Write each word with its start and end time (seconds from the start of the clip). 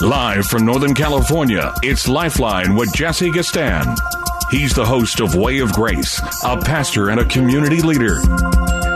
Live 0.00 0.46
from 0.46 0.64
Northern 0.64 0.94
California, 0.94 1.74
it's 1.82 2.06
Lifeline 2.06 2.76
with 2.76 2.94
Jesse 2.94 3.30
Gistand. 3.30 3.98
He's 4.48 4.72
the 4.72 4.84
host 4.84 5.18
of 5.18 5.34
Way 5.34 5.58
of 5.58 5.72
Grace, 5.72 6.22
a 6.44 6.56
pastor 6.56 7.08
and 7.08 7.18
a 7.18 7.24
community 7.24 7.82
leader. 7.82 8.20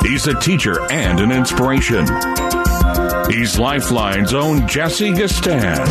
He's 0.03 0.29
a 0.29 0.39
teacher 0.39 0.81
and 0.93 1.19
an 1.19 1.33
inspiration. 1.33 2.07
He's 3.29 3.59
Lifeline's 3.59 4.33
own 4.33 4.69
Jesse 4.69 5.11
Gistand. 5.11 5.89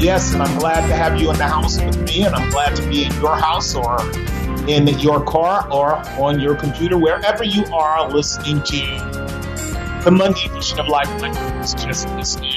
Yes, 0.00 0.32
and 0.32 0.42
I'm 0.42 0.58
glad 0.58 0.86
to 0.88 0.94
have 0.94 1.20
you 1.20 1.30
in 1.30 1.36
the 1.36 1.46
house 1.46 1.78
with 1.78 2.00
me, 2.06 2.24
and 2.24 2.34
I'm 2.34 2.48
glad 2.50 2.74
to 2.76 2.88
be 2.88 3.04
in 3.04 3.12
your 3.20 3.36
house 3.36 3.74
or 3.74 3.98
in 4.68 4.86
your 4.98 5.24
car 5.24 5.70
or 5.72 5.94
on 6.20 6.40
your 6.40 6.56
computer, 6.56 6.98
wherever 6.98 7.44
you 7.44 7.64
are 7.66 8.10
listening 8.10 8.62
to 8.62 8.76
the 10.04 10.10
Monday 10.10 10.46
edition 10.46 10.80
of 10.80 10.88
Lifeline. 10.88 11.36
It's 11.60 11.74
just 11.74 12.08
listening 12.10 12.52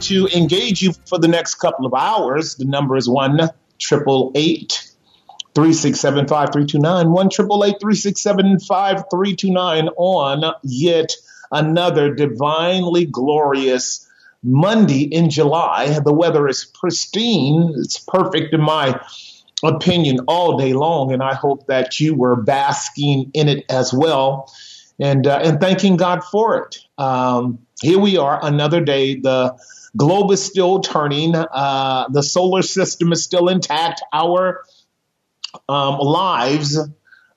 to 0.00 0.28
engage 0.28 0.82
you 0.82 0.92
for 1.06 1.18
the 1.18 1.28
next 1.28 1.56
couple 1.56 1.86
of 1.86 1.94
hours. 1.94 2.56
The 2.56 2.64
number 2.64 2.96
is 2.96 3.08
one 3.08 3.50
triple 3.78 4.32
eight 4.34 4.92
three 5.54 5.72
six 5.72 6.00
seven 6.00 6.26
five 6.26 6.52
three 6.52 6.66
two 6.66 6.78
nine 6.78 7.10
one 7.10 7.30
triple 7.30 7.64
eight 7.64 7.76
three 7.80 7.94
six 7.94 8.22
seven 8.22 8.58
five 8.58 9.04
three 9.10 9.36
two 9.36 9.50
nine 9.50 9.88
on 9.96 10.54
yet 10.62 11.12
another 11.50 12.14
divinely 12.14 13.06
glorious 13.06 14.08
Monday 14.42 15.02
in 15.02 15.30
July. 15.30 15.98
The 16.00 16.12
weather 16.12 16.48
is 16.48 16.64
pristine. 16.64 17.72
It's 17.76 17.98
perfect 17.98 18.52
in 18.52 18.60
my 18.60 19.00
opinion 19.64 20.20
all 20.28 20.58
day 20.58 20.72
long, 20.72 21.12
and 21.12 21.22
I 21.22 21.34
hope 21.34 21.66
that 21.66 21.98
you 21.98 22.14
were 22.14 22.36
basking 22.36 23.30
in 23.34 23.48
it 23.48 23.64
as 23.68 23.92
well, 23.92 24.52
and 24.98 25.26
uh, 25.26 25.40
and 25.42 25.60
thanking 25.60 25.96
God 25.96 26.22
for 26.22 26.62
it. 26.64 26.78
Um, 26.98 27.58
here 27.80 27.98
we 27.98 28.16
are, 28.18 28.38
another 28.42 28.80
day. 28.80 29.16
The 29.16 29.56
globe 29.96 30.30
is 30.30 30.44
still 30.44 30.80
turning. 30.80 31.34
Uh, 31.34 32.08
the 32.10 32.22
solar 32.22 32.62
system 32.62 33.12
is 33.12 33.24
still 33.24 33.48
intact. 33.48 34.02
Our 34.12 34.64
um, 35.68 35.98
lives 35.98 36.78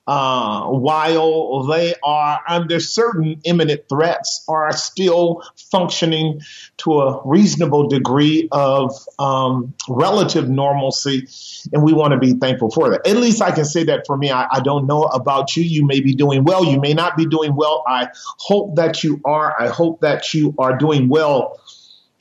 uh, 0.08 0.66
while 0.68 1.64
they 1.64 1.92
are 2.02 2.40
under 2.48 2.80
certain 2.80 3.38
imminent 3.44 3.82
threats, 3.90 4.42
are 4.48 4.72
still 4.72 5.42
functioning 5.70 6.40
to 6.78 7.00
a 7.00 7.20
reasonable 7.26 7.88
degree 7.88 8.48
of 8.50 8.90
um, 9.18 9.74
relative 9.86 10.48
normalcy. 10.48 11.28
And 11.74 11.82
we 11.82 11.92
want 11.92 12.12
to 12.12 12.18
be 12.18 12.32
thankful 12.32 12.70
for 12.70 12.88
that. 12.88 13.06
At 13.06 13.18
least 13.18 13.42
I 13.42 13.50
can 13.50 13.66
say 13.66 13.84
that 13.84 14.06
for 14.06 14.16
me. 14.16 14.30
I, 14.30 14.48
I 14.50 14.60
don't 14.60 14.86
know 14.86 15.02
about 15.02 15.54
you. 15.58 15.62
You 15.62 15.84
may 15.84 16.00
be 16.00 16.14
doing 16.14 16.42
well. 16.42 16.64
You 16.64 16.80
may 16.80 16.94
not 16.94 17.14
be 17.14 17.26
doing 17.26 17.54
well. 17.54 17.84
I 17.86 18.08
hope 18.38 18.76
that 18.76 19.04
you 19.04 19.20
are. 19.26 19.60
I 19.60 19.68
hope 19.68 20.00
that 20.00 20.32
you 20.32 20.54
are 20.58 20.74
doing 20.74 21.10
well 21.10 21.60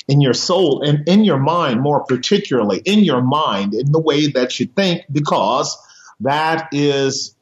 in 0.10 0.20
your 0.20 0.34
soul 0.34 0.82
and 0.86 1.08
in 1.08 1.24
your 1.24 1.40
mind, 1.40 1.80
more 1.80 2.04
particularly 2.04 2.82
in 2.84 3.06
your 3.06 3.22
mind, 3.22 3.74
in 3.74 3.94
the 3.94 4.02
way 4.02 4.28
that 4.28 4.60
you 4.60 4.66
think, 4.66 5.04
because 5.10 5.78
that 6.20 6.68
is 6.74 7.37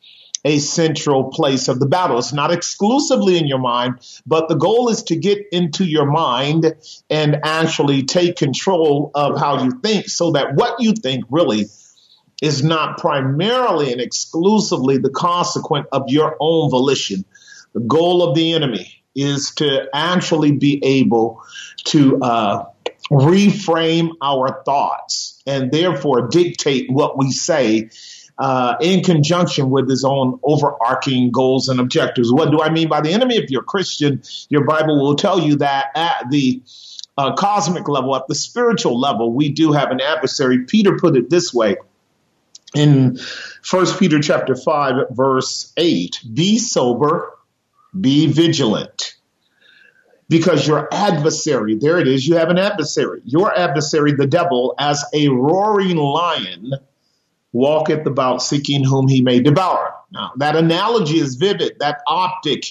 a 0.46 0.60
central 0.60 1.26
place 1.26 1.68
of 1.68 1.80
the 1.80 1.88
battle. 1.88 2.20
It's 2.20 2.32
not 2.32 2.54
exclusively 2.54 3.38
in 3.38 3.48
your 3.48 3.60
mind, 3.60 4.00
but 4.28 4.48
the 4.48 4.56
goal 4.56 4.90
is 4.90 5.04
to 5.04 5.16
get 5.16 5.40
into 5.52 5.84
your 5.84 6.06
mind 6.06 6.76
and 7.10 7.40
actually 7.44 8.04
take 8.04 8.38
control 8.38 9.10
of 9.16 9.40
how 9.40 9.64
you 9.64 9.72
think 9.84 10.08
so 10.08 10.32
that 10.34 10.54
what 10.56 10.80
you 10.80 10.94
think 10.94 11.26
really 11.30 11.66
is 12.44 12.64
not 12.64 13.00
primarily 13.00 13.92
and 13.92 14.00
exclusively 14.00 14.98
the 14.98 15.10
consequent 15.10 15.88
of 15.92 16.04
your 16.08 16.38
own 16.40 16.70
volition. 16.70 17.26
The 17.74 17.80
goal 17.82 18.22
of 18.22 18.36
the 18.36 18.54
enemy 18.54 19.04
is 19.16 19.52
to 19.56 19.88
actually 19.94 20.52
be 20.52 20.80
able 20.84 21.42
to 21.86 22.20
uh, 22.22 22.66
reframe 23.10 24.10
our 24.22 24.62
thoughts 24.64 25.42
and 25.48 25.72
therefore 25.72 26.28
dictate 26.28 26.92
what 26.92 27.18
we 27.18 27.32
say 27.32 27.90
uh, 28.38 28.76
in 28.82 29.04
conjunction 29.04 29.70
with 29.70 29.90
his 29.90 30.04
own 30.04 30.40
overarching 30.44 31.32
goals 31.32 31.70
and 31.70 31.80
objectives. 31.80 32.32
What 32.32 32.52
do 32.52 32.62
I 32.62 32.70
mean 32.70 32.90
by 32.90 33.02
the 33.02 33.12
enemy? 33.12 33.38
If 33.38 33.50
you're 33.50 33.64
Christian, 33.64 34.22
your 34.50 34.66
Bible 34.66 35.02
will 35.02 35.16
tell 35.16 35.40
you 35.40 35.56
that 35.58 35.88
at 35.96 36.30
the 36.30 36.62
uh, 37.18 37.34
cosmic 37.36 37.88
level, 37.88 38.16
at 38.16 38.28
the 38.28 38.36
spiritual 38.36 39.00
level, 39.00 39.32
we 39.32 39.50
do 39.50 39.72
have 39.72 39.92
an 39.92 40.02
adversary. 40.02 40.66
Peter 40.66 40.98
put 40.98 41.16
it 41.16 41.30
this 41.30 41.54
way 41.54 41.78
in 42.76 43.18
First 43.62 44.00
Peter 44.00 44.20
chapter 44.20 44.56
5, 44.56 45.08
verse 45.12 45.72
8 45.78 46.20
Be 46.34 46.58
sober, 46.58 47.32
be 48.00 48.28
vigilant. 48.28 49.16
Because 50.28 50.68
your 50.68 50.92
adversary, 50.92 51.76
there 51.76 52.00
it 52.00 52.08
is, 52.08 52.28
you 52.28 52.36
have 52.36 52.50
an 52.50 52.58
adversary. 52.58 53.22
Your 53.26 53.56
adversary, 53.56 54.14
the 54.14 54.26
devil, 54.26 54.74
as 54.80 55.04
a 55.14 55.30
roaring 55.30 55.98
lion, 55.98 56.74
walketh 57.56 58.06
about 58.06 58.42
seeking 58.44 58.84
whom 58.84 59.08
he 59.08 59.22
may 59.22 59.40
devour. 59.40 59.94
Now, 60.12 60.32
that 60.38 60.58
analogy 60.58 61.20
is 61.20 61.36
vivid. 61.36 61.80
That 61.80 62.02
optic 62.06 62.66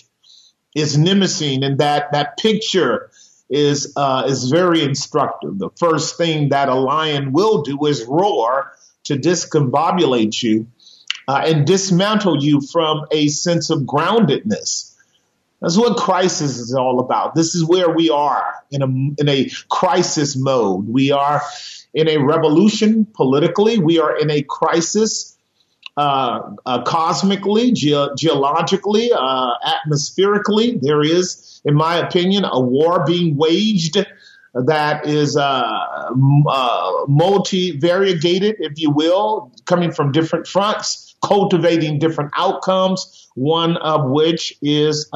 is 0.77 0.99
nimicine, 0.99 1.65
and 1.65 1.78
that, 1.78 2.12
that 2.12 2.37
picture 2.37 3.11
is, 3.49 3.95
uh, 3.97 4.25
is 4.27 4.50
very 4.50 4.83
instructive. 4.83 5.59
The 5.59 5.71
first 5.78 6.19
thing 6.19 6.50
that 6.50 6.69
a 6.69 6.75
lion 6.75 7.33
will 7.33 7.62
do 7.62 7.87
is 7.87 8.05
roar 8.05 8.72
to 9.05 9.17
discombobulate 9.17 10.43
you 10.43 10.67
uh, 11.28 11.43
and 11.47 11.66
dismantle 11.66 12.45
you 12.45 12.61
from 12.61 13.06
a 13.11 13.28
sense 13.28 13.71
of 13.71 13.81
groundedness. 13.81 14.95
That's 15.62 15.78
what 15.78 15.97
crisis 15.97 16.59
is 16.59 16.75
all 16.75 17.01
about. 17.01 17.34
This 17.34 17.55
is 17.55 17.65
where 17.65 17.89
we 17.89 18.11
are 18.11 18.55
in 18.71 18.83
a, 18.83 18.87
in 18.87 19.28
a 19.28 19.49
crisis 19.71 20.37
mode. 20.37 20.87
We 20.87 21.12
are 21.12 21.41
in 21.94 22.09
a 22.09 22.19
revolution 22.19 23.06
politically. 23.15 23.78
We 23.78 23.99
are 23.99 24.16
in 24.16 24.31
a 24.31 24.43
crisis 24.43 25.37
uh, 25.97 26.41
uh, 26.66 26.82
cosmically, 26.82 27.71
ge- 27.71 27.94
geologically, 28.19 29.12
uh, 29.12 29.50
atmospherically. 29.65 30.81
There 30.83 31.03
is, 31.03 31.60
in 31.65 31.75
my 31.75 31.97
opinion, 31.97 32.44
a 32.44 32.60
war 32.60 33.04
being 33.06 33.37
waged 33.37 34.04
that 34.54 35.06
is 35.06 35.37
uh, 35.37 35.41
uh, 36.49 36.93
multi-variegated, 37.09 38.56
if 38.59 38.72
you 38.78 38.91
will, 38.91 39.53
coming 39.66 39.93
from 39.93 40.12
different 40.12 40.47
fronts, 40.47 41.16
cultivating 41.25 41.99
different 41.99 42.31
outcomes. 42.37 43.28
One 43.34 43.77
of 43.77 44.10
which 44.10 44.56
is 44.62 45.09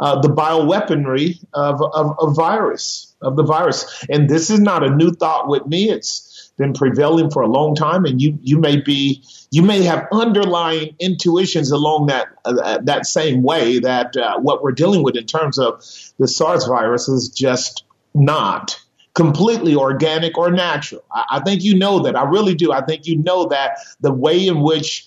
uh, 0.00 0.20
the 0.20 0.28
bioweaponry 0.28 1.44
of, 1.54 1.80
of, 1.82 2.16
of 2.18 2.36
virus 2.36 3.14
of 3.22 3.36
the 3.36 3.42
virus. 3.42 4.04
And 4.08 4.28
this 4.28 4.50
is 4.50 4.60
not 4.60 4.82
a 4.82 4.90
new 4.90 5.10
thought 5.12 5.48
with 5.48 5.66
me. 5.66 5.90
It's 5.90 6.52
been 6.58 6.72
prevailing 6.72 7.30
for 7.30 7.42
a 7.42 7.48
long 7.48 7.74
time, 7.74 8.04
and 8.04 8.20
you 8.20 8.38
you 8.42 8.58
may 8.58 8.80
be 8.80 9.22
you 9.50 9.62
may 9.62 9.82
have 9.82 10.06
underlying 10.12 10.96
intuitions 10.98 11.70
along 11.70 12.06
that 12.06 12.28
uh, 12.44 12.78
that 12.82 13.06
same 13.06 13.42
way 13.42 13.78
that 13.80 14.16
uh, 14.16 14.38
what 14.38 14.62
we're 14.62 14.72
dealing 14.72 15.02
with 15.02 15.16
in 15.16 15.26
terms 15.26 15.58
of 15.58 15.84
the 16.18 16.28
SARS 16.28 16.66
virus 16.66 17.08
is 17.08 17.28
just 17.28 17.84
not 18.14 18.78
completely 19.14 19.74
organic 19.74 20.36
or 20.36 20.50
natural. 20.50 21.04
I, 21.12 21.24
I 21.32 21.40
think 21.40 21.62
you 21.62 21.76
know 21.76 22.00
that. 22.00 22.16
I 22.16 22.24
really 22.24 22.54
do. 22.54 22.72
I 22.72 22.82
think 22.84 23.06
you 23.06 23.18
know 23.18 23.46
that 23.48 23.78
the 24.00 24.12
way 24.12 24.46
in 24.46 24.60
which 24.62 25.06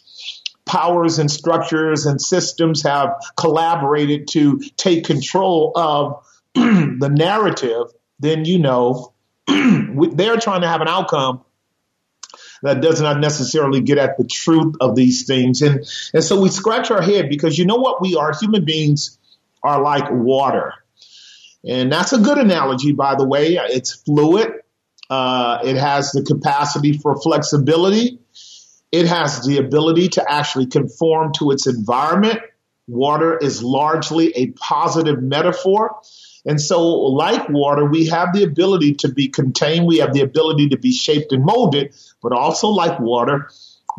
powers 0.70 1.18
and 1.18 1.32
structures 1.32 2.06
and 2.06 2.22
systems 2.22 2.84
have 2.84 3.16
collaborated 3.36 4.28
to 4.28 4.60
take 4.78 5.04
control 5.04 5.72
of 5.76 6.24
the 6.54 7.10
narrative, 7.12 7.88
then 8.20 8.46
you 8.46 8.60
know 8.60 9.14
they're 9.48 10.38
trying 10.38 10.62
to 10.62 10.68
have 10.68 10.82
an 10.82 10.88
outcome 10.88 11.42
that 12.62 12.82
does 12.82 13.02
not 13.02 13.20
necessarily 13.20 13.82
get 13.82 13.98
at 13.98 14.20
the 14.20 14.26
truth 14.26 14.76
of 14.80 14.96
these 14.96 15.26
things. 15.26 15.64
And, 15.64 15.84
and 16.14 16.24
so 16.24 16.40
we 16.40 16.50
scratch 16.50 16.92
our 16.92 17.02
head 17.02 17.30
because 17.30 17.58
you 17.58 17.66
know 17.66 17.78
what 17.78 18.00
we 18.00 18.16
are? 18.16 18.32
Human 18.40 18.64
beings 18.64 19.18
are 19.64 19.82
like 19.82 20.12
water. 20.12 20.76
And 21.68 21.92
that's 21.92 22.14
a 22.14 22.20
good 22.20 22.38
analogy, 22.38 22.92
by 22.92 23.16
the 23.16 23.26
way. 23.26 23.56
It's 23.56 23.94
fluid. 23.94 24.52
Uh, 25.10 25.60
it 25.64 25.78
has 25.78 26.12
the 26.12 26.22
capacity 26.22 26.96
for 26.96 27.20
flexibility. 27.20 28.20
It 28.92 29.08
has 29.08 29.46
the 29.46 29.58
ability 29.58 30.10
to 30.10 30.32
actually 30.32 30.68
conform 30.68 31.34
to 31.34 31.52
its 31.52 31.68
environment. 31.68 32.40
Water 32.88 33.38
is 33.38 33.62
largely 33.62 34.32
a 34.36 34.48
positive 34.52 35.22
metaphor. 35.22 36.00
And 36.46 36.60
so, 36.60 36.88
like 36.88 37.50
water, 37.50 37.86
we 37.86 38.08
have 38.08 38.34
the 38.34 38.44
ability 38.44 38.96
to 38.96 39.10
be 39.10 39.28
contained. 39.28 39.86
We 39.86 39.98
have 39.98 40.14
the 40.14 40.22
ability 40.22 40.70
to 40.70 40.78
be 40.78 40.92
shaped 40.92 41.32
and 41.32 41.46
molded, 41.46 41.94
but 42.22 42.32
also 42.32 42.70
like 42.70 43.00
water, 43.00 43.50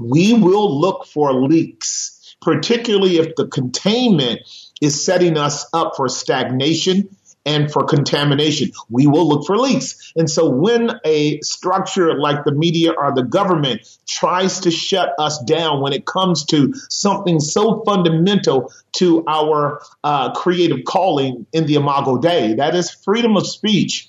we 0.00 0.34
will 0.34 0.80
look 0.80 1.04
for 1.06 1.32
leaks, 1.32 2.36
particularly 2.40 3.18
if 3.18 3.36
the 3.36 3.46
containment 3.46 4.40
is 4.80 5.04
setting 5.04 5.36
us 5.36 5.66
up 5.72 5.94
for 5.96 6.08
stagnation 6.08 7.14
and 7.46 7.72
for 7.72 7.84
contamination. 7.84 8.70
We 8.88 9.06
will 9.06 9.28
look 9.28 9.46
for 9.46 9.56
leaks. 9.56 10.12
And 10.16 10.28
so 10.28 10.50
when 10.50 10.92
a 11.04 11.40
structure 11.40 12.18
like 12.18 12.44
the 12.44 12.52
media 12.52 12.92
or 12.92 13.14
the 13.14 13.22
government 13.22 13.88
tries 14.06 14.60
to 14.60 14.70
shut 14.70 15.14
us 15.18 15.42
down 15.44 15.80
when 15.80 15.92
it 15.92 16.04
comes 16.04 16.44
to 16.46 16.74
something 16.88 17.40
so 17.40 17.82
fundamental 17.84 18.72
to 18.92 19.24
our 19.26 19.80
uh, 20.04 20.32
creative 20.32 20.84
calling 20.86 21.46
in 21.52 21.66
the 21.66 21.76
Imago 21.76 22.18
Dei, 22.18 22.54
that 22.54 22.74
is 22.74 22.90
freedom 22.90 23.36
of 23.36 23.46
speech 23.46 24.08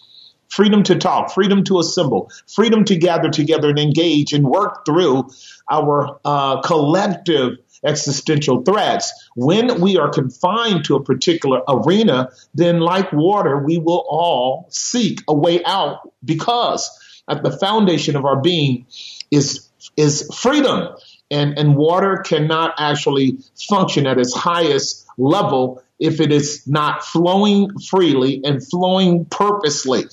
freedom 0.50 0.84
to 0.84 0.96
talk, 0.96 1.32
freedom 1.32 1.64
to 1.64 1.80
assemble, 1.80 2.30
freedom 2.46 2.84
to 2.84 2.98
gather 2.98 3.30
together 3.30 3.70
and 3.70 3.80
engage 3.80 4.34
and 4.34 4.46
work 4.46 4.86
through 4.86 5.30
our 5.72 6.20
uh, 6.26 6.62
collective 6.62 7.58
existential 7.86 8.64
threats. 8.64 9.12
When 9.36 9.82
we 9.82 9.98
are 9.98 10.10
confined 10.10 10.86
to 10.86 10.96
a 10.96 11.04
particular 11.04 11.62
arena, 11.68 12.30
then 12.54 12.80
like 12.80 13.12
water, 13.12 13.58
we 13.58 13.78
will 13.78 14.06
all 14.10 14.68
seek 14.70 15.22
a 15.28 15.34
way 15.34 15.64
out 15.64 16.12
because 16.24 16.90
at 17.30 17.44
the 17.44 17.52
foundation 17.52 18.16
of 18.16 18.26
our 18.26 18.42
being 18.42 18.86
is, 19.30 19.70
is 19.98 20.30
freedom. 20.34 20.96
And, 21.30 21.58
and 21.58 21.76
water 21.78 22.18
cannot 22.18 22.76
actually 22.78 23.38
function 23.70 24.06
at 24.06 24.20
its 24.20 24.36
highest 24.36 25.08
level 25.18 25.82
if 25.98 26.20
it 26.20 26.32
is 26.32 26.68
not 26.68 27.06
flowing 27.06 27.78
freely 27.80 28.42
and 28.44 28.66
flowing 28.68 29.26
purposely. 29.26 30.06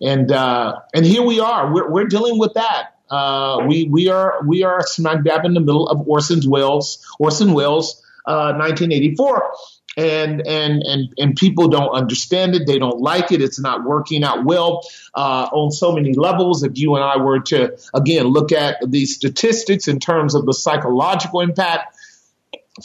And 0.00 0.30
uh, 0.32 0.80
and 0.94 1.06
here 1.06 1.22
we 1.22 1.40
are. 1.40 1.72
We're, 1.72 1.90
we're 1.90 2.06
dealing 2.06 2.38
with 2.38 2.54
that 2.54 2.91
uh, 3.12 3.64
we 3.66 3.84
we 3.84 4.08
are 4.08 4.40
we 4.46 4.64
are 4.64 4.80
smack 4.86 5.22
dab 5.22 5.44
in 5.44 5.54
the 5.54 5.60
middle 5.60 5.88
of 5.88 6.08
Orson 6.08 6.40
Welles 6.48 7.06
Orson 7.18 7.52
Welles 7.52 8.02
uh, 8.26 8.54
1984 8.56 9.52
and 9.96 10.46
and 10.46 10.82
and 10.82 11.14
and 11.18 11.36
people 11.36 11.68
don't 11.68 11.90
understand 11.90 12.54
it. 12.54 12.66
They 12.66 12.78
don't 12.78 13.00
like 13.00 13.30
it. 13.32 13.42
It's 13.42 13.60
not 13.60 13.84
working 13.84 14.24
out 14.24 14.44
well 14.44 14.86
uh, 15.14 15.48
on 15.52 15.70
so 15.70 15.92
many 15.92 16.14
levels. 16.14 16.62
If 16.62 16.78
you 16.78 16.94
and 16.94 17.04
I 17.04 17.18
were 17.18 17.40
to 17.40 17.78
again 17.92 18.26
look 18.26 18.52
at 18.52 18.78
the 18.86 19.04
statistics 19.04 19.88
in 19.88 20.00
terms 20.00 20.34
of 20.34 20.46
the 20.46 20.54
psychological 20.54 21.40
impact 21.40 21.96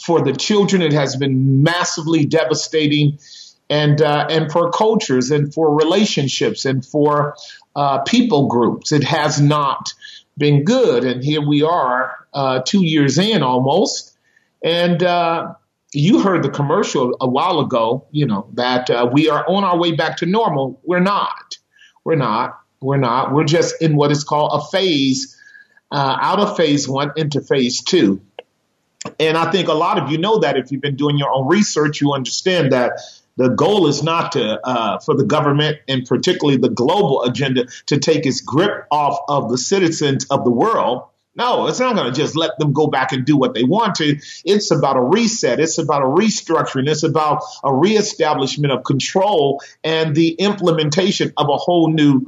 for 0.04 0.22
the 0.22 0.34
children, 0.34 0.82
it 0.82 0.92
has 0.92 1.16
been 1.16 1.62
massively 1.62 2.26
devastating, 2.26 3.18
and 3.70 4.02
uh, 4.02 4.26
and 4.28 4.52
for 4.52 4.70
cultures 4.70 5.30
and 5.30 5.54
for 5.54 5.74
relationships 5.74 6.66
and 6.66 6.84
for 6.84 7.36
uh, 7.74 8.00
people 8.02 8.48
groups, 8.48 8.92
it 8.92 9.04
has 9.04 9.40
not 9.40 9.94
been 10.38 10.64
good. 10.64 11.04
And 11.04 11.22
here 11.22 11.46
we 11.46 11.62
are, 11.62 12.14
uh, 12.32 12.60
two 12.64 12.84
years 12.84 13.18
in 13.18 13.42
almost. 13.42 14.16
And 14.62 15.02
uh, 15.02 15.54
you 15.92 16.20
heard 16.20 16.42
the 16.42 16.50
commercial 16.50 17.16
a 17.20 17.28
while 17.28 17.60
ago, 17.60 18.06
you 18.10 18.26
know, 18.26 18.48
that 18.54 18.90
uh, 18.90 19.08
we 19.12 19.28
are 19.28 19.44
on 19.48 19.64
our 19.64 19.78
way 19.78 19.92
back 19.92 20.18
to 20.18 20.26
normal. 20.26 20.80
We're 20.84 21.00
not. 21.00 21.58
We're 22.04 22.16
not. 22.16 22.60
We're 22.80 22.96
not. 22.96 23.34
We're 23.34 23.44
just 23.44 23.80
in 23.82 23.96
what 23.96 24.10
is 24.10 24.24
called 24.24 24.52
a 24.54 24.64
phase, 24.70 25.36
uh, 25.90 26.18
out 26.20 26.38
of 26.40 26.56
phase 26.56 26.88
one 26.88 27.12
into 27.16 27.40
phase 27.40 27.82
two. 27.82 28.20
And 29.18 29.36
I 29.36 29.50
think 29.50 29.68
a 29.68 29.74
lot 29.74 29.98
of 29.98 30.10
you 30.10 30.18
know 30.18 30.40
that 30.40 30.56
if 30.56 30.70
you've 30.70 30.80
been 30.80 30.96
doing 30.96 31.18
your 31.18 31.30
own 31.30 31.48
research, 31.48 32.00
you 32.00 32.12
understand 32.12 32.72
that 32.72 33.00
the 33.38 33.48
goal 33.50 33.86
is 33.86 34.02
not 34.02 34.32
to 34.32 34.60
uh, 34.66 34.98
for 34.98 35.14
the 35.14 35.24
government 35.24 35.78
and 35.86 36.04
particularly 36.04 36.58
the 36.58 36.68
global 36.68 37.22
agenda 37.22 37.66
to 37.86 37.98
take 37.98 38.26
its 38.26 38.40
grip 38.40 38.86
off 38.90 39.18
of 39.28 39.48
the 39.48 39.56
citizens 39.56 40.26
of 40.26 40.44
the 40.44 40.50
world. 40.50 41.04
No, 41.36 41.68
it's 41.68 41.78
not 41.78 41.94
going 41.94 42.12
to 42.12 42.20
just 42.20 42.34
let 42.34 42.58
them 42.58 42.72
go 42.72 42.88
back 42.88 43.12
and 43.12 43.24
do 43.24 43.36
what 43.36 43.54
they 43.54 43.62
want 43.62 43.94
to. 43.96 44.18
It's 44.44 44.72
about 44.72 44.96
a 44.96 45.00
reset. 45.00 45.60
It's 45.60 45.78
about 45.78 46.02
a 46.02 46.06
restructuring. 46.06 46.88
It's 46.88 47.04
about 47.04 47.44
a 47.62 47.72
reestablishment 47.72 48.72
of 48.72 48.82
control 48.82 49.62
and 49.84 50.16
the 50.16 50.30
implementation 50.30 51.32
of 51.36 51.48
a 51.48 51.56
whole 51.56 51.92
new 51.92 52.26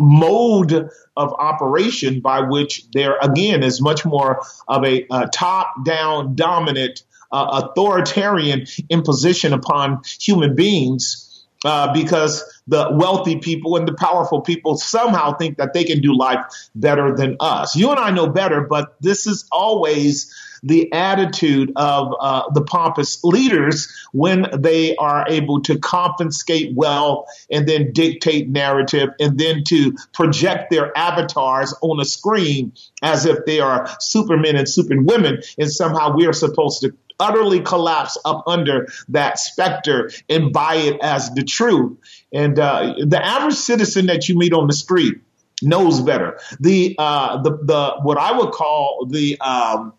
mode 0.00 0.72
of 1.16 1.34
operation 1.34 2.20
by 2.20 2.40
which 2.40 2.90
there 2.92 3.18
again 3.20 3.62
is 3.62 3.82
much 3.82 4.06
more 4.06 4.40
of 4.66 4.86
a, 4.86 5.06
a 5.10 5.28
top 5.28 5.84
down 5.84 6.34
dominant 6.34 7.02
uh, 7.32 7.62
authoritarian 7.64 8.66
imposition 8.90 9.52
upon 9.52 10.00
human 10.20 10.54
beings 10.54 11.26
uh, 11.64 11.92
because 11.92 12.44
the 12.68 12.88
wealthy 12.92 13.36
people 13.36 13.76
and 13.76 13.88
the 13.88 13.94
powerful 13.94 14.40
people 14.40 14.76
somehow 14.76 15.36
think 15.36 15.58
that 15.58 15.72
they 15.72 15.84
can 15.84 16.00
do 16.00 16.16
life 16.16 16.44
better 16.74 17.14
than 17.14 17.36
us. 17.40 17.74
You 17.74 17.90
and 17.90 17.98
I 17.98 18.10
know 18.10 18.28
better, 18.28 18.60
but 18.60 18.94
this 19.00 19.26
is 19.26 19.46
always 19.50 20.32
the 20.62 20.92
attitude 20.92 21.72
of 21.76 22.14
uh, 22.18 22.50
the 22.52 22.62
pompous 22.62 23.22
leaders 23.22 23.88
when 24.12 24.46
they 24.56 24.96
are 24.96 25.26
able 25.28 25.60
to 25.62 25.78
confiscate 25.78 26.74
wealth 26.74 27.28
and 27.50 27.68
then 27.68 27.92
dictate 27.92 28.48
narrative 28.48 29.10
and 29.20 29.38
then 29.38 29.62
to 29.64 29.94
project 30.12 30.70
their 30.70 30.96
avatars 30.96 31.74
on 31.82 32.00
a 32.00 32.04
screen 32.04 32.72
as 33.02 33.26
if 33.26 33.44
they 33.44 33.60
are 33.60 33.88
supermen 34.00 34.56
and 34.56 34.68
superwomen 34.68 35.40
and 35.58 35.70
somehow 35.70 36.14
we 36.14 36.26
are 36.26 36.32
supposed 36.32 36.80
to 36.80 36.92
utterly 37.18 37.60
collapse 37.60 38.18
up 38.24 38.44
under 38.46 38.88
that 39.08 39.38
specter 39.38 40.10
and 40.28 40.52
buy 40.52 40.76
it 40.76 40.98
as 41.02 41.30
the 41.30 41.44
truth. 41.44 41.98
And 42.32 42.58
uh, 42.58 42.94
the 43.06 43.24
average 43.24 43.54
citizen 43.54 44.06
that 44.06 44.28
you 44.28 44.36
meet 44.36 44.52
on 44.52 44.66
the 44.66 44.74
street 44.74 45.18
knows 45.62 46.00
better. 46.00 46.38
The 46.60 46.96
uh, 46.98 47.42
the 47.42 47.50
the 47.62 47.94
what 48.02 48.18
I 48.18 48.36
would 48.36 48.52
call 48.52 49.06
the 49.08 49.40
um, 49.40 49.94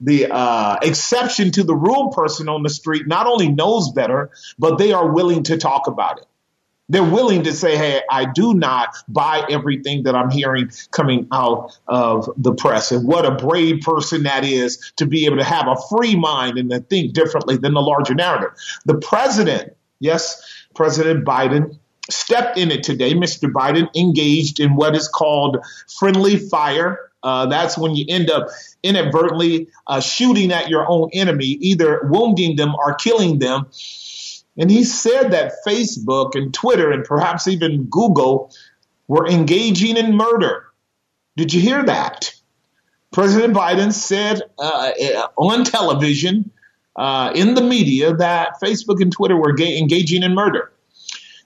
the 0.00 0.32
uh, 0.32 0.78
exception 0.82 1.50
to 1.52 1.64
the 1.64 1.74
rule 1.74 2.10
person 2.10 2.48
on 2.48 2.62
the 2.62 2.70
street 2.70 3.06
not 3.06 3.26
only 3.26 3.50
knows 3.50 3.92
better, 3.92 4.30
but 4.58 4.76
they 4.78 4.92
are 4.92 5.10
willing 5.10 5.42
to 5.44 5.56
talk 5.56 5.86
about 5.86 6.18
it. 6.18 6.26
They're 6.88 7.02
willing 7.02 7.44
to 7.44 7.52
say, 7.52 7.76
hey, 7.76 8.02
I 8.10 8.26
do 8.26 8.54
not 8.54 8.96
buy 9.08 9.44
everything 9.50 10.04
that 10.04 10.14
I'm 10.14 10.30
hearing 10.30 10.70
coming 10.92 11.26
out 11.32 11.76
of 11.88 12.30
the 12.36 12.54
press. 12.54 12.92
And 12.92 13.06
what 13.06 13.26
a 13.26 13.32
brave 13.32 13.80
person 13.80 14.22
that 14.22 14.44
is 14.44 14.92
to 14.96 15.06
be 15.06 15.26
able 15.26 15.38
to 15.38 15.44
have 15.44 15.66
a 15.66 15.76
free 15.88 16.14
mind 16.14 16.58
and 16.58 16.70
to 16.70 16.80
think 16.80 17.12
differently 17.12 17.56
than 17.56 17.74
the 17.74 17.82
larger 17.82 18.14
narrative. 18.14 18.50
The 18.84 18.98
president, 18.98 19.76
yes, 19.98 20.42
President 20.74 21.24
Biden 21.24 21.78
stepped 22.10 22.58
in 22.58 22.70
it 22.70 22.82
today. 22.82 23.14
Mr. 23.14 23.50
Biden 23.50 23.88
engaged 23.96 24.60
in 24.60 24.76
what 24.76 24.94
is 24.94 25.08
called 25.08 25.58
friendly 25.98 26.36
fire. 26.36 27.10
Uh, 27.22 27.46
that's 27.46 27.76
when 27.76 27.96
you 27.96 28.04
end 28.08 28.30
up 28.30 28.48
inadvertently 28.82 29.68
uh, 29.86 30.00
shooting 30.00 30.52
at 30.52 30.68
your 30.68 30.88
own 30.88 31.10
enemy, 31.12 31.46
either 31.46 32.00
wounding 32.04 32.54
them 32.56 32.74
or 32.76 32.94
killing 32.94 33.38
them. 33.40 33.66
And 34.58 34.70
he 34.70 34.84
said 34.84 35.32
that 35.32 35.52
Facebook 35.66 36.34
and 36.34 36.52
Twitter 36.52 36.90
and 36.90 37.04
perhaps 37.04 37.46
even 37.46 37.84
Google 37.84 38.52
were 39.06 39.26
engaging 39.28 39.96
in 39.96 40.16
murder. 40.16 40.64
Did 41.36 41.52
you 41.52 41.60
hear 41.60 41.84
that? 41.84 42.34
President 43.12 43.54
Biden 43.54 43.92
said 43.92 44.42
uh, 44.58 44.90
on 45.36 45.64
television, 45.64 46.50
uh, 46.96 47.30
in 47.34 47.54
the 47.54 47.60
media, 47.60 48.14
that 48.14 48.54
Facebook 48.62 49.00
and 49.00 49.12
Twitter 49.12 49.36
were 49.36 49.52
ga- 49.52 49.78
engaging 49.78 50.22
in 50.22 50.34
murder. 50.34 50.72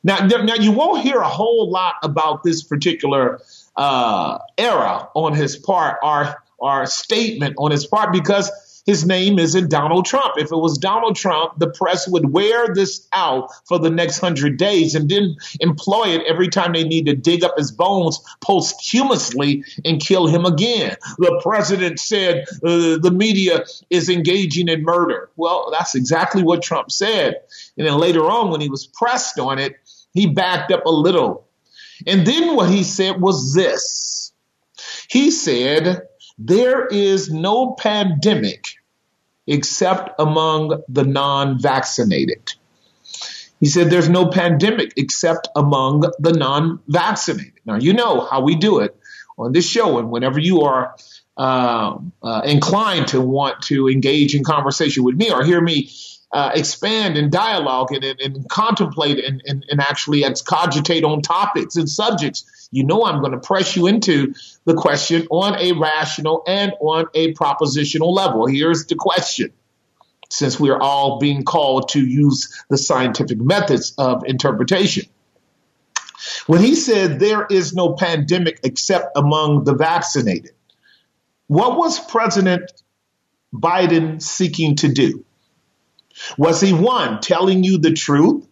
Now, 0.02 0.26
now 0.26 0.54
you 0.54 0.72
won't 0.72 1.02
hear 1.02 1.18
a 1.18 1.28
whole 1.28 1.70
lot 1.70 1.96
about 2.02 2.42
this 2.42 2.62
particular 2.62 3.40
uh, 3.76 4.38
era 4.56 5.08
on 5.14 5.34
his 5.34 5.56
part, 5.56 5.98
our 6.02 6.42
or 6.58 6.86
statement 6.86 7.54
on 7.58 7.70
his 7.70 7.86
part, 7.86 8.12
because 8.12 8.50
his 8.90 9.06
name 9.06 9.38
isn't 9.38 9.70
Donald 9.70 10.04
Trump. 10.04 10.34
If 10.36 10.50
it 10.50 10.56
was 10.56 10.76
Donald 10.76 11.14
Trump, 11.14 11.56
the 11.58 11.70
press 11.70 12.08
would 12.08 12.32
wear 12.32 12.74
this 12.74 13.06
out 13.12 13.52
for 13.68 13.78
the 13.78 13.88
next 13.88 14.18
hundred 14.18 14.56
days 14.56 14.96
and 14.96 15.08
then 15.08 15.36
employ 15.60 16.08
it 16.08 16.26
every 16.26 16.48
time 16.48 16.72
they 16.72 16.82
need 16.82 17.06
to 17.06 17.14
dig 17.14 17.44
up 17.44 17.56
his 17.56 17.70
bones 17.70 18.18
posthumously 18.40 19.62
and 19.84 20.04
kill 20.04 20.26
him 20.26 20.44
again. 20.44 20.96
The 21.18 21.38
president 21.40 22.00
said 22.00 22.46
uh, 22.64 22.98
the 22.98 23.12
media 23.14 23.64
is 23.90 24.08
engaging 24.08 24.66
in 24.66 24.82
murder. 24.82 25.30
Well, 25.36 25.70
that's 25.70 25.94
exactly 25.94 26.42
what 26.42 26.60
Trump 26.60 26.90
said. 26.90 27.36
And 27.78 27.86
then 27.86 27.96
later 27.96 28.28
on, 28.28 28.50
when 28.50 28.60
he 28.60 28.68
was 28.68 28.88
pressed 28.88 29.38
on 29.38 29.60
it, 29.60 29.76
he 30.14 30.26
backed 30.26 30.72
up 30.72 30.84
a 30.84 30.90
little. 30.90 31.46
And 32.08 32.26
then 32.26 32.56
what 32.56 32.68
he 32.68 32.82
said 32.82 33.20
was 33.20 33.54
this. 33.54 34.32
He 35.08 35.30
said, 35.30 36.08
there 36.38 36.86
is 36.86 37.30
no 37.30 37.76
pandemic 37.78 38.79
except 39.50 40.10
among 40.18 40.82
the 40.88 41.04
non 41.04 41.60
vaccinated. 41.60 42.54
He 43.58 43.66
said 43.66 43.90
there's 43.90 44.08
no 44.08 44.30
pandemic 44.30 44.94
except 44.96 45.48
among 45.54 46.10
the 46.18 46.32
non 46.32 46.80
vaccinated. 46.88 47.60
Now, 47.66 47.76
you 47.76 47.92
know 47.92 48.20
how 48.20 48.40
we 48.40 48.54
do 48.54 48.78
it 48.78 48.96
on 49.36 49.52
this 49.52 49.68
show, 49.68 49.98
and 49.98 50.10
whenever 50.10 50.38
you 50.38 50.62
are 50.62 50.94
uh, 51.36 51.98
uh, 52.22 52.42
inclined 52.44 53.08
to 53.08 53.20
want 53.20 53.62
to 53.62 53.88
engage 53.88 54.34
in 54.34 54.44
conversation 54.44 55.04
with 55.04 55.16
me 55.16 55.30
or 55.30 55.44
hear 55.44 55.60
me 55.60 55.90
uh, 56.32 56.52
expand 56.54 57.16
and 57.16 57.32
dialogue 57.32 57.92
and, 57.92 58.04
and, 58.04 58.20
and 58.20 58.48
contemplate 58.48 59.18
and, 59.24 59.42
and, 59.46 59.66
and, 59.68 59.80
actually 59.80 60.24
cogitate 60.46 61.02
on 61.02 61.22
topics 61.22 61.74
and 61.74 61.88
subjects, 61.88 62.68
you 62.70 62.84
know 62.84 63.04
I'm 63.04 63.20
going 63.20 63.32
to 63.32 63.40
press 63.40 63.74
you 63.74 63.88
into 63.88 64.34
the 64.64 64.74
question 64.74 65.26
on 65.30 65.58
a 65.58 65.72
rational 65.72 66.44
and 66.46 66.72
on 66.80 67.06
a 67.14 67.34
propositional 67.34 68.14
level. 68.14 68.46
Here's 68.46 68.86
the 68.86 68.94
question. 68.94 69.52
Since 70.28 70.60
we're 70.60 70.78
all 70.78 71.18
being 71.18 71.42
called 71.42 71.88
to 71.90 72.00
use 72.00 72.62
the 72.70 72.78
scientific 72.78 73.38
methods 73.38 73.94
of 73.98 74.22
interpretation. 74.24 75.06
When 76.46 76.60
he 76.60 76.76
said 76.76 77.18
there 77.18 77.46
is 77.50 77.74
no 77.74 77.94
pandemic 77.94 78.60
except 78.62 79.16
among 79.16 79.64
the 79.64 79.74
vaccinated, 79.74 80.52
what 81.48 81.76
was 81.76 81.98
President 81.98 82.70
Biden 83.52 84.22
seeking 84.22 84.76
to 84.76 84.88
do? 84.92 85.24
Was 86.36 86.60
he 86.60 86.72
one 86.72 87.20
telling 87.20 87.64
you 87.64 87.78
the 87.78 87.92
truth? 87.92 88.46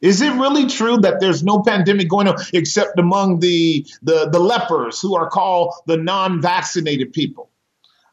Is 0.00 0.22
it 0.22 0.30
really 0.32 0.66
true 0.66 0.96
that 0.98 1.20
there's 1.20 1.42
no 1.42 1.62
pandemic 1.62 2.08
going 2.08 2.26
on 2.26 2.36
except 2.54 2.98
among 2.98 3.40
the, 3.40 3.86
the, 4.02 4.30
the 4.30 4.38
lepers 4.38 5.00
who 5.00 5.14
are 5.14 5.28
called 5.28 5.74
the 5.86 5.96
non 5.96 6.40
vaccinated 6.40 7.12
people? 7.12 7.50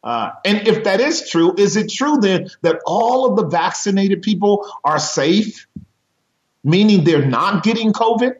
Uh, 0.03 0.31
and 0.45 0.67
if 0.67 0.83
that 0.83 0.99
is 0.99 1.29
true, 1.29 1.53
is 1.57 1.75
it 1.75 1.89
true 1.89 2.17
then 2.17 2.49
that 2.61 2.79
all 2.85 3.29
of 3.29 3.37
the 3.37 3.45
vaccinated 3.45 4.21
people 4.21 4.69
are 4.83 4.99
safe? 4.99 5.67
Meaning 6.63 7.03
they're 7.05 7.25
not 7.25 7.63
getting 7.63 7.93
COVID? 7.93 8.33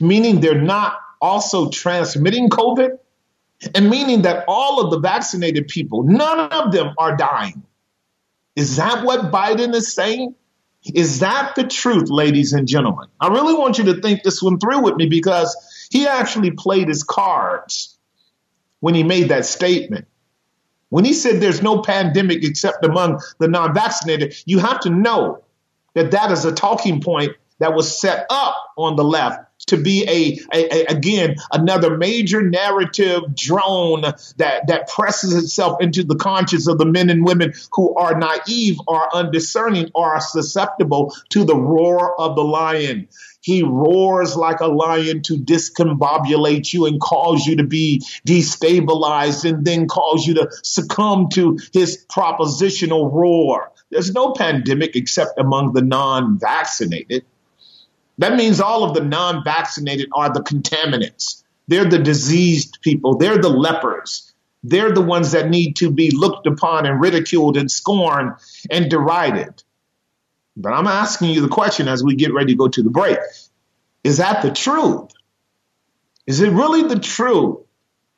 Meaning 0.00 0.40
they're 0.40 0.60
not 0.60 0.98
also 1.20 1.68
transmitting 1.70 2.48
COVID? 2.48 2.98
and 3.74 3.88
meaning 3.88 4.22
that 4.22 4.44
all 4.48 4.84
of 4.84 4.90
the 4.90 4.98
vaccinated 4.98 5.68
people, 5.68 6.02
none 6.02 6.50
of 6.50 6.72
them 6.72 6.94
are 6.98 7.16
dying. 7.16 7.62
Is 8.56 8.76
that 8.76 9.04
what 9.04 9.32
Biden 9.32 9.74
is 9.74 9.94
saying? 9.94 10.34
Is 10.94 11.20
that 11.20 11.54
the 11.54 11.64
truth, 11.64 12.10
ladies 12.10 12.52
and 12.52 12.66
gentlemen? 12.66 13.08
I 13.20 13.28
really 13.28 13.54
want 13.54 13.78
you 13.78 13.84
to 13.84 14.00
think 14.00 14.22
this 14.22 14.42
one 14.42 14.58
through 14.58 14.82
with 14.82 14.96
me 14.96 15.06
because 15.06 15.88
he 15.90 16.06
actually 16.06 16.50
played 16.50 16.88
his 16.88 17.02
cards 17.04 17.96
when 18.80 18.94
he 18.94 19.04
made 19.04 19.28
that 19.28 19.46
statement. 19.46 20.06
When 20.88 21.04
he 21.04 21.12
said 21.12 21.40
there's 21.40 21.62
no 21.62 21.80
pandemic 21.80 22.44
except 22.44 22.84
among 22.84 23.22
the 23.38 23.48
non 23.48 23.74
vaccinated, 23.74 24.34
you 24.44 24.58
have 24.58 24.80
to 24.80 24.90
know 24.90 25.42
that 25.94 26.10
that 26.10 26.32
is 26.32 26.44
a 26.44 26.52
talking 26.52 27.00
point 27.00 27.32
that 27.60 27.74
was 27.74 28.00
set 28.00 28.26
up 28.28 28.56
on 28.76 28.96
the 28.96 29.04
left 29.04 29.38
to 29.66 29.76
be 29.76 30.04
a, 30.08 30.56
a, 30.56 30.74
a, 30.74 30.84
again 30.86 31.36
another 31.52 31.96
major 31.96 32.42
narrative 32.42 33.34
drone 33.34 34.02
that 34.36 34.66
that 34.66 34.88
presses 34.88 35.34
itself 35.34 35.80
into 35.80 36.04
the 36.04 36.16
conscience 36.16 36.66
of 36.68 36.78
the 36.78 36.86
men 36.86 37.10
and 37.10 37.24
women 37.24 37.52
who 37.72 37.94
are 37.94 38.18
naive 38.18 38.76
or 38.86 39.14
undiscerning 39.14 39.90
or 39.94 40.14
are 40.14 40.20
susceptible 40.20 41.14
to 41.30 41.44
the 41.44 41.56
roar 41.56 42.20
of 42.20 42.36
the 42.36 42.44
lion. 42.44 43.08
He 43.40 43.64
roars 43.64 44.36
like 44.36 44.60
a 44.60 44.68
lion 44.68 45.22
to 45.22 45.36
discombobulate 45.36 46.72
you 46.72 46.86
and 46.86 47.00
cause 47.00 47.44
you 47.44 47.56
to 47.56 47.64
be 47.64 48.00
destabilized 48.24 49.48
and 49.48 49.64
then 49.64 49.88
cause 49.88 50.24
you 50.24 50.34
to 50.34 50.48
succumb 50.62 51.28
to 51.30 51.58
his 51.72 52.06
propositional 52.08 53.12
roar. 53.12 53.72
There's 53.90 54.12
no 54.12 54.32
pandemic 54.32 54.94
except 54.94 55.38
among 55.38 55.72
the 55.72 55.82
non 55.82 56.38
vaccinated. 56.38 57.24
That 58.18 58.36
means 58.36 58.60
all 58.60 58.84
of 58.84 58.94
the 58.94 59.02
non 59.02 59.44
vaccinated 59.44 60.08
are 60.12 60.32
the 60.32 60.42
contaminants. 60.42 61.42
They're 61.68 61.88
the 61.88 61.98
diseased 61.98 62.78
people. 62.82 63.16
They're 63.16 63.38
the 63.38 63.48
lepers. 63.48 64.32
They're 64.64 64.92
the 64.92 65.02
ones 65.02 65.32
that 65.32 65.48
need 65.48 65.76
to 65.76 65.90
be 65.90 66.10
looked 66.10 66.46
upon 66.46 66.86
and 66.86 67.00
ridiculed 67.00 67.56
and 67.56 67.70
scorned 67.70 68.32
and 68.70 68.90
derided. 68.90 69.62
But 70.56 70.72
I'm 70.72 70.86
asking 70.86 71.30
you 71.30 71.40
the 71.40 71.48
question 71.48 71.88
as 71.88 72.04
we 72.04 72.14
get 72.14 72.34
ready 72.34 72.52
to 72.52 72.58
go 72.58 72.68
to 72.68 72.82
the 72.82 72.90
break 72.90 73.18
Is 74.04 74.18
that 74.18 74.42
the 74.42 74.50
truth? 74.50 75.10
Is 76.26 76.40
it 76.40 76.50
really 76.50 76.82
the 76.82 77.00
truth 77.00 77.58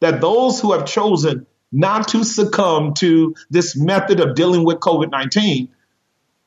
that 0.00 0.20
those 0.20 0.60
who 0.60 0.72
have 0.72 0.84
chosen 0.84 1.46
not 1.72 2.08
to 2.08 2.24
succumb 2.24 2.94
to 2.94 3.34
this 3.50 3.76
method 3.76 4.20
of 4.20 4.34
dealing 4.34 4.64
with 4.64 4.78
COVID 4.78 5.10
19 5.10 5.68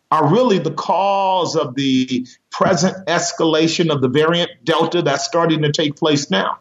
are 0.10 0.32
really 0.32 0.60
the 0.60 0.72
cause 0.72 1.56
of 1.56 1.76
the 1.76 2.28
present 2.52 3.08
escalation 3.08 3.94
of 3.94 4.02
the 4.02 4.08
variant 4.08 4.52
Delta 4.64 5.02
that's 5.02 5.26
starting 5.26 5.64
to 5.64 5.72
take 5.72 5.96
place 5.96 6.30
now. 6.32 6.60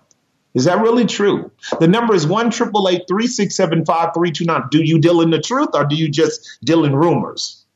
Is 0.54 0.64
that 0.64 0.80
really 0.80 1.04
true? 1.04 1.52
The 1.78 1.86
number 1.86 2.14
is 2.14 2.26
1 2.26 2.50
329 2.50 4.62
Do 4.70 4.82
you 4.82 4.98
deal 4.98 5.20
in 5.20 5.30
the 5.30 5.40
truth 5.40 5.68
or 5.74 5.84
do 5.84 5.94
you 5.94 6.08
just 6.08 6.58
deal 6.64 6.86
in 6.86 6.96
rumors? 6.96 7.66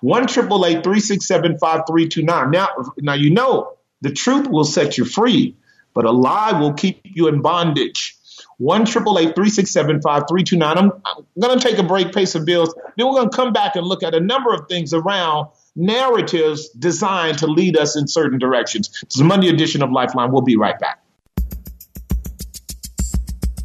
1 0.00 0.26
329 0.26 2.50
Now, 2.50 2.68
now 2.98 3.12
you 3.12 3.30
know 3.30 3.76
the 4.00 4.12
truth 4.12 4.48
will 4.48 4.64
set 4.64 4.96
you 4.96 5.04
free, 5.04 5.54
but 5.94 6.06
a 6.06 6.10
lie 6.10 6.58
will 6.58 6.72
keep 6.72 7.02
you 7.04 7.28
in 7.28 7.42
bondage. 7.42 8.16
1 8.60 8.84
367 8.84 10.02
5329 10.02 10.76
I'm, 10.76 10.92
I'm 11.02 11.24
going 11.40 11.58
to 11.58 11.66
take 11.66 11.78
a 11.78 11.82
break, 11.82 12.12
pay 12.12 12.26
some 12.26 12.44
bills. 12.44 12.74
Then 12.98 13.06
we're 13.06 13.14
going 13.14 13.30
to 13.30 13.36
come 13.36 13.54
back 13.54 13.74
and 13.74 13.86
look 13.86 14.02
at 14.02 14.14
a 14.14 14.20
number 14.20 14.52
of 14.52 14.68
things 14.68 14.92
around 14.92 15.48
narratives 15.74 16.68
designed 16.68 17.38
to 17.38 17.46
lead 17.46 17.78
us 17.78 17.96
in 17.96 18.06
certain 18.06 18.38
directions. 18.38 18.90
It's 19.02 19.16
the 19.16 19.24
Monday 19.24 19.48
edition 19.48 19.82
of 19.82 19.90
Lifeline. 19.90 20.30
We'll 20.30 20.42
be 20.42 20.58
right 20.58 20.78
back. 20.78 21.02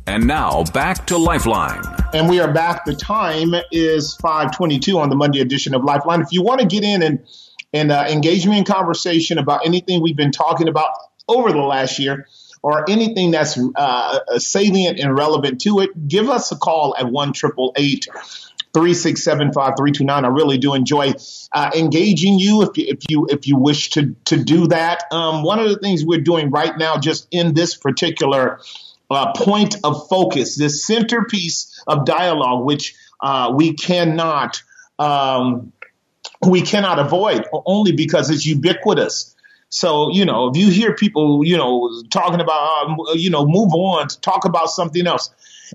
And 0.08 0.28
now 0.28 0.64
back 0.64 1.08
to 1.08 1.18
Lifeline. 1.18 1.84
And 2.14 2.30
we 2.30 2.40
are 2.40 2.54
back. 2.54 2.86
The 2.86 2.96
time 2.96 3.54
is 3.74 4.16
522 4.22 4.98
on 4.98 5.10
the 5.10 5.18
Monday 5.18 5.42
edition 5.42 5.76
of 5.76 5.84
Lifeline. 5.84 6.22
If 6.22 6.32
you 6.32 6.42
want 6.42 6.62
to 6.62 6.68
get 6.68 6.86
in 6.86 7.04
and, 7.04 7.28
and 7.74 7.92
uh, 7.92 8.06
engage 8.08 8.48
me 8.48 8.60
in 8.60 8.64
conversation 8.64 9.40
about 9.40 9.66
anything 9.66 10.02
we've 10.02 10.16
been 10.16 10.32
talking 10.32 10.70
about 10.70 10.88
over 11.28 11.52
the 11.52 11.58
last 11.58 12.00
year, 12.00 12.28
or 12.66 12.90
anything 12.90 13.30
that's 13.30 13.60
uh, 13.76 14.40
salient 14.40 15.00
and 15.00 15.16
relevant 15.16 15.62
to 15.62 15.82
it, 15.82 16.08
give 16.08 16.32
us 16.32 16.52
a 16.52 16.56
call 16.56 16.96
at 16.98 17.06
1 17.06 17.34
367 17.34 19.54
5329. 19.54 20.26
I 20.26 20.28
really 20.30 20.58
do 20.58 20.74
enjoy 20.74 21.14
uh, 21.52 21.70
engaging 21.78 22.40
you 22.40 22.64
if 22.64 22.76
you, 22.76 22.86
if 22.88 23.04
you 23.08 23.28
if 23.30 23.48
you 23.48 23.58
wish 23.58 23.92
to 23.92 24.16
to 24.26 24.44
do 24.44 24.66
that. 24.70 25.04
Um, 25.12 25.44
one 25.44 25.60
of 25.60 25.70
the 25.70 25.78
things 25.78 26.04
we're 26.04 26.22
doing 26.22 26.50
right 26.50 26.76
now, 26.76 26.98
just 26.98 27.28
in 27.30 27.54
this 27.54 27.78
particular 27.78 28.60
uh, 29.12 29.34
point 29.34 29.76
of 29.84 30.10
focus, 30.10 30.58
this 30.58 30.88
centerpiece 30.88 31.84
of 31.86 32.04
dialogue, 32.04 32.66
which 32.66 32.96
uh, 33.22 33.52
we 33.54 33.76
cannot 33.76 34.64
um, 34.98 35.72
we 36.42 36.64
cannot 36.64 36.98
avoid, 36.98 37.46
only 37.54 37.92
because 37.92 38.32
it's 38.32 38.44
ubiquitous. 38.44 39.35
So, 39.76 40.10
you 40.10 40.24
know, 40.24 40.48
if 40.48 40.56
you 40.56 40.70
hear 40.70 40.96
people, 40.96 41.44
you 41.44 41.58
know, 41.58 42.02
talking 42.10 42.40
about, 42.40 42.88
um, 42.88 42.98
you 43.16 43.30
know, 43.30 43.46
move 43.46 43.74
on, 43.74 44.08
talk 44.08 44.46
about 44.46 44.70
something 44.70 45.06
else. 45.06 45.32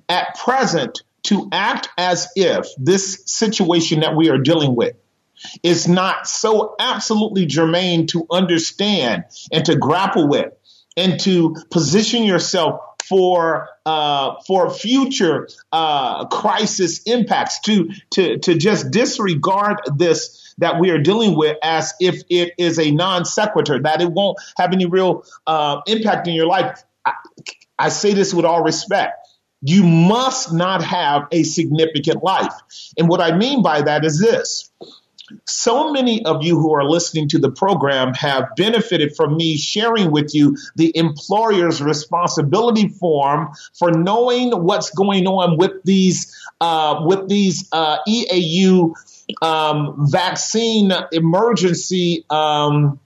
At 0.09 0.39
present, 0.39 1.03
to 1.25 1.51
act 1.53 1.91
as 1.99 2.29
if 2.35 2.67
this 2.79 3.23
situation 3.27 4.01
that 4.01 4.17
we 4.17 4.31
are 4.31 4.39
dealing 4.39 4.75
with 4.75 4.97
is 5.63 5.87
not 5.87 6.27
so 6.27 6.77
absolutely 6.81 7.45
germane 7.45 8.07
to 8.07 8.27
understand 8.31 9.25
and 9.53 9.67
to 9.67 9.77
grapple 9.77 10.29
with 10.29 10.51
and 10.97 11.21
to 11.21 11.55
position 11.71 12.23
yourself 12.23 12.81
for 13.07 13.69
uh, 13.85 14.37
for 14.47 14.71
future 14.71 15.47
uh, 15.73 16.25
crisis 16.29 17.03
impacts 17.05 17.61
to 17.61 17.91
to 18.13 18.39
to 18.39 18.55
just 18.55 18.91
disregard 18.91 19.77
this 19.95 20.40
that 20.59 20.81
we 20.81 20.91
are 20.91 20.99
dealing 20.99 21.37
with 21.37 21.57
as 21.63 21.95
if 22.01 22.23
it 22.29 22.53
is 22.59 22.79
a 22.79 22.91
non 22.91 23.25
sequitur, 23.25 23.81
that 23.81 24.01
it 24.01 24.11
won't 24.11 24.39
have 24.57 24.73
any 24.73 24.87
real 24.87 25.25
uh, 25.47 25.81
impact 25.87 26.29
in 26.29 26.35
your 26.35 26.47
life. 26.47 26.83
I, 27.05 27.13
I 27.79 27.89
say 27.89 28.13
this 28.13 28.35
with 28.35 28.45
all 28.45 28.63
respect. 28.63 29.27
You 29.63 29.85
must 29.85 30.53
not 30.53 30.83
have 30.83 31.29
a 31.33 31.43
significant 31.43 32.23
life. 32.23 32.55
And 32.97 33.09
what 33.09 33.21
I 33.21 33.37
mean 33.37 33.63
by 33.63 33.83
that 33.83 34.05
is 34.05 34.19
this. 34.19 34.71
So 35.47 35.93
many 35.93 36.25
of 36.25 36.43
you 36.43 36.59
who 36.59 36.75
are 36.75 36.85
listening 36.85 37.29
to 37.29 37.39
the 37.39 37.51
program 37.51 38.15
have 38.15 38.49
benefited 38.57 39.15
from 39.15 39.37
me 39.37 39.57
sharing 39.57 40.11
with 40.11 40.35
you 40.35 40.57
the 40.77 40.97
employer's 40.97 41.81
responsibility 41.81 42.89
form 42.89 43.51
for 43.79 43.91
knowing 43.93 44.51
what's 44.51 44.91
going 44.91 45.27
on 45.27 45.57
with 45.57 45.83
these 45.85 46.37
uh, 46.61 47.03
with 47.05 47.29
these 47.29 47.69
uh, 47.73 47.99
EAU 48.09 48.95
um, 49.43 50.07
vaccine 50.11 50.93
emergency 51.13 52.25
um, 52.31 52.99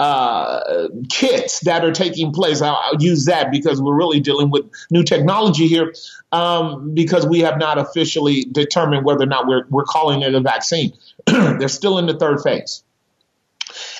uh, 0.00 0.88
kits 1.08 1.60
that 1.60 1.84
are 1.84 1.92
taking 1.92 2.32
place. 2.32 2.60
I'll, 2.60 2.78
I'll, 2.82 3.02
use 3.02 3.26
that 3.26 3.50
because 3.50 3.80
we're 3.80 3.94
really 3.94 4.20
dealing 4.20 4.50
with 4.50 4.64
new 4.90 5.04
technology 5.04 5.68
here 5.68 5.94
um, 6.32 6.94
because 6.94 7.26
we 7.26 7.40
have 7.40 7.58
not 7.58 7.78
officially 7.78 8.42
determined 8.42 9.04
whether 9.04 9.22
or 9.22 9.26
not 9.26 9.46
we're, 9.46 9.64
we're 9.70 9.84
calling 9.84 10.22
it 10.22 10.34
a 10.34 10.40
vaccine. 10.40 10.92
They're 11.26 11.68
still 11.68 11.98
in 11.98 12.06
the 12.06 12.16
third 12.16 12.42
phase. 12.42 12.82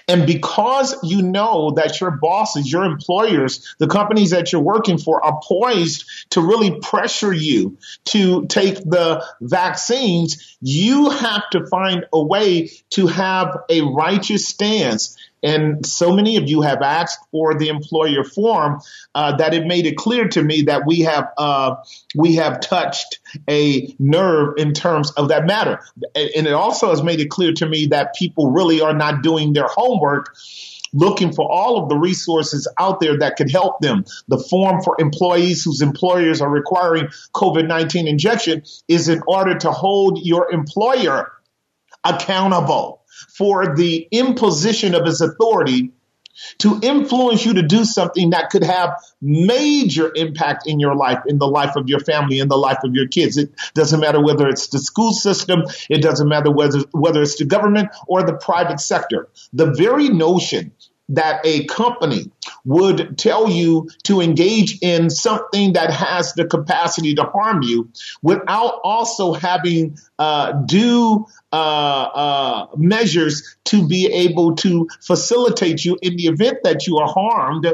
And 0.07 0.27
because 0.27 0.97
you 1.03 1.23
know 1.23 1.73
that 1.77 2.01
your 2.01 2.11
bosses, 2.11 2.71
your 2.71 2.85
employers, 2.85 3.75
the 3.79 3.87
companies 3.87 4.31
that 4.31 4.53
you're 4.53 4.61
working 4.61 4.99
for 4.99 5.25
are 5.25 5.41
poised 5.43 6.05
to 6.31 6.41
really 6.41 6.79
pressure 6.81 7.33
you 7.33 7.79
to 8.07 8.47
take 8.47 8.77
the 8.77 9.25
vaccines, 9.41 10.57
you 10.61 11.11
have 11.11 11.49
to 11.51 11.67
find 11.67 12.05
a 12.13 12.23
way 12.23 12.71
to 12.91 13.07
have 13.07 13.57
a 13.71 13.81
righteous 13.81 14.47
stance 14.47 15.17
and 15.45 15.85
so 15.85 16.15
many 16.15 16.37
of 16.37 16.49
you 16.49 16.63
have 16.63 16.81
asked 16.81 17.21
for 17.31 17.55
the 17.55 17.69
employer 17.69 18.25
form 18.25 18.81
uh, 19.15 19.37
that 19.37 19.53
it 19.53 19.67
made 19.67 19.87
it 19.87 19.97
clear 19.97 20.27
to 20.29 20.43
me 20.43 20.63
that 20.63 20.87
we 20.87 21.01
have 21.01 21.29
uh, 21.37 21.77
we 22.17 22.37
have 22.37 22.61
touched 22.61 23.21
a 23.49 23.95
nerve 23.99 24.55
in 24.57 24.73
terms 24.73 25.11
of 25.13 25.29
that 25.29 25.47
matter. 25.47 25.81
And 26.15 26.47
it 26.47 26.53
also 26.55 26.89
has 26.91 27.03
made 27.03 27.21
it 27.21 27.29
clear 27.29 27.53
to 27.53 27.69
me 27.69 27.87
that 27.87 28.15
people 28.15 28.51
really 28.51 28.81
are 28.81 28.95
not 28.95 29.23
doing 29.23 29.53
their 29.53 29.69
homework 29.69 30.35
looking 30.97 31.33
for 31.33 31.51
all 31.51 31.83
of 31.83 31.89
the 31.89 31.97
resources 31.97 32.69
out 32.79 33.01
there 33.01 33.19
that 33.19 33.37
could 33.37 33.51
help 33.51 33.81
them. 33.81 34.05
The 34.29 34.39
form 34.39 34.81
for 34.83 34.97
employees 34.99 35.65
whose 35.65 35.83
employers 35.83 36.41
are 36.41 36.49
requiring 36.49 37.09
COVID 37.35 37.69
19 37.69 38.09
injection 38.09 38.63
is 38.89 39.09
in 39.09 39.21
order 39.27 39.59
to 39.59 39.73
hold 39.73 40.21
your 40.23 40.51
employer 40.53 41.33
accountable 42.05 43.04
for 43.37 43.75
the 43.77 44.07
imposition 44.11 44.95
of 44.95 45.07
his 45.07 45.21
authority 45.21 45.93
to 46.59 46.81
influence 46.83 47.45
you 47.45 47.55
to 47.55 47.63
do 47.63 47.85
something 47.85 48.31
that 48.31 48.51
could 48.51 48.65
have 48.65 49.01
major 49.21 50.11
impact 50.15 50.67
in 50.67 50.81
your 50.81 50.95
life, 50.95 51.23
in 51.27 51.39
the 51.39 51.47
life 51.47 51.77
of 51.77 51.89
your 51.89 52.01
family, 52.01 52.39
in 52.39 52.49
the 52.49 52.57
life 52.57 52.79
of 52.85 52.95
your 52.95 53.07
kids. 53.09 53.37
It 53.37 53.51
doesn't 53.75 54.01
matter 54.01 54.23
whether 54.23 54.49
it's 54.49 54.69
the 54.69 54.79
school 54.79 55.13
system, 55.13 55.65
it 55.89 56.03
doesn't 56.03 56.29
matter 56.29 56.51
whether 56.51 56.81
whether 56.93 57.23
it's 57.23 57.39
the 57.39 57.45
government 57.45 57.91
or 58.09 58.23
the 58.23 58.35
private 58.35 58.81
sector. 58.81 59.29
The 59.53 59.73
very 59.73 60.09
notion 60.09 60.73
that 61.11 61.41
a 61.45 61.65
company 61.67 62.31
would 62.65 63.19
tell 63.19 63.51
you 63.51 63.91
to 64.05 64.21
engage 64.21 64.79
in 64.81 65.11
something 65.11 65.75
that 65.75 65.91
has 65.91 66.33
the 66.33 66.47
capacity 66.47 67.15
to 67.15 67.25
harm 67.25 67.63
you 67.63 67.91
without 68.23 68.81
also 68.83 69.35
having 69.35 69.99
uh, 70.19 70.53
due 70.53 71.27
uh, 71.55 72.11
uh, 72.15 72.67
measures 72.77 73.57
to 73.65 73.87
be 73.87 74.07
able 74.07 74.57
to 74.57 74.89
facilitate 75.01 75.85
you 75.85 75.97
in 76.03 76.17
the 76.17 76.25
event 76.27 76.59
that 76.65 76.89
you 76.89 76.99
are 76.99 77.07
harmed 77.07 77.65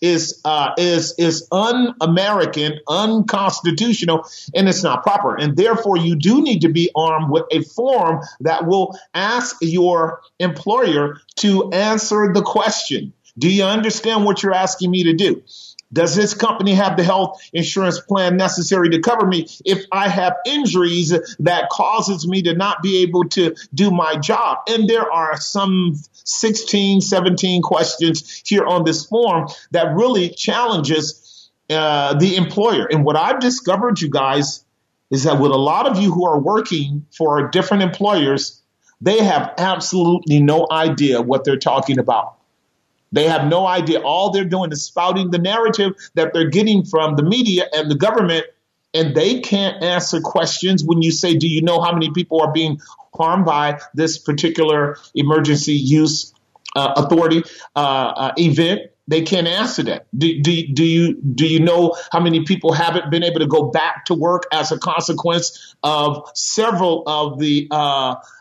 is 0.00 0.40
uh, 0.46 0.70
is 0.78 1.14
is 1.18 1.46
un-American, 1.52 2.78
unconstitutional, 2.88 4.26
and 4.54 4.66
it's 4.66 4.82
not 4.82 5.02
proper. 5.02 5.36
And 5.36 5.58
therefore, 5.58 5.98
you 5.98 6.16
do 6.16 6.40
need 6.40 6.62
to 6.62 6.70
be 6.70 6.90
armed 6.96 7.30
with 7.30 7.44
a 7.50 7.62
form 7.64 8.22
that 8.40 8.66
will 8.66 8.98
ask 9.12 9.56
your 9.60 10.22
employer 10.38 11.20
to 11.40 11.70
answer 11.70 12.32
the 12.32 12.42
question. 12.42 13.12
Do 13.36 13.52
you 13.52 13.64
understand 13.64 14.24
what 14.24 14.42
you're 14.42 14.54
asking 14.54 14.90
me 14.90 15.04
to 15.04 15.12
do? 15.12 15.42
Does 15.92 16.14
this 16.14 16.34
company 16.34 16.74
have 16.74 16.96
the 16.96 17.04
health 17.04 17.40
insurance 17.52 17.98
plan 17.98 18.36
necessary 18.36 18.90
to 18.90 19.00
cover 19.00 19.26
me 19.26 19.46
if 19.64 19.84
I 19.90 20.08
have 20.08 20.36
injuries 20.44 21.10
that 21.38 21.70
causes 21.70 22.26
me 22.26 22.42
to 22.42 22.54
not 22.54 22.82
be 22.82 23.02
able 23.02 23.24
to 23.30 23.54
do 23.72 23.90
my 23.90 24.16
job? 24.16 24.58
And 24.68 24.88
there 24.88 25.10
are 25.10 25.40
some 25.40 25.94
16, 26.12 27.00
17 27.00 27.62
questions 27.62 28.42
here 28.46 28.66
on 28.66 28.84
this 28.84 29.06
form 29.06 29.48
that 29.70 29.94
really 29.94 30.28
challenges 30.28 31.50
uh, 31.70 32.14
the 32.18 32.36
employer. 32.36 32.86
And 32.86 33.04
what 33.04 33.16
I've 33.16 33.40
discovered, 33.40 34.00
you 34.00 34.10
guys, 34.10 34.64
is 35.10 35.24
that 35.24 35.40
with 35.40 35.52
a 35.52 35.56
lot 35.56 35.86
of 35.86 35.98
you 35.98 36.12
who 36.12 36.26
are 36.26 36.38
working 36.38 37.06
for 37.16 37.48
different 37.48 37.82
employers, 37.82 38.62
they 39.00 39.22
have 39.24 39.54
absolutely 39.56 40.40
no 40.40 40.66
idea 40.70 41.22
what 41.22 41.44
they're 41.44 41.56
talking 41.56 41.98
about. 41.98 42.37
They 43.12 43.24
have 43.24 43.46
no 43.46 43.66
idea. 43.66 44.00
All 44.00 44.30
they're 44.30 44.44
doing 44.44 44.72
is 44.72 44.84
spouting 44.84 45.30
the 45.30 45.38
narrative 45.38 45.92
that 46.14 46.32
they're 46.32 46.50
getting 46.50 46.84
from 46.84 47.16
the 47.16 47.22
media 47.22 47.66
and 47.72 47.90
the 47.90 47.94
government, 47.94 48.44
and 48.94 49.14
they 49.14 49.40
can't 49.40 49.82
answer 49.82 50.20
questions 50.20 50.84
when 50.84 51.02
you 51.02 51.10
say, 51.10 51.36
Do 51.36 51.48
you 51.48 51.62
know 51.62 51.80
how 51.80 51.92
many 51.92 52.10
people 52.10 52.40
are 52.42 52.52
being 52.52 52.80
harmed 53.14 53.46
by 53.46 53.80
this 53.94 54.18
particular 54.18 54.98
emergency 55.14 55.74
use 55.74 56.34
uh, 56.76 56.92
authority 56.96 57.42
uh, 57.74 57.78
uh, 57.78 58.32
event? 58.36 58.82
They 59.08 59.22
can't 59.22 59.46
answer 59.46 59.82
that. 59.84 60.06
Do, 60.16 60.42
do, 60.42 60.66
do 60.66 60.84
you 60.84 61.14
do 61.14 61.46
you 61.46 61.60
know 61.60 61.96
how 62.12 62.20
many 62.20 62.44
people 62.44 62.74
haven't 62.74 63.10
been 63.10 63.22
able 63.22 63.40
to 63.40 63.46
go 63.46 63.70
back 63.70 64.04
to 64.06 64.14
work 64.14 64.42
as 64.52 64.70
a 64.70 64.78
consequence 64.78 65.74
of 65.82 66.30
several 66.34 67.04
of 67.06 67.38
the 67.38 67.68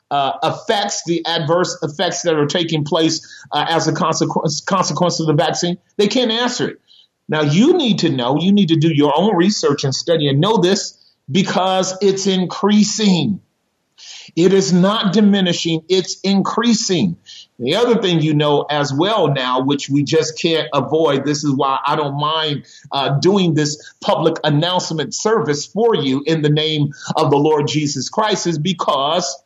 uh, 0.10 0.34
effects, 0.44 1.04
the 1.06 1.26
adverse 1.26 1.78
effects 1.82 2.22
that 2.22 2.36
are 2.36 2.46
taking 2.46 2.84
place 2.84 3.46
uh, 3.52 3.66
as 3.68 3.88
a 3.88 3.94
consequence, 3.94 4.62
consequence 4.62 5.20
of 5.20 5.28
the 5.28 5.34
vaccine? 5.34 5.78
They 5.98 6.08
can't 6.08 6.32
answer 6.32 6.70
it. 6.70 6.82
Now, 7.30 7.42
you 7.42 7.74
need 7.74 8.00
to 8.00 8.10
know, 8.10 8.40
you 8.40 8.52
need 8.52 8.70
to 8.70 8.78
do 8.78 8.94
your 8.94 9.14
own 9.16 9.36
research 9.36 9.84
and 9.84 9.94
study 9.94 10.28
and 10.28 10.40
know 10.40 10.58
this 10.58 10.98
because 11.30 11.98
it's 12.02 12.26
increasing. 12.26 13.42
It 14.36 14.54
is 14.54 14.72
not 14.72 15.14
diminishing, 15.14 15.84
it's 15.90 16.20
increasing. 16.22 17.18
The 17.60 17.76
other 17.76 18.00
thing 18.00 18.22
you 18.22 18.36
know 18.36 18.62
as 18.70 18.94
well 18.94 19.34
now, 19.34 19.62
which 19.62 19.90
we 19.90 20.04
just 20.04 20.40
can't 20.40 20.68
avoid, 20.74 21.26
this 21.26 21.44
is 21.44 21.52
why 21.54 21.80
I 21.86 21.96
don't 21.96 22.20
mind 22.20 22.68
uh, 22.92 23.18
doing 23.20 23.56
this 23.56 23.96
public 24.00 24.36
announcement 24.44 25.16
service 25.16 25.66
for 25.66 25.96
you 25.96 26.24
in 26.26 26.44
the 26.44 26.50
name 26.50 26.94
of 27.16 27.32
the 27.32 27.38
Lord 27.38 27.68
Jesus 27.68 28.10
Christ, 28.10 28.46
is 28.46 28.60
because 28.60 29.44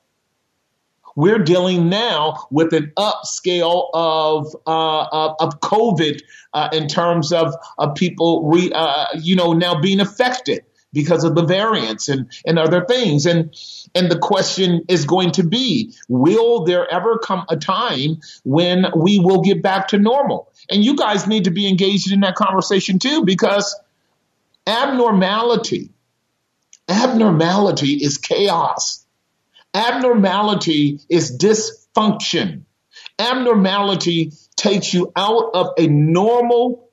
we're 1.15 1.39
dealing 1.39 1.89
now 1.89 2.47
with 2.51 2.73
an 2.73 2.91
upscale 2.97 3.89
of 3.93 4.55
uh, 4.65 5.33
of 5.39 5.59
COVID 5.59 6.21
uh, 6.53 6.69
in 6.73 6.87
terms 6.87 7.31
of, 7.31 7.53
of 7.77 7.95
people, 7.95 8.49
re, 8.49 8.71
uh, 8.73 9.05
you 9.19 9.35
know, 9.35 9.53
now 9.53 9.79
being 9.79 9.99
affected 9.99 10.63
because 10.93 11.23
of 11.23 11.35
the 11.35 11.45
variants 11.45 12.09
and, 12.09 12.29
and 12.45 12.59
other 12.59 12.83
things. 12.85 13.25
And 13.25 13.55
and 13.95 14.11
the 14.11 14.19
question 14.19 14.81
is 14.89 15.05
going 15.05 15.31
to 15.31 15.43
be, 15.43 15.93
will 16.09 16.65
there 16.65 16.91
ever 16.91 17.17
come 17.17 17.45
a 17.49 17.57
time 17.57 18.19
when 18.43 18.87
we 18.95 19.19
will 19.19 19.41
get 19.41 19.61
back 19.61 19.89
to 19.89 19.97
normal? 19.97 20.51
And 20.69 20.83
you 20.83 20.95
guys 20.95 21.27
need 21.27 21.45
to 21.45 21.51
be 21.51 21.67
engaged 21.67 22.11
in 22.11 22.21
that 22.21 22.35
conversation 22.35 22.99
too, 22.99 23.23
because 23.23 23.77
abnormality, 24.67 25.91
abnormality 26.89 27.93
is 27.93 28.17
chaos. 28.17 29.00
Abnormality 29.73 30.99
is 31.09 31.37
dysfunction. 31.37 32.63
Abnormality 33.17 34.31
takes 34.55 34.93
you 34.93 35.11
out 35.15 35.51
of 35.53 35.69
a 35.77 35.87
normal 35.87 36.89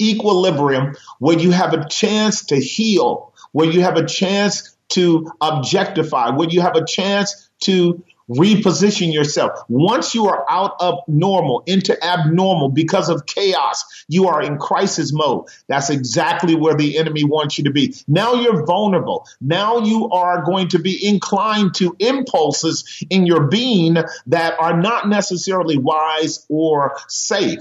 equilibrium 0.00 0.94
where 1.18 1.38
you 1.38 1.50
have 1.50 1.72
a 1.72 1.88
chance 1.88 2.46
to 2.46 2.56
heal, 2.56 3.32
where 3.52 3.68
you 3.68 3.82
have 3.82 3.96
a 3.96 4.06
chance 4.06 4.76
to 4.88 5.30
objectify, 5.40 6.30
where 6.30 6.48
you 6.48 6.60
have 6.60 6.76
a 6.76 6.84
chance 6.84 7.48
to 7.62 8.04
reposition 8.28 9.12
yourself. 9.12 9.60
Once 9.68 10.14
you 10.14 10.26
are 10.26 10.44
out 10.48 10.76
of 10.80 11.00
normal 11.06 11.62
into 11.66 12.02
abnormal 12.04 12.70
because 12.70 13.08
of 13.08 13.26
chaos, 13.26 13.84
you 14.08 14.28
are 14.28 14.42
in 14.42 14.58
crisis 14.58 15.12
mode. 15.12 15.46
That's 15.68 15.90
exactly 15.90 16.54
where 16.54 16.74
the 16.74 16.98
enemy 16.98 17.24
wants 17.24 17.58
you 17.58 17.64
to 17.64 17.70
be. 17.70 17.94
Now 18.08 18.34
you're 18.34 18.64
vulnerable. 18.64 19.26
Now 19.40 19.78
you 19.78 20.10
are 20.10 20.44
going 20.44 20.68
to 20.68 20.78
be 20.78 21.06
inclined 21.06 21.74
to 21.76 21.94
impulses 21.98 23.04
in 23.10 23.26
your 23.26 23.48
being 23.48 23.96
that 24.26 24.58
are 24.58 24.80
not 24.80 25.08
necessarily 25.08 25.78
wise 25.78 26.44
or 26.48 26.96
safe. 27.08 27.60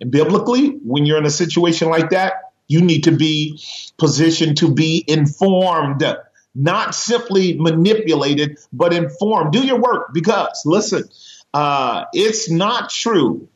And 0.00 0.10
biblically, 0.10 0.68
when 0.68 1.06
you're 1.06 1.18
in 1.18 1.26
a 1.26 1.30
situation 1.30 1.88
like 1.88 2.10
that, 2.10 2.34
you 2.68 2.80
need 2.80 3.04
to 3.04 3.12
be 3.12 3.60
positioned 3.98 4.58
to 4.58 4.72
be 4.72 5.04
informed 5.06 6.04
not 6.54 6.94
simply 6.94 7.58
manipulated, 7.58 8.58
but 8.72 8.92
informed. 8.92 9.52
Do 9.52 9.64
your 9.64 9.80
work 9.80 10.12
because, 10.12 10.62
listen, 10.64 11.04
uh, 11.54 12.04
it's 12.12 12.50
not 12.50 12.90
true. 12.90 13.48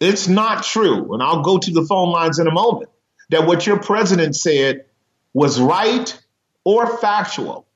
It's 0.00 0.28
not 0.28 0.62
true. 0.62 1.14
And 1.14 1.22
I'll 1.22 1.42
go 1.42 1.58
to 1.58 1.70
the 1.70 1.84
phone 1.84 2.12
lines 2.12 2.38
in 2.38 2.46
a 2.46 2.52
moment 2.52 2.90
that 3.30 3.46
what 3.46 3.66
your 3.66 3.78
president 3.78 4.36
said 4.36 4.84
was 5.32 5.60
right 5.60 6.18
or 6.64 6.98
factual. 6.98 7.66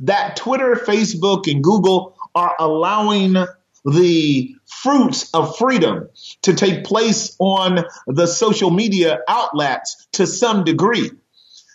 That 0.00 0.36
Twitter, 0.36 0.76
Facebook, 0.76 1.50
and 1.50 1.62
Google 1.62 2.16
are 2.34 2.54
allowing 2.58 3.36
the 3.84 4.54
fruits 4.66 5.30
of 5.34 5.58
freedom 5.58 6.08
to 6.42 6.54
take 6.54 6.84
place 6.84 7.36
on 7.38 7.84
the 8.06 8.26
social 8.26 8.70
media 8.70 9.20
outlets 9.28 10.08
to 10.12 10.26
some 10.26 10.64
degree 10.64 11.10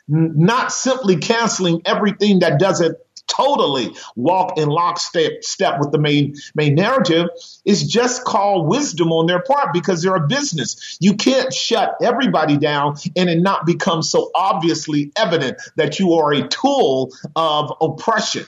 not 0.10 0.72
simply 0.72 1.17
canceling 1.17 1.82
everything 1.86 2.39
that 2.39 2.60
doesn't 2.60 2.98
totally 3.30 3.95
walk 4.15 4.58
in 4.58 4.67
lockstep 4.67 5.43
step 5.43 5.80
with 5.80 5.91
the 5.91 6.00
main 6.00 6.36
main 6.56 6.76
narrative 6.76 7.28
is 7.63 7.88
just 7.88 8.24
called 8.26 8.67
wisdom 8.67 9.12
on 9.12 9.28
their 9.28 9.41
part 9.41 9.72
because 9.72 10.02
they're 10.02 10.15
a 10.15 10.28
business. 10.28 10.98
You 11.00 11.15
can't 11.15 11.54
shut 11.54 11.95
everybody 12.02 12.58
down 12.58 12.98
and 13.15 13.30
it 13.30 13.39
not 13.39 13.65
become 13.65 14.02
so 14.02 14.32
obviously 14.34 15.12
evident 15.15 15.58
that 15.76 16.00
you 16.00 16.13
are 16.13 16.34
a 16.34 16.48
tool 16.48 17.12
of 17.36 17.72
oppression. 17.80 18.45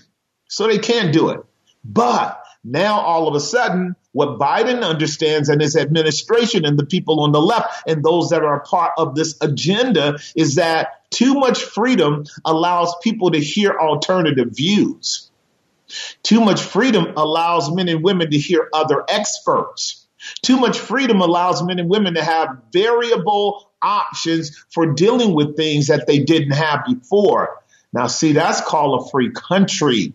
So 0.47 0.67
they 0.67 0.79
can't 0.79 1.13
do 1.13 1.29
it. 1.29 1.41
But 1.85 2.43
now 2.63 2.99
all 2.99 3.27
of 3.27 3.35
a 3.35 3.39
sudden, 3.39 3.95
what 4.11 4.39
Biden 4.39 4.83
understands 4.83 5.47
and 5.47 5.61
his 5.61 5.75
administration 5.75 6.65
and 6.65 6.77
the 6.77 6.85
people 6.85 7.21
on 7.21 7.31
the 7.31 7.41
left 7.41 7.83
and 7.87 8.03
those 8.03 8.29
that 8.29 8.43
are 8.43 8.57
a 8.57 8.61
part 8.61 8.91
of 8.97 9.15
this 9.15 9.37
agenda 9.41 10.19
is 10.35 10.55
that 10.55 11.00
too 11.11 11.35
much 11.35 11.61
freedom 11.61 12.25
allows 12.45 12.95
people 13.03 13.31
to 13.31 13.39
hear 13.39 13.77
alternative 13.77 14.49
views. 14.51 15.29
Too 16.23 16.41
much 16.41 16.61
freedom 16.61 17.13
allows 17.17 17.71
men 17.71 17.89
and 17.89 18.01
women 18.01 18.31
to 18.31 18.37
hear 18.37 18.69
other 18.73 19.03
experts. 19.07 20.07
Too 20.41 20.57
much 20.57 20.79
freedom 20.79 21.19
allows 21.19 21.63
men 21.63 21.79
and 21.79 21.89
women 21.89 22.13
to 22.13 22.23
have 22.23 22.57
variable 22.71 23.71
options 23.81 24.63
for 24.69 24.93
dealing 24.93 25.33
with 25.33 25.57
things 25.57 25.87
that 25.87 26.07
they 26.07 26.19
didn't 26.19 26.51
have 26.51 26.85
before. 26.85 27.61
Now, 27.91 28.07
see, 28.07 28.31
that's 28.31 28.61
called 28.61 29.01
a 29.01 29.09
free 29.09 29.31
country. 29.31 30.13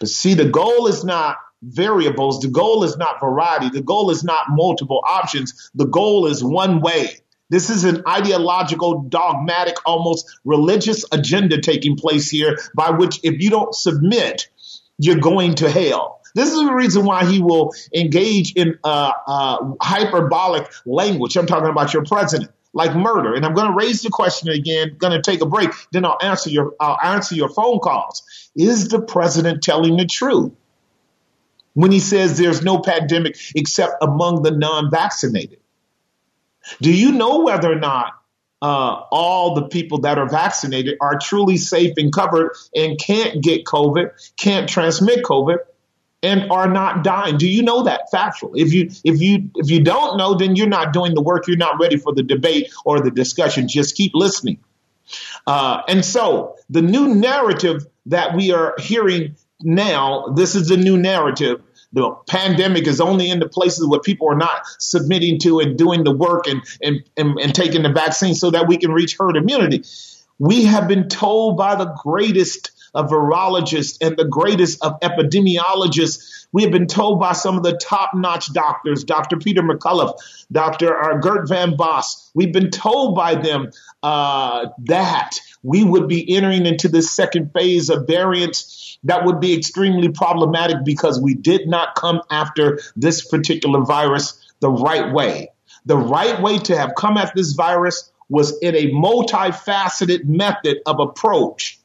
But 0.00 0.08
see, 0.08 0.34
the 0.34 0.48
goal 0.48 0.86
is 0.86 1.04
not 1.04 1.36
variables. 1.62 2.40
The 2.40 2.48
goal 2.48 2.84
is 2.84 2.96
not 2.96 3.20
variety. 3.20 3.68
The 3.68 3.82
goal 3.82 4.10
is 4.10 4.24
not 4.24 4.46
multiple 4.48 5.02
options. 5.06 5.70
The 5.74 5.86
goal 5.86 6.26
is 6.26 6.42
one 6.42 6.80
way. 6.80 7.18
This 7.50 7.70
is 7.70 7.84
an 7.84 8.02
ideological, 8.06 9.02
dogmatic, 9.02 9.76
almost 9.86 10.26
religious 10.44 11.04
agenda 11.10 11.60
taking 11.60 11.96
place 11.96 12.28
here 12.28 12.58
by 12.74 12.90
which 12.90 13.20
if 13.22 13.40
you 13.40 13.50
don't 13.50 13.74
submit, 13.74 14.48
you're 14.98 15.18
going 15.18 15.54
to 15.56 15.70
hell. 15.70 16.20
This 16.34 16.52
is 16.52 16.58
the 16.58 16.72
reason 16.72 17.04
why 17.04 17.24
he 17.24 17.40
will 17.40 17.72
engage 17.94 18.52
in 18.52 18.78
uh, 18.84 19.12
uh, 19.26 19.72
hyperbolic 19.80 20.70
language. 20.84 21.36
I'm 21.36 21.46
talking 21.46 21.70
about 21.70 21.94
your 21.94 22.04
president, 22.04 22.50
like 22.74 22.94
murder. 22.94 23.34
And 23.34 23.46
I'm 23.46 23.54
going 23.54 23.68
to 23.68 23.74
raise 23.74 24.02
the 24.02 24.10
question 24.10 24.50
again. 24.50 24.96
Going 24.98 25.14
to 25.14 25.22
take 25.22 25.40
a 25.40 25.46
break. 25.46 25.70
Then 25.90 26.04
I'll 26.04 26.18
answer 26.22 26.50
your 26.50 26.74
I'll 26.78 26.98
answer 27.02 27.34
your 27.34 27.48
phone 27.48 27.78
calls. 27.78 28.22
Is 28.54 28.88
the 28.88 29.00
president 29.00 29.62
telling 29.62 29.96
the 29.96 30.06
truth 30.06 30.52
when 31.72 31.92
he 31.92 32.00
says 32.00 32.36
there's 32.36 32.62
no 32.62 32.80
pandemic 32.80 33.38
except 33.54 33.94
among 34.02 34.42
the 34.42 34.50
non-vaccinated? 34.50 35.60
Do 36.80 36.92
you 36.92 37.12
know 37.12 37.40
whether 37.40 37.70
or 37.70 37.78
not 37.78 38.12
uh, 38.60 39.04
all 39.10 39.54
the 39.54 39.68
people 39.68 40.00
that 40.00 40.18
are 40.18 40.28
vaccinated 40.28 40.96
are 41.00 41.18
truly 41.18 41.56
safe 41.56 41.94
and 41.96 42.12
covered 42.12 42.52
and 42.74 42.98
can't 42.98 43.42
get 43.42 43.64
COVID, 43.64 44.10
can't 44.36 44.68
transmit 44.68 45.24
COVID, 45.24 45.58
and 46.22 46.50
are 46.50 46.68
not 46.68 47.04
dying. 47.04 47.38
Do 47.38 47.48
you 47.48 47.62
know 47.62 47.84
that 47.84 48.10
factual? 48.10 48.52
If 48.56 48.72
you 48.72 48.90
if 49.04 49.20
you 49.20 49.50
if 49.54 49.70
you 49.70 49.84
don't 49.84 50.18
know, 50.18 50.34
then 50.34 50.56
you're 50.56 50.66
not 50.66 50.92
doing 50.92 51.14
the 51.14 51.22
work. 51.22 51.46
You're 51.46 51.56
not 51.56 51.80
ready 51.80 51.96
for 51.96 52.12
the 52.12 52.24
debate 52.24 52.72
or 52.84 53.00
the 53.00 53.10
discussion. 53.10 53.68
Just 53.68 53.94
keep 53.94 54.12
listening. 54.14 54.58
Uh, 55.46 55.82
and 55.88 56.04
so 56.04 56.56
the 56.68 56.82
new 56.82 57.14
narrative 57.14 57.86
that 58.06 58.34
we 58.34 58.52
are 58.52 58.74
hearing 58.78 59.36
now, 59.60 60.28
this 60.34 60.54
is 60.54 60.68
the 60.68 60.76
new 60.76 60.98
narrative 60.98 61.62
the 61.92 62.10
pandemic 62.26 62.86
is 62.86 63.00
only 63.00 63.30
in 63.30 63.40
the 63.40 63.48
places 63.48 63.86
where 63.86 64.00
people 64.00 64.30
are 64.30 64.36
not 64.36 64.62
submitting 64.78 65.38
to 65.40 65.60
and 65.60 65.78
doing 65.78 66.04
the 66.04 66.14
work 66.14 66.46
and, 66.46 66.62
and, 66.82 67.02
and, 67.16 67.38
and 67.40 67.54
taking 67.54 67.82
the 67.82 67.88
vaccine 67.88 68.34
so 68.34 68.50
that 68.50 68.68
we 68.68 68.76
can 68.76 68.92
reach 68.92 69.16
herd 69.18 69.36
immunity. 69.36 69.84
We 70.38 70.64
have 70.64 70.86
been 70.86 71.08
told 71.08 71.56
by 71.56 71.74
the 71.74 71.86
greatest 72.02 72.72
of 72.94 73.10
virologists 73.10 73.98
and 74.00 74.16
the 74.16 74.24
greatest 74.24 74.84
of 74.84 74.98
epidemiologists. 75.00 76.46
We 76.52 76.62
have 76.62 76.72
been 76.72 76.86
told 76.86 77.20
by 77.20 77.32
some 77.32 77.56
of 77.56 77.62
the 77.62 77.76
top 77.76 78.12
notch 78.14 78.52
doctors, 78.52 79.04
Dr. 79.04 79.36
Peter 79.36 79.62
McCullough, 79.62 80.14
Dr. 80.50 80.98
Uh, 80.98 81.18
Gert 81.18 81.48
Van 81.48 81.76
Boss, 81.76 82.28
We've 82.38 82.52
been 82.52 82.70
told 82.70 83.16
by 83.16 83.34
them 83.34 83.72
uh, 84.02 84.66
that 84.84 85.38
we 85.62 85.82
would 85.82 86.08
be 86.08 86.36
entering 86.36 86.66
into 86.66 86.88
the 86.88 87.02
second 87.02 87.52
phase 87.52 87.90
of 87.90 88.06
variants 88.06 88.98
that 89.04 89.24
would 89.24 89.40
be 89.40 89.56
extremely 89.56 90.08
problematic 90.08 90.84
because 90.84 91.20
we 91.20 91.34
did 91.34 91.68
not 91.68 91.94
come 91.94 92.20
after 92.30 92.80
this 92.96 93.26
particular 93.26 93.84
virus 93.84 94.52
the 94.60 94.70
right 94.70 95.12
way. 95.12 95.50
The 95.86 95.96
right 95.96 96.40
way 96.40 96.58
to 96.58 96.76
have 96.76 96.94
come 96.96 97.16
at 97.16 97.34
this 97.34 97.52
virus 97.52 98.10
was 98.28 98.58
in 98.58 98.74
a 98.74 98.90
multifaceted 98.90 100.24
method 100.24 100.78
of 100.86 101.00
approach. 101.00 101.77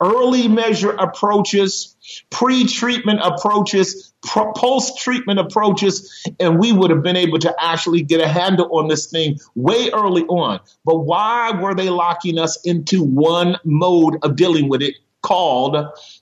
Early 0.00 0.48
measure 0.48 0.90
approaches, 0.90 1.96
pre-treatment 2.30 3.20
approaches, 3.22 4.12
post-treatment 4.24 5.38
approaches, 5.38 6.24
and 6.40 6.58
we 6.58 6.72
would 6.72 6.90
have 6.90 7.02
been 7.02 7.16
able 7.16 7.38
to 7.40 7.54
actually 7.58 8.02
get 8.02 8.20
a 8.20 8.28
handle 8.28 8.78
on 8.78 8.88
this 8.88 9.06
thing 9.06 9.38
way 9.54 9.90
early 9.92 10.24
on. 10.24 10.60
But 10.84 10.98
why 10.98 11.52
were 11.60 11.74
they 11.74 11.90
locking 11.90 12.38
us 12.38 12.58
into 12.64 13.02
one 13.02 13.58
mode 13.64 14.18
of 14.22 14.36
dealing 14.36 14.68
with 14.68 14.82
it 14.82 14.94
called 15.22 15.76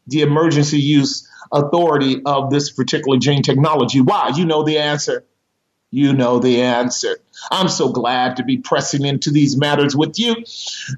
the 0.06 0.22
emergency 0.22 0.80
use 0.80 1.28
authority 1.52 2.22
of 2.24 2.50
this 2.50 2.70
particular 2.70 3.18
gene 3.18 3.42
technology? 3.42 4.00
Why? 4.00 4.32
You 4.34 4.44
know 4.44 4.62
the 4.64 4.78
answer. 4.78 5.24
You 5.90 6.12
know 6.12 6.38
the 6.40 6.62
answer. 6.62 7.18
I'm 7.50 7.68
so 7.68 7.90
glad 7.90 8.36
to 8.36 8.44
be 8.44 8.58
pressing 8.58 9.04
into 9.04 9.30
these 9.30 9.56
matters 9.56 9.96
with 9.96 10.18
you. 10.18 10.36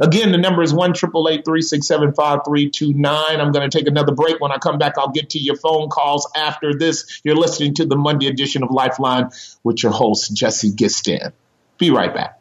Again, 0.00 0.32
the 0.32 0.38
number 0.38 0.62
is 0.62 0.72
one 0.72 0.92
triple 0.92 1.28
eight 1.28 1.44
three 1.44 1.62
six 1.62 1.86
seven 1.86 2.12
five 2.12 2.40
three 2.46 2.70
two 2.70 2.92
nine. 2.94 3.40
I'm 3.40 3.52
going 3.52 3.68
to 3.68 3.78
take 3.78 3.88
another 3.88 4.14
break. 4.14 4.40
When 4.40 4.52
I 4.52 4.58
come 4.58 4.78
back, 4.78 4.94
I'll 4.98 5.10
get 5.10 5.30
to 5.30 5.38
your 5.38 5.56
phone 5.56 5.88
calls 5.88 6.30
after 6.36 6.74
this. 6.74 7.20
You're 7.24 7.36
listening 7.36 7.74
to 7.74 7.86
the 7.86 7.96
Monday 7.96 8.26
edition 8.26 8.62
of 8.62 8.70
Lifeline 8.70 9.30
with 9.64 9.82
your 9.82 9.92
host, 9.92 10.34
Jesse 10.34 10.72
Gistand. 10.72 11.32
Be 11.78 11.90
right 11.90 12.14
back. 12.14 12.38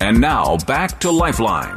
And 0.00 0.20
now 0.20 0.56
back 0.66 1.00
to 1.00 1.10
Lifeline. 1.10 1.76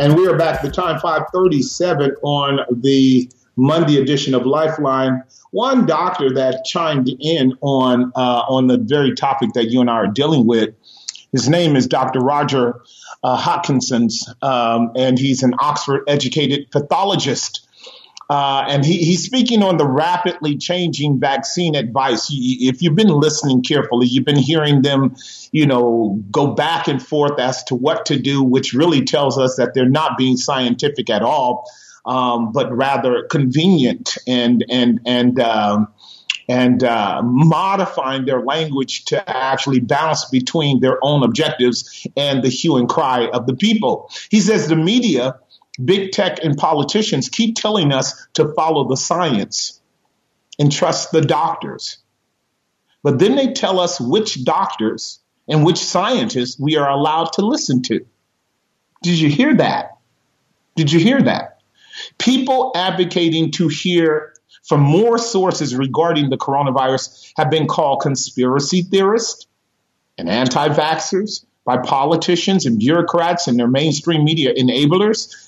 And 0.00 0.16
we 0.16 0.26
are 0.28 0.36
back. 0.36 0.62
The 0.62 0.70
time 0.70 1.00
537 1.00 2.16
on 2.22 2.60
the 2.70 3.30
Monday 3.56 4.00
edition 4.00 4.34
of 4.34 4.46
Lifeline. 4.46 5.22
One 5.54 5.86
doctor 5.86 6.34
that 6.34 6.64
chimed 6.64 7.08
in 7.20 7.52
on 7.60 8.10
uh, 8.16 8.42
on 8.48 8.66
the 8.66 8.76
very 8.76 9.14
topic 9.14 9.52
that 9.54 9.66
you 9.66 9.80
and 9.80 9.88
I 9.88 9.92
are 9.92 10.08
dealing 10.08 10.48
with. 10.48 10.74
His 11.30 11.48
name 11.48 11.76
is 11.76 11.86
Dr. 11.86 12.18
Roger 12.18 12.80
uh, 13.22 13.62
um, 14.42 14.92
and 14.96 15.16
he's 15.16 15.44
an 15.44 15.54
Oxford 15.60 16.02
educated 16.08 16.72
pathologist. 16.72 17.68
Uh, 18.28 18.64
and 18.68 18.84
he, 18.84 18.98
he's 18.98 19.22
speaking 19.22 19.62
on 19.62 19.76
the 19.76 19.86
rapidly 19.86 20.56
changing 20.56 21.20
vaccine 21.20 21.76
advice. 21.76 22.28
If 22.32 22.82
you've 22.82 22.96
been 22.96 23.06
listening 23.06 23.62
carefully, 23.62 24.08
you've 24.08 24.24
been 24.24 24.34
hearing 24.34 24.82
them, 24.82 25.14
you 25.52 25.66
know, 25.66 26.20
go 26.32 26.48
back 26.48 26.88
and 26.88 27.00
forth 27.00 27.38
as 27.38 27.62
to 27.64 27.76
what 27.76 28.06
to 28.06 28.18
do, 28.18 28.42
which 28.42 28.72
really 28.72 29.04
tells 29.04 29.38
us 29.38 29.54
that 29.54 29.72
they're 29.72 29.88
not 29.88 30.18
being 30.18 30.36
scientific 30.36 31.10
at 31.10 31.22
all 31.22 31.70
um, 32.06 32.52
but 32.52 32.74
rather 32.74 33.24
convenient 33.24 34.16
and 34.26 34.64
and 34.68 35.00
and 35.06 35.40
um, 35.40 35.88
and 36.48 36.84
uh, 36.84 37.22
modifying 37.22 38.26
their 38.26 38.42
language 38.42 39.04
to 39.06 39.30
actually 39.30 39.80
balance 39.80 40.26
between 40.26 40.80
their 40.80 40.98
own 41.02 41.22
objectives 41.22 42.06
and 42.16 42.42
the 42.42 42.48
hue 42.48 42.76
and 42.76 42.88
cry 42.88 43.26
of 43.28 43.46
the 43.46 43.54
people. 43.54 44.10
He 44.30 44.40
says 44.40 44.68
the 44.68 44.76
media, 44.76 45.38
big 45.82 46.12
tech, 46.12 46.44
and 46.44 46.56
politicians 46.56 47.28
keep 47.28 47.56
telling 47.56 47.92
us 47.92 48.26
to 48.34 48.52
follow 48.54 48.88
the 48.88 48.96
science 48.96 49.80
and 50.58 50.70
trust 50.70 51.12
the 51.12 51.22
doctors. 51.22 51.98
But 53.02 53.18
then 53.18 53.36
they 53.36 53.52
tell 53.52 53.80
us 53.80 54.00
which 54.00 54.44
doctors 54.44 55.20
and 55.48 55.64
which 55.64 55.78
scientists 55.78 56.58
we 56.58 56.76
are 56.76 56.88
allowed 56.88 57.32
to 57.34 57.46
listen 57.46 57.82
to. 57.82 58.04
Did 59.02 59.18
you 59.18 59.28
hear 59.28 59.54
that? 59.56 59.98
Did 60.74 60.90
you 60.90 60.98
hear 60.98 61.20
that? 61.22 61.53
People 62.18 62.72
advocating 62.74 63.50
to 63.52 63.68
hear 63.68 64.34
from 64.66 64.80
more 64.80 65.18
sources 65.18 65.74
regarding 65.74 66.30
the 66.30 66.36
coronavirus 66.36 67.32
have 67.36 67.50
been 67.50 67.66
called 67.66 68.00
conspiracy 68.00 68.82
theorists 68.82 69.46
and 70.16 70.28
anti 70.28 70.68
vaxxers 70.68 71.44
by 71.64 71.78
politicians 71.78 72.66
and 72.66 72.78
bureaucrats 72.78 73.46
and 73.48 73.58
their 73.58 73.68
mainstream 73.68 74.24
media 74.24 74.54
enablers. 74.54 75.43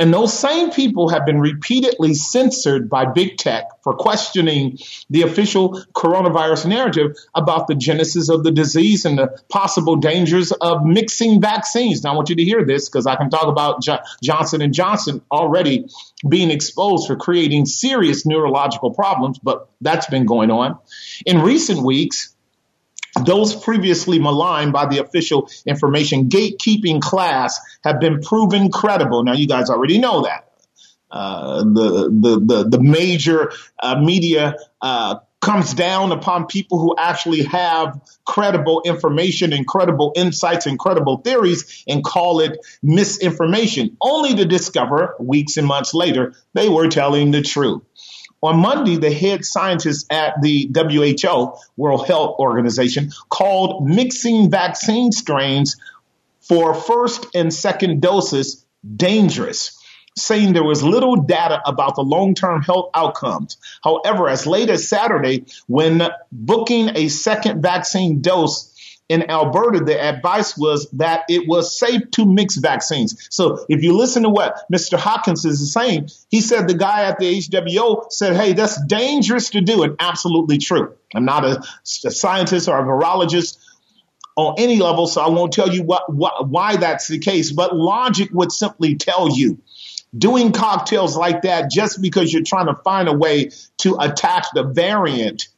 And 0.00 0.12
those 0.12 0.36
same 0.36 0.72
people 0.72 1.08
have 1.10 1.24
been 1.24 1.38
repeatedly 1.38 2.14
censored 2.14 2.90
by 2.90 3.04
big 3.04 3.36
tech 3.36 3.64
for 3.84 3.94
questioning 3.94 4.78
the 5.08 5.22
official 5.22 5.80
coronavirus 5.94 6.66
narrative 6.66 7.16
about 7.34 7.68
the 7.68 7.76
genesis 7.76 8.28
of 8.28 8.42
the 8.42 8.50
disease 8.50 9.04
and 9.04 9.16
the 9.16 9.38
possible 9.48 9.96
dangers 9.96 10.50
of 10.50 10.84
mixing 10.84 11.40
vaccines. 11.40 12.02
Now, 12.02 12.12
I 12.12 12.16
want 12.16 12.28
you 12.28 12.36
to 12.36 12.44
hear 12.44 12.64
this 12.64 12.88
because 12.88 13.06
I 13.06 13.14
can 13.14 13.30
talk 13.30 13.46
about 13.46 13.82
jo- 13.82 14.00
Johnson 14.20 14.62
and 14.62 14.74
Johnson 14.74 15.22
already 15.30 15.86
being 16.28 16.50
exposed 16.50 17.06
for 17.06 17.14
creating 17.14 17.66
serious 17.66 18.26
neurological 18.26 18.92
problems, 18.92 19.38
but 19.38 19.68
that's 19.80 20.06
been 20.06 20.26
going 20.26 20.50
on. 20.50 20.76
In 21.24 21.40
recent 21.40 21.82
weeks, 21.82 22.33
those 23.22 23.54
previously 23.54 24.18
maligned 24.18 24.72
by 24.72 24.86
the 24.86 24.98
official 24.98 25.48
information 25.66 26.28
gatekeeping 26.28 27.00
class 27.00 27.60
have 27.82 28.00
been 28.00 28.20
proven 28.20 28.70
credible. 28.70 29.22
Now, 29.22 29.32
you 29.32 29.46
guys 29.46 29.70
already 29.70 29.98
know 29.98 30.22
that. 30.22 30.50
Uh, 31.10 31.62
the, 31.62 32.10
the, 32.10 32.40
the, 32.40 32.68
the 32.70 32.82
major 32.82 33.52
uh, 33.80 34.00
media 34.00 34.56
uh, 34.80 35.16
comes 35.40 35.74
down 35.74 36.10
upon 36.10 36.46
people 36.46 36.80
who 36.80 36.96
actually 36.98 37.42
have 37.42 38.00
credible 38.26 38.82
information 38.84 39.52
and 39.52 39.66
credible 39.66 40.12
insights 40.16 40.66
and 40.66 40.78
credible 40.78 41.18
theories 41.18 41.84
and 41.86 42.02
call 42.02 42.40
it 42.40 42.58
misinformation, 42.82 43.96
only 44.00 44.34
to 44.34 44.46
discover 44.46 45.14
weeks 45.20 45.56
and 45.56 45.66
months 45.66 45.92
later 45.92 46.34
they 46.54 46.68
were 46.68 46.88
telling 46.88 47.30
the 47.30 47.42
truth. 47.42 47.82
On 48.44 48.58
Monday, 48.58 48.98
the 48.98 49.10
head 49.10 49.42
scientist 49.42 50.12
at 50.12 50.42
the 50.42 50.70
WHO, 50.74 51.54
World 51.78 52.06
Health 52.06 52.38
Organization, 52.38 53.10
called 53.30 53.88
mixing 53.88 54.50
vaccine 54.50 55.12
strains 55.12 55.76
for 56.42 56.74
first 56.74 57.26
and 57.34 57.52
second 57.54 58.02
doses 58.02 58.66
dangerous 58.96 59.80
saying 60.16 60.52
there 60.52 60.62
was 60.62 60.82
little 60.82 61.16
data 61.16 61.60
about 61.66 61.96
the 61.96 62.02
long 62.02 62.34
term 62.34 62.62
health 62.62 62.90
outcomes. 62.94 63.56
However, 63.82 64.28
as 64.28 64.46
late 64.46 64.68
as 64.68 64.88
Saturday, 64.88 65.46
when 65.66 66.06
booking 66.30 66.90
a 66.94 67.08
second 67.08 67.62
vaccine 67.62 68.20
dose, 68.20 68.73
in 69.08 69.30
Alberta, 69.30 69.84
the 69.84 70.00
advice 70.00 70.56
was 70.56 70.88
that 70.92 71.24
it 71.28 71.46
was 71.46 71.78
safe 71.78 72.10
to 72.12 72.24
mix 72.24 72.56
vaccines. 72.56 73.28
So 73.30 73.64
if 73.68 73.82
you 73.82 73.96
listen 73.96 74.22
to 74.22 74.30
what 74.30 74.64
Mr. 74.72 74.98
Hawkins 74.98 75.44
is 75.44 75.72
saying, 75.72 76.08
he 76.30 76.40
said 76.40 76.68
the 76.68 76.74
guy 76.74 77.04
at 77.04 77.18
the 77.18 77.38
HWO 77.38 78.10
said, 78.10 78.34
hey, 78.34 78.54
that's 78.54 78.82
dangerous 78.86 79.50
to 79.50 79.60
do, 79.60 79.82
and 79.82 79.96
absolutely 79.98 80.58
true. 80.58 80.94
I'm 81.14 81.26
not 81.26 81.44
a, 81.44 81.62
a 82.04 82.10
scientist 82.10 82.68
or 82.68 82.78
a 82.78 82.82
virologist 82.82 83.58
on 84.36 84.54
any 84.58 84.78
level, 84.78 85.06
so 85.06 85.20
I 85.20 85.28
won't 85.28 85.52
tell 85.52 85.72
you 85.72 85.82
what, 85.82 86.12
what, 86.12 86.48
why 86.48 86.76
that's 86.76 87.06
the 87.06 87.18
case, 87.18 87.52
but 87.52 87.76
logic 87.76 88.30
would 88.32 88.52
simply 88.52 88.96
tell 88.96 89.36
you 89.36 89.60
doing 90.16 90.52
cocktails 90.52 91.16
like 91.16 91.42
that 91.42 91.70
just 91.70 92.00
because 92.00 92.32
you're 92.32 92.42
trying 92.42 92.66
to 92.66 92.74
find 92.84 93.08
a 93.08 93.12
way 93.12 93.50
to 93.78 93.96
attack 94.00 94.44
the 94.54 94.62
variant 94.62 95.48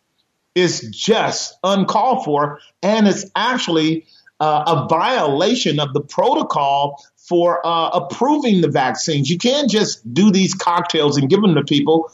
is 0.57 0.81
just 0.90 1.57
uncalled 1.62 2.25
for. 2.25 2.59
And 2.83 3.07
it's 3.07 3.31
actually 3.37 4.07
uh, 4.40 4.64
a 4.66 4.88
violation 4.88 5.79
of 5.79 5.92
the 5.92 6.01
protocol 6.01 7.05
for 7.16 7.64
uh, 7.64 7.90
approving 7.90 8.62
the 8.62 8.71
vaccines. 8.71 9.31
You 9.31 9.38
can't 9.38 9.71
just 9.71 10.12
do 10.12 10.33
these 10.33 10.55
cocktails 10.55 11.19
and 11.19 11.29
give 11.29 11.42
them 11.42 11.55
to 11.55 11.62
people. 11.62 12.11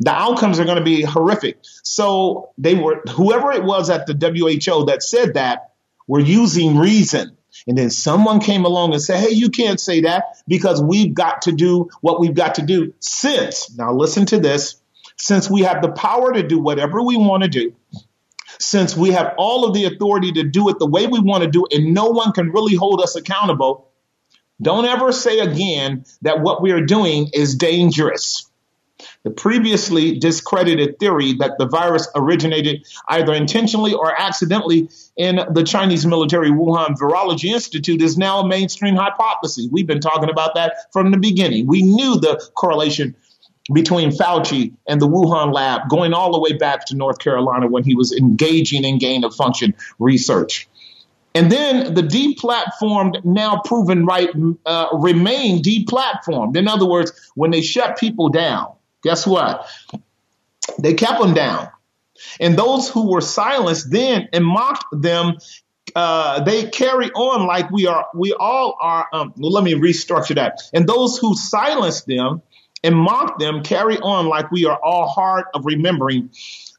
The 0.00 0.12
outcomes 0.12 0.58
are 0.58 0.64
going 0.64 0.78
to 0.78 0.84
be 0.84 1.02
horrific. 1.02 1.58
So 1.82 2.50
they 2.56 2.74
were, 2.74 3.02
whoever 3.10 3.52
it 3.52 3.64
was 3.64 3.90
at 3.90 4.06
the 4.06 4.14
WHO 4.14 4.86
that 4.86 5.02
said 5.02 5.34
that, 5.34 5.72
were 6.08 6.20
using 6.20 6.78
reason 6.78 7.36
and 7.66 7.76
then 7.78 7.90
someone 7.90 8.40
came 8.40 8.64
along 8.64 8.92
and 8.92 9.02
said, 9.02 9.20
Hey, 9.20 9.30
you 9.30 9.50
can't 9.50 9.78
say 9.78 10.02
that 10.02 10.24
because 10.48 10.82
we've 10.82 11.14
got 11.14 11.42
to 11.42 11.52
do 11.52 11.88
what 12.00 12.20
we've 12.20 12.34
got 12.34 12.56
to 12.56 12.62
do 12.62 12.94
since, 13.00 13.76
now 13.76 13.92
listen 13.92 14.26
to 14.26 14.40
this, 14.40 14.81
since 15.16 15.50
we 15.50 15.62
have 15.62 15.82
the 15.82 15.92
power 15.92 16.32
to 16.32 16.42
do 16.42 16.58
whatever 16.58 17.02
we 17.02 17.16
want 17.16 17.42
to 17.42 17.48
do, 17.48 17.74
since 18.58 18.96
we 18.96 19.10
have 19.10 19.34
all 19.38 19.64
of 19.64 19.74
the 19.74 19.84
authority 19.84 20.32
to 20.32 20.44
do 20.44 20.68
it 20.68 20.78
the 20.78 20.86
way 20.86 21.06
we 21.06 21.20
want 21.20 21.44
to 21.44 21.50
do 21.50 21.66
it, 21.68 21.78
and 21.78 21.94
no 21.94 22.06
one 22.06 22.32
can 22.32 22.50
really 22.50 22.74
hold 22.74 23.00
us 23.00 23.16
accountable, 23.16 23.88
don't 24.60 24.84
ever 24.84 25.12
say 25.12 25.40
again 25.40 26.04
that 26.22 26.40
what 26.40 26.62
we 26.62 26.70
are 26.72 26.84
doing 26.84 27.30
is 27.32 27.56
dangerous. 27.56 28.48
The 29.24 29.30
previously 29.30 30.18
discredited 30.18 30.98
theory 30.98 31.34
that 31.34 31.58
the 31.58 31.66
virus 31.66 32.08
originated 32.14 32.86
either 33.08 33.32
intentionally 33.34 33.94
or 33.94 34.12
accidentally 34.20 34.88
in 35.16 35.40
the 35.50 35.64
Chinese 35.64 36.06
military 36.06 36.50
Wuhan 36.50 36.96
Virology 36.96 37.52
Institute 37.52 38.02
is 38.02 38.16
now 38.16 38.40
a 38.40 38.48
mainstream 38.48 38.94
hypothesis. 38.94 39.68
We've 39.70 39.86
been 39.86 40.00
talking 40.00 40.30
about 40.30 40.54
that 40.54 40.92
from 40.92 41.10
the 41.10 41.18
beginning. 41.18 41.66
We 41.66 41.82
knew 41.82 42.20
the 42.20 42.40
correlation 42.54 43.16
between 43.72 44.10
Fauci 44.10 44.72
and 44.88 45.00
the 45.00 45.08
Wuhan 45.08 45.52
lab 45.52 45.88
going 45.88 46.12
all 46.12 46.32
the 46.32 46.40
way 46.40 46.52
back 46.52 46.86
to 46.86 46.96
North 46.96 47.18
Carolina 47.18 47.66
when 47.66 47.84
he 47.84 47.94
was 47.94 48.12
engaging 48.12 48.84
in 48.84 48.98
gain 48.98 49.24
of 49.24 49.34
function 49.34 49.74
research. 49.98 50.68
And 51.34 51.50
then 51.50 51.94
the 51.94 52.02
deplatformed, 52.02 53.24
now 53.24 53.60
proven 53.64 54.04
right, 54.04 54.30
uh, 54.66 54.88
remain 54.92 55.62
deplatformed. 55.62 56.56
In 56.56 56.68
other 56.68 56.86
words, 56.86 57.12
when 57.34 57.50
they 57.50 57.62
shut 57.62 57.98
people 57.98 58.28
down, 58.28 58.72
guess 59.02 59.26
what? 59.26 59.66
They 60.78 60.94
kept 60.94 61.20
them 61.20 61.32
down. 61.34 61.70
And 62.38 62.56
those 62.56 62.88
who 62.88 63.10
were 63.10 63.20
silenced 63.20 63.90
then 63.90 64.28
and 64.32 64.44
mocked 64.44 64.84
them, 64.92 65.38
uh, 65.94 66.44
they 66.44 66.68
carry 66.68 67.10
on 67.10 67.46
like 67.46 67.70
we 67.70 67.86
are, 67.86 68.06
we 68.14 68.32
all 68.32 68.76
are. 68.80 69.08
Um, 69.12 69.32
let 69.36 69.64
me 69.64 69.74
restructure 69.74 70.34
that. 70.34 70.60
And 70.72 70.86
those 70.86 71.18
who 71.18 71.34
silenced 71.34 72.06
them 72.06 72.42
and 72.82 72.96
mock 72.96 73.38
them 73.38 73.62
carry 73.62 73.98
on 73.98 74.26
like 74.26 74.50
we 74.50 74.66
are 74.66 74.78
all 74.82 75.06
hard 75.06 75.44
of 75.54 75.64
remembering. 75.64 76.30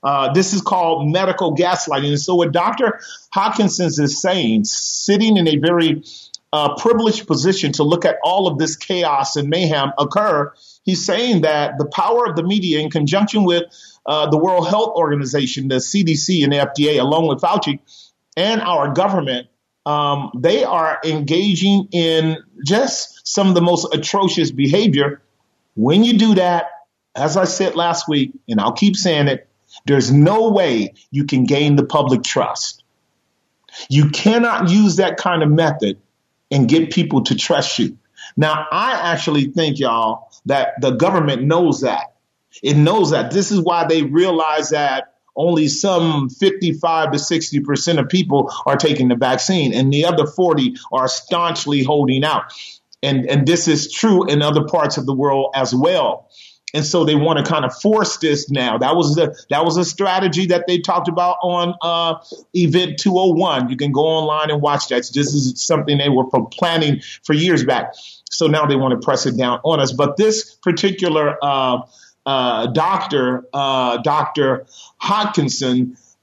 Uh, 0.03 0.33
this 0.33 0.53
is 0.53 0.61
called 0.61 1.09
medical 1.09 1.55
gaslighting. 1.55 2.09
And 2.09 2.19
so, 2.19 2.35
what 2.35 2.51
Dr. 2.51 2.99
Hodgkinson 3.31 3.87
is 3.87 4.21
saying, 4.21 4.65
sitting 4.65 5.37
in 5.37 5.47
a 5.47 5.57
very 5.57 6.03
uh, 6.51 6.75
privileged 6.75 7.25
position 7.25 7.71
to 7.73 7.83
look 7.83 8.05
at 8.05 8.17
all 8.23 8.47
of 8.47 8.57
this 8.57 8.75
chaos 8.75 9.37
and 9.37 9.49
mayhem 9.49 9.91
occur, 9.97 10.51
he's 10.83 11.05
saying 11.05 11.41
that 11.41 11.77
the 11.77 11.85
power 11.85 12.27
of 12.29 12.35
the 12.35 12.43
media, 12.43 12.79
in 12.79 12.89
conjunction 12.91 13.45
with 13.45 13.63
uh, 14.05 14.29
the 14.29 14.37
World 14.37 14.67
Health 14.67 14.95
Organization, 14.95 15.69
the 15.69 15.75
CDC, 15.75 16.43
and 16.43 16.51
the 16.51 16.57
FDA, 16.57 16.99
along 16.99 17.27
with 17.27 17.39
Fauci 17.39 17.79
and 18.35 18.61
our 18.61 18.93
government, 18.93 19.47
um, 19.85 20.31
they 20.37 20.63
are 20.63 20.99
engaging 21.03 21.89
in 21.91 22.37
just 22.65 23.27
some 23.27 23.47
of 23.47 23.55
the 23.55 23.61
most 23.61 23.93
atrocious 23.93 24.51
behavior. 24.51 25.21
When 25.75 26.03
you 26.03 26.17
do 26.17 26.35
that, 26.35 26.67
as 27.15 27.37
I 27.37 27.45
said 27.45 27.75
last 27.75 28.07
week, 28.07 28.31
and 28.47 28.59
I'll 28.59 28.73
keep 28.73 28.95
saying 28.95 29.27
it, 29.27 29.47
there's 29.85 30.11
no 30.11 30.51
way 30.51 30.93
you 31.11 31.25
can 31.25 31.45
gain 31.45 31.75
the 31.75 31.85
public 31.85 32.23
trust. 32.23 32.83
You 33.89 34.09
cannot 34.09 34.69
use 34.69 34.97
that 34.97 35.17
kind 35.17 35.41
of 35.41 35.49
method 35.49 35.99
and 36.51 36.69
get 36.69 36.91
people 36.91 37.23
to 37.23 37.35
trust 37.35 37.79
you. 37.79 37.97
Now, 38.37 38.67
I 38.71 39.11
actually 39.11 39.45
think, 39.45 39.79
y'all, 39.79 40.31
that 40.45 40.79
the 40.79 40.91
government 40.91 41.43
knows 41.43 41.81
that. 41.81 42.13
It 42.61 42.77
knows 42.77 43.11
that. 43.11 43.31
This 43.31 43.51
is 43.51 43.59
why 43.59 43.85
they 43.87 44.03
realize 44.03 44.69
that 44.69 45.13
only 45.35 45.67
some 45.67 46.29
55 46.29 47.11
to 47.11 47.17
60% 47.17 47.99
of 47.99 48.09
people 48.09 48.53
are 48.65 48.77
taking 48.77 49.07
the 49.07 49.15
vaccine 49.15 49.73
and 49.73 49.91
the 49.91 50.05
other 50.05 50.27
40 50.27 50.75
are 50.91 51.07
staunchly 51.07 51.83
holding 51.83 52.23
out. 52.23 52.53
And, 53.03 53.29
and 53.29 53.45
this 53.45 53.67
is 53.67 53.91
true 53.91 54.25
in 54.25 54.41
other 54.41 54.63
parts 54.63 54.97
of 54.97 55.05
the 55.05 55.13
world 55.13 55.51
as 55.55 55.75
well. 55.75 56.29
And 56.73 56.83
so 56.83 57.05
they 57.05 57.13
want 57.13 57.37
to 57.37 57.49
kind 57.49 57.65
of 57.65 57.79
force 57.79 58.17
this 58.17 58.49
now. 58.49 58.79
That 58.79 58.95
was 58.95 59.15
the 59.15 59.37
that 59.51 59.63
was 59.63 59.77
a 59.77 59.85
strategy 59.85 60.47
that 60.47 60.65
they 60.65 60.79
talked 60.79 61.07
about 61.07 61.37
on 61.43 61.75
uh, 61.81 62.15
Event 62.55 62.97
201. 62.97 63.69
You 63.69 63.77
can 63.77 63.91
go 63.91 64.01
online 64.01 64.49
and 64.49 64.59
watch 64.59 64.87
that. 64.87 65.07
This 65.13 65.33
is 65.35 65.63
something 65.63 65.99
they 65.99 66.09
were 66.09 66.25
planning 66.51 67.01
for 67.23 67.33
years 67.33 67.63
back. 67.63 67.93
So 68.31 68.47
now 68.47 68.65
they 68.65 68.75
want 68.75 68.99
to 68.99 69.05
press 69.05 69.27
it 69.27 69.37
down 69.37 69.59
on 69.63 69.79
us. 69.79 69.91
But 69.91 70.17
this 70.17 70.55
particular 70.55 71.37
uh, 71.43 71.81
uh, 72.25 72.67
doctor, 72.67 73.45
uh, 73.53 73.97
Dr. 73.97 74.65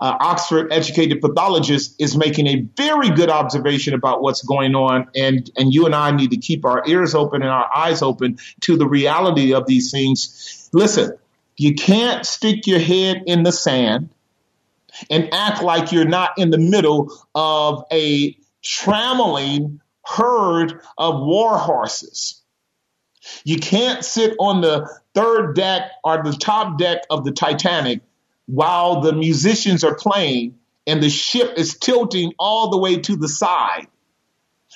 Uh, 0.01 0.17
Oxford 0.21 0.73
educated 0.73 1.21
pathologist, 1.21 1.95
is 1.99 2.17
making 2.17 2.47
a 2.47 2.67
very 2.77 3.11
good 3.11 3.29
observation 3.29 3.93
about 3.93 4.23
what's 4.23 4.43
going 4.43 4.75
on. 4.75 5.09
And, 5.15 5.51
and 5.57 5.75
you 5.75 5.85
and 5.85 5.95
I 5.95 6.11
need 6.11 6.31
to 6.31 6.39
keep 6.39 6.65
our 6.65 6.83
ears 6.87 7.15
open 7.15 7.43
and 7.43 7.51
our 7.51 7.69
eyes 7.77 8.01
open 8.01 8.39
to 8.63 8.77
the 8.77 8.87
reality 8.87 9.53
of 9.53 9.67
these 9.67 9.91
things. 9.91 10.69
Listen, 10.73 11.19
you 11.57 11.75
can't 11.75 12.25
stick 12.25 12.67
your 12.67 12.79
head 12.79 13.25
in 13.27 13.43
the 13.43 13.53
sand 13.53 14.09
and 15.11 15.29
act 15.33 15.63
like 15.63 15.93
you're 15.93 16.05
not 16.05 16.33
in 16.39 16.51
the 16.51 16.59
middle 16.59 17.13
of 17.35 17.85
a 17.93 18.37
trammeling 18.63 19.81
herd 20.05 20.81
of 20.97 21.21
war 21.21 21.59
horses. 21.59 22.43
You 23.45 23.59
can't 23.59 24.05
sit 24.05 24.35
on 24.39 24.61
the 24.61 24.89
third 25.15 25.55
deck 25.55 25.91
or 26.03 26.23
the 26.23 26.33
top 26.33 26.79
deck 26.79 27.03
of 27.11 27.25
the 27.25 27.33
Titanic 27.33 28.01
while 28.51 29.01
the 29.01 29.13
musicians 29.13 29.85
are 29.85 29.95
playing 29.95 30.59
and 30.87 31.03
the 31.03 31.11
ship 31.11 31.55
is 31.57 31.77
tilting 31.79 32.33
all 32.39 32.71
the 32.71 32.79
way 32.79 32.97
to 32.97 33.17
the 33.17 33.29
side. 33.29 33.87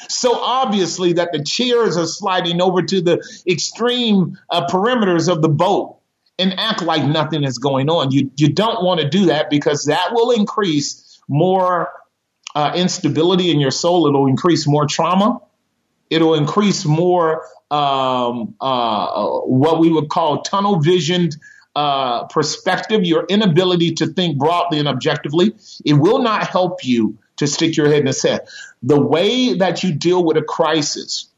So 0.09 0.35
obviously 0.35 1.15
that 1.15 1.33
the 1.33 1.43
chairs 1.43 1.97
are 1.97 2.07
sliding 2.07 2.61
over 2.61 2.83
to 2.83 3.01
the 3.01 3.43
extreme 3.47 4.39
uh, 4.51 4.67
perimeters 4.67 5.31
of 5.31 5.41
the 5.43 5.49
boat 5.49 5.97
and 6.39 6.59
act 6.59 6.83
like 6.83 7.05
nothing 7.05 7.45
is 7.45 7.59
going 7.59 7.89
on. 7.89 8.11
You, 8.11 8.31
you 8.37 8.53
don't 8.53 8.85
want 8.85 9.01
to 9.01 9.09
do 9.09 9.27
that 9.27 9.51
because 9.51 9.85
that 9.85 10.11
will 10.13 10.33
increase 10.33 11.21
more 11.29 11.91
uh, 12.55 12.73
instability 12.75 13.51
in 13.51 13.61
your 13.61 13.71
soul. 13.71 14.07
It'll 14.07 14.27
increase 14.27 14.67
more 14.67 14.87
trauma. 14.87 15.41
It'll 16.11 16.35
increase 16.35 16.85
more 16.85 17.45
um, 17.71 18.55
uh, 18.61 19.27
what 19.47 19.81
we 19.81 19.91
would 19.91 20.09
call 20.09 20.43
tunnel 20.43 20.81
visioned 20.81 21.37
uh, 21.75 22.25
perspective, 22.27 23.05
your 23.05 23.25
inability 23.29 23.95
to 23.95 24.07
think 24.07 24.39
broadly 24.39 24.79
and 24.79 24.89
objectively. 24.89 25.55
It 25.85 25.95
will 25.95 26.21
not 26.21 26.47
help 26.47 26.85
you 26.85 27.19
to 27.37 27.47
stick 27.47 27.77
your 27.77 27.89
head 27.89 28.01
in 28.01 28.07
the 28.07 28.13
sand. 28.13 28.43
The 28.83 29.01
way 29.01 29.55
that 29.55 29.83
you 29.83 29.93
deal 29.93 30.25
with 30.25 30.37
a 30.37 30.43
crisis 30.43 31.29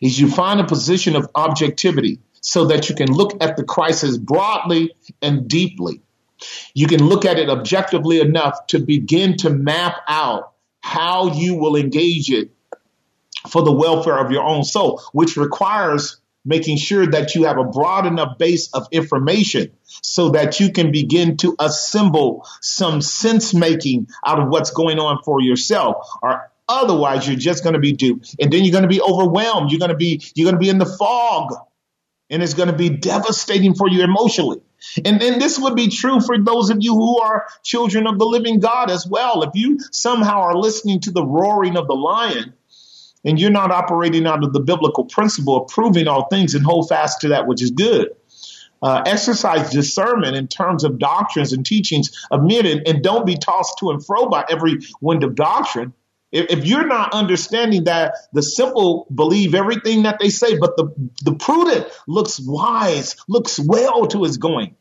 is 0.00 0.18
you 0.18 0.30
find 0.30 0.60
a 0.60 0.64
position 0.64 1.16
of 1.16 1.28
objectivity 1.34 2.20
so 2.40 2.66
that 2.66 2.88
you 2.88 2.94
can 2.94 3.10
look 3.10 3.42
at 3.42 3.56
the 3.56 3.64
crisis 3.64 4.16
broadly 4.16 4.94
and 5.20 5.48
deeply. 5.48 6.00
You 6.74 6.88
can 6.88 7.04
look 7.04 7.24
at 7.24 7.38
it 7.38 7.48
objectively 7.48 8.20
enough 8.20 8.66
to 8.68 8.80
begin 8.80 9.36
to 9.38 9.50
map 9.50 9.96
out 10.08 10.52
how 10.80 11.34
you 11.34 11.54
will 11.54 11.76
engage 11.76 12.30
it 12.30 12.50
for 13.48 13.62
the 13.62 13.72
welfare 13.72 14.18
of 14.18 14.32
your 14.32 14.42
own 14.42 14.64
soul, 14.64 15.00
which 15.12 15.36
requires 15.36 16.20
making 16.44 16.76
sure 16.76 17.06
that 17.06 17.34
you 17.34 17.44
have 17.44 17.58
a 17.58 17.64
broad 17.64 18.06
enough 18.06 18.38
base 18.38 18.72
of 18.72 18.86
information 18.90 19.72
so 19.84 20.30
that 20.30 20.60
you 20.60 20.72
can 20.72 20.90
begin 20.90 21.36
to 21.36 21.54
assemble 21.58 22.46
some 22.60 23.00
sense 23.00 23.54
making 23.54 24.08
out 24.26 24.40
of 24.40 24.48
what's 24.48 24.70
going 24.70 24.98
on 24.98 25.22
for 25.24 25.40
yourself 25.40 26.08
or 26.22 26.50
otherwise 26.68 27.26
you're 27.26 27.36
just 27.36 27.62
going 27.62 27.74
to 27.74 27.80
be 27.80 27.92
duped. 27.92 28.34
And 28.40 28.52
then 28.52 28.64
you're 28.64 28.72
going 28.72 28.82
to 28.82 28.88
be 28.88 29.00
overwhelmed. 29.00 29.70
You're 29.70 29.78
going 29.78 29.90
to 29.90 29.96
be 29.96 30.22
you're 30.34 30.46
going 30.46 30.56
to 30.56 30.60
be 30.60 30.68
in 30.68 30.78
the 30.78 30.86
fog. 30.86 31.54
And 32.30 32.42
it's 32.42 32.54
going 32.54 32.70
to 32.70 32.76
be 32.76 32.88
devastating 32.88 33.74
for 33.74 33.88
you 33.90 34.02
emotionally. 34.02 34.62
And 35.04 35.20
then 35.20 35.38
this 35.38 35.58
would 35.58 35.76
be 35.76 35.88
true 35.88 36.20
for 36.20 36.38
those 36.38 36.70
of 36.70 36.78
you 36.80 36.94
who 36.94 37.20
are 37.20 37.46
children 37.62 38.06
of 38.06 38.18
the 38.18 38.24
living 38.24 38.58
God 38.58 38.90
as 38.90 39.06
well. 39.06 39.42
If 39.42 39.50
you 39.54 39.78
somehow 39.90 40.40
are 40.40 40.56
listening 40.56 41.00
to 41.00 41.10
the 41.10 41.24
roaring 41.24 41.76
of 41.76 41.86
the 41.86 41.94
lion 41.94 42.54
and 43.24 43.40
you're 43.40 43.50
not 43.50 43.70
operating 43.70 44.26
out 44.26 44.44
of 44.44 44.52
the 44.52 44.60
biblical 44.60 45.04
principle 45.04 45.62
of 45.62 45.68
proving 45.68 46.08
all 46.08 46.26
things 46.28 46.54
and 46.54 46.64
hold 46.64 46.88
fast 46.88 47.20
to 47.20 47.28
that 47.28 47.46
which 47.46 47.62
is 47.62 47.70
good. 47.70 48.10
Uh, 48.82 49.00
exercise 49.06 49.70
discernment 49.70 50.34
in 50.34 50.48
terms 50.48 50.82
of 50.82 50.98
doctrines 50.98 51.52
and 51.52 51.64
teachings 51.64 52.26
of 52.32 52.42
men 52.42 52.66
and, 52.66 52.88
and, 52.88 53.00
don't 53.00 53.24
be 53.24 53.36
tossed 53.36 53.78
to 53.78 53.90
and 53.90 54.04
fro 54.04 54.26
by 54.26 54.44
every 54.50 54.78
wind 55.00 55.22
of 55.22 55.36
doctrine. 55.36 55.92
If, 56.32 56.50
if, 56.50 56.64
you're 56.66 56.88
not 56.88 57.14
understanding 57.14 57.84
that 57.84 58.14
the 58.32 58.42
simple 58.42 59.06
believe 59.14 59.54
everything 59.54 60.02
that 60.02 60.18
they 60.18 60.30
say, 60.30 60.58
but 60.58 60.76
the, 60.76 60.88
the 61.22 61.34
prudent 61.36 61.86
looks 62.08 62.40
wise, 62.40 63.14
looks 63.28 63.56
well 63.56 64.06
to 64.08 64.24
his 64.24 64.38
going. 64.38 64.74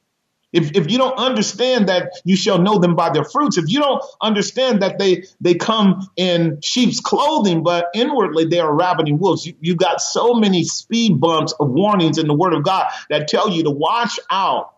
If, 0.54 0.76
if 0.76 0.92
you 0.92 0.98
don't 0.98 1.18
understand 1.18 1.88
that 1.88 2.22
you 2.26 2.36
shall 2.36 2.60
know 2.60 2.78
them 2.78 2.96
by 2.96 3.10
their 3.10 3.24
fruits, 3.24 3.58
if 3.58 3.66
you 3.70 3.80
don't 3.80 4.04
understand 4.22 4.82
that 4.82 5.00
they, 5.00 5.24
they 5.40 5.56
come 5.56 6.10
in 6.18 6.60
sheep's 6.62 7.00
clothing, 7.00 7.64
but 7.64 7.88
inwardly 7.94 8.46
they 8.46 8.60
are 8.60 8.74
ravening 8.74 9.18
wolves, 9.18 9.46
you, 9.46 9.54
you 9.62 9.76
got 9.76 10.02
so 10.02 10.34
many 10.34 10.64
speed 10.64 11.20
bumps 11.22 11.54
of 11.54 11.70
warnings 11.70 12.18
in 12.18 12.28
the 12.28 12.34
word 12.34 12.54
of 12.54 12.64
God 12.64 12.88
that 13.10 13.28
tell 13.28 13.50
you 13.50 13.64
to 13.64 13.72
watch 13.72 14.20
out 14.30 14.74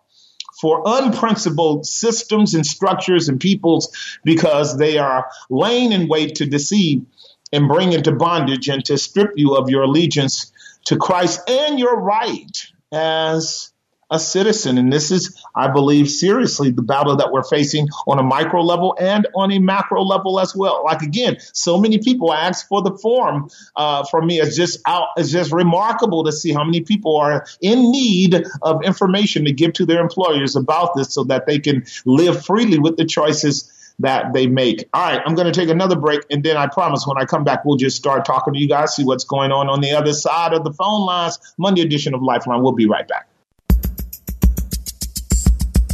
for 0.61 0.83
unprincipled 0.85 1.85
systems 1.85 2.53
and 2.53 2.65
structures 2.65 3.27
and 3.27 3.39
peoples 3.39 4.17
because 4.23 4.77
they 4.77 4.97
are 4.97 5.29
laying 5.49 5.91
in 5.91 6.07
wait 6.07 6.35
to 6.35 6.45
deceive 6.45 7.05
and 7.51 7.67
bring 7.67 7.93
into 7.93 8.11
bondage 8.11 8.69
and 8.69 8.85
to 8.85 8.97
strip 8.97 9.31
you 9.35 9.55
of 9.55 9.69
your 9.69 9.83
allegiance 9.83 10.53
to 10.85 10.97
Christ 10.97 11.41
and 11.49 11.79
your 11.79 11.99
right 11.99 12.71
as 12.91 13.72
a 14.11 14.19
citizen. 14.19 14.77
And 14.77 14.91
this 14.91 15.11
is, 15.11 15.41
I 15.55 15.69
believe, 15.69 16.09
seriously 16.09 16.71
the 16.71 16.81
battle 16.81 17.17
that 17.17 17.31
we're 17.31 17.43
facing 17.43 17.87
on 18.07 18.19
a 18.19 18.23
micro 18.23 18.61
level 18.61 18.95
and 18.99 19.27
on 19.35 19.51
a 19.51 19.59
macro 19.59 20.03
level 20.03 20.39
as 20.39 20.55
well. 20.55 20.83
Like 20.83 21.01
again, 21.01 21.37
so 21.53 21.79
many 21.79 21.97
people 21.97 22.33
ask 22.33 22.67
for 22.67 22.81
the 22.81 22.97
form 22.97 23.49
uh, 23.75 24.05
from 24.05 24.27
me. 24.27 24.39
It's 24.39 24.55
just 24.55 24.79
out. 24.85 25.07
It's 25.17 25.31
just 25.31 25.51
remarkable 25.51 26.23
to 26.25 26.31
see 26.31 26.51
how 26.53 26.63
many 26.63 26.81
people 26.81 27.17
are 27.17 27.45
in 27.61 27.91
need 27.91 28.45
of 28.61 28.83
information 28.83 29.45
to 29.45 29.51
give 29.51 29.73
to 29.73 29.85
their 29.85 30.01
employers 30.01 30.55
about 30.55 30.95
this, 30.95 31.13
so 31.13 31.23
that 31.25 31.45
they 31.45 31.59
can 31.59 31.85
live 32.05 32.45
freely 32.45 32.79
with 32.79 32.97
the 32.97 33.05
choices 33.05 33.71
that 33.99 34.33
they 34.33 34.47
make. 34.47 34.89
All 34.93 35.01
right, 35.01 35.21
I'm 35.23 35.35
going 35.35 35.51
to 35.51 35.59
take 35.59 35.69
another 35.69 35.95
break, 35.95 36.21
and 36.29 36.43
then 36.43 36.57
I 36.57 36.67
promise 36.67 37.05
when 37.05 37.17
I 37.17 37.25
come 37.25 37.43
back, 37.43 37.63
we'll 37.63 37.77
just 37.77 37.95
start 37.95 38.25
talking 38.25 38.53
to 38.53 38.59
you 38.59 38.67
guys, 38.67 38.95
see 38.95 39.03
what's 39.03 39.23
going 39.23 39.51
on 39.51 39.69
on 39.69 39.81
the 39.81 39.91
other 39.91 40.13
side 40.13 40.53
of 40.53 40.63
the 40.63 40.73
phone 40.73 41.05
lines. 41.05 41.39
Monday 41.57 41.81
edition 41.81 42.13
of 42.13 42.21
Lifeline. 42.21 42.63
We'll 42.63 42.71
be 42.71 42.87
right 42.87 43.07
back. 43.07 43.27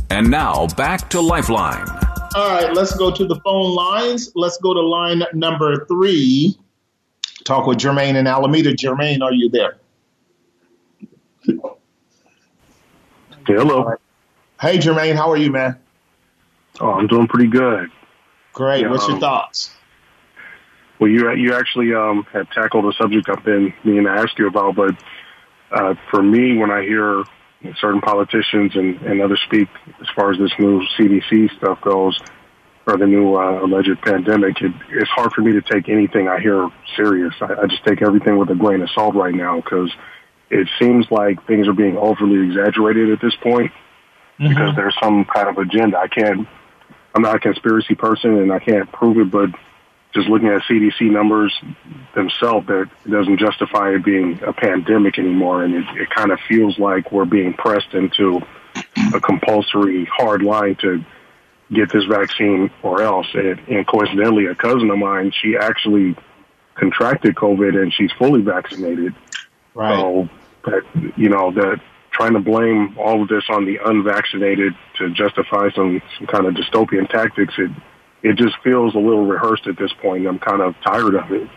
And 0.10 0.30
now 0.30 0.67
back 0.67 1.10
to 1.12 1.22
Lifeline. 1.22 1.88
All 2.36 2.50
right, 2.50 2.74
let's 2.74 2.95
go 2.95 3.12
to 3.12 3.26
the 3.26 3.39
phone 3.41 3.74
lines. 3.74 4.32
Let's 4.36 4.58
go 4.58 4.74
to 4.74 4.82
line 4.82 5.24
number 5.34 5.86
three. 5.86 6.58
Talk 7.43 7.65
with 7.65 7.80
Jermaine 7.80 8.15
in 8.15 8.28
Alameda. 8.28 8.74
Jermaine, 8.74 9.22
are 9.22 9.34
you 9.34 9.50
there? 9.50 9.78
Hello. 13.48 13.95
Hey, 14.62 14.78
Jermaine, 14.78 15.15
how 15.15 15.32
are 15.32 15.38
you, 15.38 15.52
man? 15.52 15.80
Oh, 16.80 16.91
I'm 16.91 17.08
doing 17.08 17.28
pretty 17.28 17.48
good. 17.48 17.89
Great. 18.54 18.82
Yeah, 18.82 18.91
What's 18.91 19.08
your 19.08 19.15
um, 19.15 19.22
thoughts? 19.22 19.76
Well, 21.00 21.10
you 21.10 21.32
you 21.34 21.54
actually 21.56 21.93
um, 21.93 22.28
have 22.34 22.50
tackled 22.52 22.86
a 22.86 22.93
subject 22.93 23.30
I've 23.30 23.43
been 23.43 23.74
meaning 23.84 24.04
to 24.04 24.12
ask 24.12 24.38
you 24.38 24.48
about, 24.48 24.76
but 24.76 24.95
uh, 25.72 25.95
for 26.12 26.22
me, 26.22 26.58
when 26.58 26.72
I 26.72 26.82
hear 26.84 27.24
certain 27.80 28.02
politicians 28.02 28.76
and, 28.76 29.02
and 29.02 29.22
others 29.22 29.41
speak 29.45 29.67
as 30.02 30.08
far 30.15 30.32
as 30.32 30.38
this 30.38 30.52
new 30.60 30.82
CDC 30.98 31.56
stuff 31.58 31.82
goes, 31.82 32.19
or 32.88 32.98
the 32.98 33.06
new 33.06 33.36
uh, 33.36 33.63
alleged 33.63 34.02
pandemic, 34.02 34.62
it, 34.62 34.72
it's 34.89 35.10
hard 35.10 35.32
for 35.34 35.41
me 35.41 35.54
to 35.54 35.62
take 35.62 35.89
anything 35.89 36.28
I 36.28 36.39
hear 36.39 36.69
serious. 36.95 37.34
I, 37.41 37.54
I 37.63 37.67
just 37.67 37.84
take 37.86 38.02
everything 38.02 38.38
with 38.38 38.50
a 38.50 38.56
grain 38.56 38.82
of 38.82 38.89
salt 38.91 39.15
right 39.15 39.34
now 39.34 39.58
because 39.58 39.91
it 40.50 40.67
seems 40.80 41.06
like 41.12 41.45
things 41.45 41.67
are 41.67 41.74
being 41.74 41.98
overly 41.98 42.45
exaggerated 42.48 43.12
at 43.12 43.22
this 43.22 43.36
point 43.36 43.72
mm-hmm. 44.39 44.50
because 44.50 44.76
there's 44.76 44.95
some 45.02 45.26
kind 45.26 45.50
of 45.50 45.58
agenda. 45.58 45.98
I 45.98 46.08
can't, 46.08 46.48
I'm 47.13 47.22
not 47.22 47.36
a 47.36 47.39
conspiracy 47.39 47.95
person 47.95 48.38
and 48.38 48.52
I 48.52 48.60
can't 48.60 48.91
prove 48.91 49.17
it, 49.17 49.30
but 49.30 49.50
just 50.13 50.28
looking 50.28 50.48
at 50.48 50.62
CDC 50.63 51.02
numbers 51.02 51.54
themselves, 52.15 52.67
that 52.67 52.89
it 53.06 53.12
doesn't 53.12 53.39
justify 53.39 53.91
it 53.91 54.04
being 54.04 54.41
a 54.43 54.54
pandemic 54.54 55.19
anymore. 55.19 55.63
And 55.63 55.76
it, 55.76 55.86
it 55.95 56.10
kind 56.10 56.32
of 56.32 56.39
feels 56.48 56.80
like 56.80 57.12
we're 57.12 57.26
being 57.26 57.54
pressed 57.54 57.93
into 57.93 58.41
a 59.13 59.19
compulsory 59.19 60.06
hard 60.06 60.41
line 60.41 60.76
to 60.82 61.04
get 61.72 61.91
this 61.91 62.06
vaccine 62.06 62.72
or 62.82 63.02
else. 63.02 63.28
And, 63.34 63.60
and 63.67 63.88
coincidentally, 63.88 64.48
a 64.48 64.56
cousin 64.56 64.89
of 64.89 64.98
mine, 64.98 65.32
she 65.32 65.56
actually 65.56 66.15
contracted 66.76 67.36
COVID 67.36 67.80
and 67.80 67.93
she's 67.93 68.12
fully 68.13 68.41
vaccinated. 68.41 69.13
Right. 69.76 69.95
So, 69.95 70.30
but, 70.63 70.84
you 71.17 71.30
know, 71.30 71.52
that 71.52 71.80
trying 72.12 72.34
to 72.34 72.39
blame 72.39 72.98
all 72.98 73.22
of 73.22 73.28
this 73.28 73.43
on 73.50 73.65
the 73.65 73.80
unvaccinated 73.86 74.74
to 74.98 75.10
justify 75.12 75.69
some, 75.76 76.02
some 76.17 76.28
kind 76.28 76.48
of 76.48 76.56
dystopian 76.56 77.08
tactics, 77.08 77.54
it, 77.58 77.69
it 78.23 78.38
just 78.38 78.55
feels 78.63 78.95
a 78.95 78.99
little 78.99 79.25
rehearsed 79.25 79.67
at 79.67 79.77
this 79.77 79.93
point. 79.93 80.27
I'm 80.27 80.39
kind 80.39 80.62
of 80.62 80.75
tired 80.82 81.15
of 81.15 81.32
it. 81.32 81.49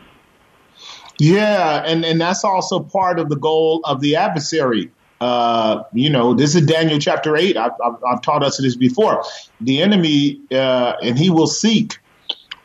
Yeah, 1.18 1.82
and, 1.84 2.04
and 2.04 2.20
that's 2.20 2.44
also 2.44 2.80
part 2.80 3.18
of 3.18 3.28
the 3.28 3.36
goal 3.36 3.80
of 3.84 4.00
the 4.00 4.16
adversary. 4.16 4.90
Uh, 5.20 5.84
you 5.92 6.10
know, 6.10 6.34
this 6.34 6.56
is 6.56 6.66
Daniel 6.66 6.98
chapter 6.98 7.36
8. 7.36 7.56
I've, 7.56 7.72
I've, 7.84 8.04
I've 8.04 8.22
taught 8.22 8.42
us 8.42 8.58
this 8.58 8.76
before. 8.76 9.22
The 9.60 9.82
enemy, 9.82 10.40
uh, 10.50 10.94
and 11.00 11.16
he 11.16 11.30
will 11.30 11.46
seek 11.46 11.98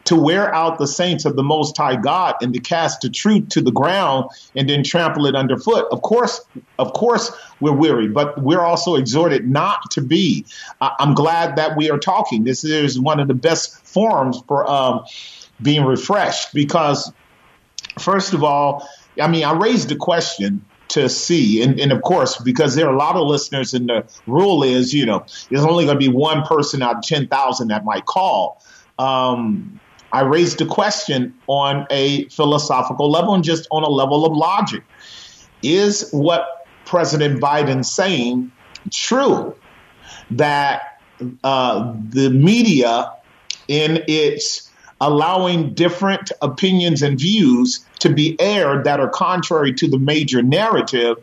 to 0.05 0.15
wear 0.15 0.53
out 0.55 0.79
the 0.79 0.87
saints 0.87 1.25
of 1.25 1.35
the 1.35 1.43
Most 1.43 1.75
High 1.77 1.97
God 1.97 2.35
and 2.41 2.53
to 2.53 2.59
cast 2.59 3.01
the 3.01 3.09
truth 3.09 3.49
to 3.49 3.61
the 3.61 3.71
ground 3.71 4.29
and 4.55 4.67
then 4.69 4.83
trample 4.83 5.25
it 5.25 5.35
underfoot. 5.35 5.85
Of 5.91 6.01
course, 6.01 6.41
of 6.79 6.93
course, 6.93 7.29
we're 7.59 7.73
weary, 7.73 8.07
but 8.07 8.41
we're 8.41 8.61
also 8.61 8.95
exhorted 8.95 9.49
not 9.49 9.91
to 9.91 10.01
be. 10.01 10.45
I'm 10.81 11.13
glad 11.13 11.55
that 11.55 11.75
we 11.75 11.89
are 11.89 11.97
talking. 11.97 12.43
This 12.43 12.63
is 12.63 12.99
one 12.99 13.19
of 13.19 13.27
the 13.27 13.33
best 13.33 13.85
forums 13.85 14.41
for 14.47 14.69
um, 14.69 15.05
being 15.61 15.83
refreshed 15.83 16.53
because, 16.53 17.11
first 17.99 18.33
of 18.33 18.43
all, 18.43 18.87
I 19.19 19.27
mean, 19.27 19.43
I 19.43 19.53
raised 19.53 19.89
the 19.89 19.95
question 19.95 20.63
to 20.89 21.09
see. 21.09 21.61
And, 21.61 21.79
and, 21.79 21.91
of 21.91 22.01
course, 22.01 22.37
because 22.37 22.75
there 22.75 22.87
are 22.87 22.93
a 22.93 22.97
lot 22.97 23.15
of 23.15 23.27
listeners, 23.27 23.73
and 23.73 23.89
the 23.89 24.05
rule 24.25 24.63
is, 24.63 24.93
you 24.93 25.05
know, 25.05 25.25
there's 25.49 25.63
only 25.63 25.85
going 25.85 25.99
to 25.99 25.99
be 25.99 26.13
one 26.13 26.43
person 26.43 26.81
out 26.81 26.97
of 26.97 27.01
10,000 27.03 27.67
that 27.67 27.83
might 27.83 28.05
call. 28.05 28.61
Um, 28.97 29.79
I 30.11 30.21
raised 30.21 30.61
a 30.61 30.65
question 30.65 31.33
on 31.47 31.85
a 31.89 32.25
philosophical 32.29 33.11
level 33.11 33.33
and 33.33 33.43
just 33.43 33.67
on 33.71 33.83
a 33.83 33.89
level 33.89 34.25
of 34.25 34.33
logic. 34.33 34.83
Is 35.63 36.09
what 36.11 36.56
President 36.87 37.39
Biden 37.41 37.85
saying 37.85 38.51
true? 38.91 39.55
That 40.31 41.01
uh, 41.43 41.93
the 42.09 42.29
media, 42.29 43.11
in 43.67 44.03
its 44.07 44.71
allowing 44.99 45.73
different 45.73 46.31
opinions 46.41 47.01
and 47.03 47.19
views 47.19 47.85
to 47.99 48.09
be 48.09 48.39
aired 48.39 48.85
that 48.85 48.99
are 48.99 49.09
contrary 49.09 49.73
to 49.73 49.87
the 49.87 49.99
major 49.99 50.41
narrative, 50.41 51.17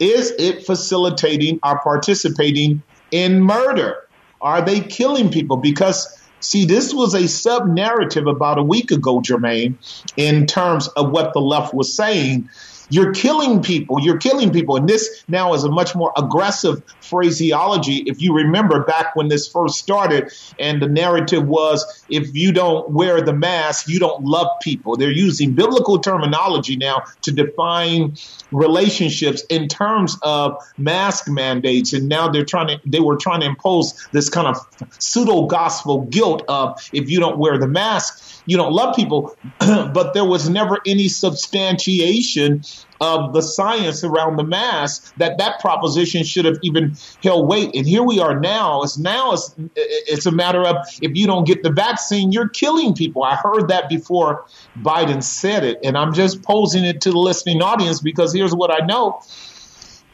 is 0.00 0.32
it 0.38 0.66
facilitating 0.66 1.60
or 1.62 1.78
participating 1.78 2.82
in 3.10 3.40
murder? 3.40 3.96
Are 4.40 4.62
they 4.62 4.80
killing 4.80 5.30
people? 5.30 5.56
Because 5.56 6.12
See, 6.40 6.66
this 6.66 6.92
was 6.92 7.14
a 7.14 7.26
sub 7.26 7.66
narrative 7.66 8.26
about 8.26 8.58
a 8.58 8.62
week 8.62 8.90
ago, 8.90 9.20
Jermaine, 9.20 9.74
in 10.16 10.46
terms 10.46 10.86
of 10.88 11.10
what 11.10 11.32
the 11.32 11.40
left 11.40 11.74
was 11.74 11.92
saying 11.92 12.48
you're 12.88 13.12
killing 13.12 13.62
people. 13.62 14.00
You're 14.00 14.18
killing 14.18 14.52
people. 14.52 14.76
And 14.76 14.88
this 14.88 15.24
now 15.28 15.54
is 15.54 15.64
a 15.64 15.70
much 15.70 15.94
more 15.94 16.12
aggressive 16.16 16.82
phraseology. 17.00 17.96
If 18.06 18.20
you 18.20 18.34
remember 18.34 18.84
back 18.84 19.16
when 19.16 19.28
this 19.28 19.48
first 19.48 19.78
started, 19.78 20.32
and 20.58 20.80
the 20.80 20.88
narrative 20.88 21.46
was 21.46 22.04
if 22.08 22.34
you 22.34 22.52
don't 22.52 22.90
wear 22.90 23.20
the 23.20 23.32
mask, 23.32 23.88
you 23.88 23.98
don't 23.98 24.24
love 24.24 24.48
people. 24.62 24.96
They're 24.96 25.10
using 25.10 25.54
biblical 25.54 25.98
terminology 25.98 26.76
now 26.76 27.02
to 27.22 27.32
define 27.32 28.16
relationships 28.50 29.42
in 29.48 29.68
terms 29.68 30.16
of 30.22 30.62
mask 30.78 31.28
mandates. 31.28 31.92
And 31.92 32.08
now 32.08 32.28
they're 32.28 32.44
trying 32.44 32.68
to, 32.68 32.80
they 32.84 33.00
were 33.00 33.16
trying 33.16 33.40
to 33.40 33.46
impose 33.46 34.06
this 34.12 34.28
kind 34.28 34.46
of 34.46 34.56
pseudo 34.98 35.46
gospel 35.46 36.02
guilt 36.02 36.44
of 36.48 36.80
if 36.92 37.10
you 37.10 37.20
don't 37.20 37.38
wear 37.38 37.58
the 37.58 37.68
mask, 37.68 38.25
you 38.46 38.56
don't 38.56 38.72
love 38.72 38.96
people, 38.96 39.36
but 39.58 40.14
there 40.14 40.24
was 40.24 40.48
never 40.48 40.78
any 40.86 41.08
substantiation 41.08 42.62
of 43.00 43.34
the 43.34 43.42
science 43.42 44.02
around 44.04 44.36
the 44.36 44.44
mass 44.44 45.12
that 45.18 45.38
that 45.38 45.60
proposition 45.60 46.24
should 46.24 46.44
have 46.44 46.56
even 46.62 46.96
held 47.22 47.48
weight. 47.48 47.74
And 47.74 47.86
here 47.86 48.02
we 48.02 48.20
are 48.20 48.38
now. 48.38 48.82
It's 48.82 48.96
now 48.96 49.32
it's, 49.32 49.54
it's 49.76 50.26
a 50.26 50.32
matter 50.32 50.62
of 50.62 50.76
if 51.02 51.14
you 51.14 51.26
don't 51.26 51.46
get 51.46 51.62
the 51.62 51.70
vaccine, 51.70 52.32
you're 52.32 52.48
killing 52.48 52.94
people. 52.94 53.22
I 53.22 53.36
heard 53.36 53.68
that 53.68 53.88
before 53.88 54.46
Biden 54.80 55.22
said 55.22 55.64
it, 55.64 55.78
and 55.84 55.98
I'm 55.98 56.14
just 56.14 56.42
posing 56.42 56.84
it 56.84 57.02
to 57.02 57.10
the 57.10 57.18
listening 57.18 57.62
audience 57.62 58.00
because 58.00 58.32
here's 58.32 58.54
what 58.54 58.70
I 58.70 58.86
know. 58.86 59.20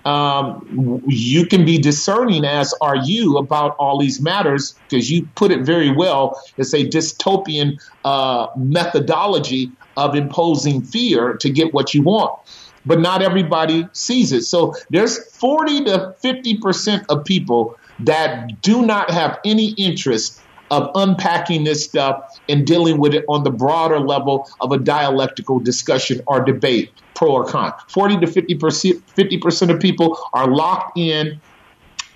Um, 0.04 1.02
you 1.06 1.46
can 1.46 1.64
be 1.64 1.78
discerning, 1.78 2.44
as 2.44 2.74
are 2.80 2.96
you, 2.96 3.38
about 3.38 3.76
all 3.78 3.98
these 3.98 4.20
matters 4.20 4.74
because 4.88 5.10
you 5.10 5.28
put 5.34 5.50
it 5.52 5.60
very 5.60 5.90
well. 5.90 6.42
It's 6.56 6.74
a 6.74 6.84
dystopian 6.84 7.80
uh, 8.04 8.48
methodology 8.56 9.70
of 9.96 10.14
imposing 10.14 10.82
fear 10.82 11.34
to 11.34 11.50
get 11.50 11.72
what 11.72 11.94
you 11.94 12.02
want 12.02 12.38
but 12.84 13.00
not 13.00 13.22
everybody 13.22 13.86
sees 13.92 14.32
it. 14.32 14.42
So 14.42 14.74
there's 14.90 15.16
40 15.36 15.84
to 15.84 16.14
50% 16.22 17.04
of 17.08 17.24
people 17.24 17.78
that 18.00 18.60
do 18.62 18.84
not 18.84 19.10
have 19.10 19.38
any 19.44 19.70
interest 19.72 20.40
of 20.70 20.90
unpacking 20.94 21.64
this 21.64 21.84
stuff 21.84 22.38
and 22.48 22.66
dealing 22.66 22.98
with 22.98 23.12
it 23.14 23.24
on 23.28 23.44
the 23.44 23.50
broader 23.50 24.00
level 24.00 24.48
of 24.60 24.72
a 24.72 24.78
dialectical 24.78 25.60
discussion 25.60 26.22
or 26.26 26.40
debate, 26.40 26.90
pro 27.22 27.30
or 27.30 27.44
con. 27.44 27.72
40 27.88 28.18
to 28.18 28.26
50%, 28.26 29.00
50% 29.16 29.70
of 29.72 29.80
people 29.80 30.18
are 30.32 30.48
locked 30.48 30.98
in 30.98 31.40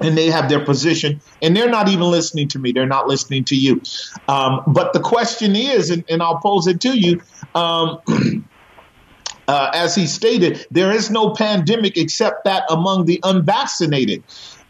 and 0.01 0.19
they 0.19 0.27
have 0.27 0.49
their 0.49 0.65
position 0.65 1.21
and 1.41 1.57
they're 1.57 1.71
not 1.71 1.89
even 1.89 2.11
listening 2.11 2.49
to 2.49 2.59
me 2.59 2.73
they're 2.73 2.87
not 2.87 3.09
listening 3.09 3.45
to 3.45 3.57
you 3.57 3.81
um, 4.29 4.63
but 4.67 4.93
the 4.93 5.01
question 5.01 5.57
is 5.57 5.89
and, 5.89 6.05
and, 6.11 6.23
i'll 6.23 6.37
pose 6.37 6.67
it 6.67 6.83
to 6.83 6.99
you 6.99 7.23
um, 7.55 8.01
Uh, 9.49 9.71
as 9.75 9.95
he 9.95 10.09
stated, 10.09 10.67
there 10.73 10.91
is 10.91 11.09
no 11.09 11.31
pandemic 11.33 11.97
except 11.97 12.43
that 12.43 12.65
among 12.69 13.05
the 13.05 13.21
unvaccinated. 13.23 14.25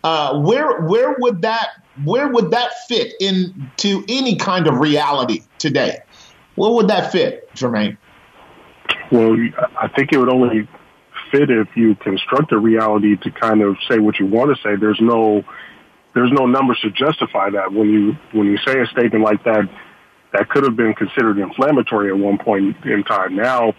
Uh, 0.05 0.39
where 0.41 0.83
where 0.83 1.17
would 1.19 1.41
that 1.41 1.71
where 2.05 2.29
would 2.29 2.51
that 2.51 2.71
fit 2.87 3.15
into 3.19 4.05
any 4.07 4.37
kind 4.37 4.67
of 4.67 4.79
reality 4.79 5.41
today? 5.57 5.97
Where 6.57 6.71
would 6.73 6.89
that 6.89 7.11
fit, 7.11 7.51
Jermaine? 7.55 7.97
Well, 9.11 9.37
I 9.81 9.89
think 9.89 10.13
it 10.13 10.19
would 10.19 10.33
only 10.33 10.69
fit 11.31 11.51
if 11.51 11.69
you 11.77 11.95
construct 11.97 12.53
a 12.53 12.59
reality 12.59 13.17
to 13.17 13.31
kind 13.31 13.63
of 13.63 13.77
say 13.89 13.99
what 13.99 14.19
you 14.19 14.27
want 14.27 14.57
to 14.57 14.63
say. 14.63 14.77
There's 14.77 15.01
no 15.01 15.43
there's 16.15 16.33
no 16.33 16.47
numbers 16.47 16.79
to 16.81 16.91
justify 16.91 17.51
that. 17.51 17.73
When 17.73 17.91
you 17.91 18.17
when 18.33 18.47
you 18.47 18.59
say 18.59 18.81
a 18.81 18.87
statement 18.87 19.25
like 19.25 19.45
that, 19.45 19.69
that 20.33 20.49
could 20.49 20.65
have 20.65 20.77
been 20.77 20.95
considered 20.95 21.39
inflammatory 21.39 22.09
at 22.09 22.19
one 22.19 22.39
point 22.39 22.77
in 22.85 23.05
time. 23.05 23.37
Now 23.37 23.75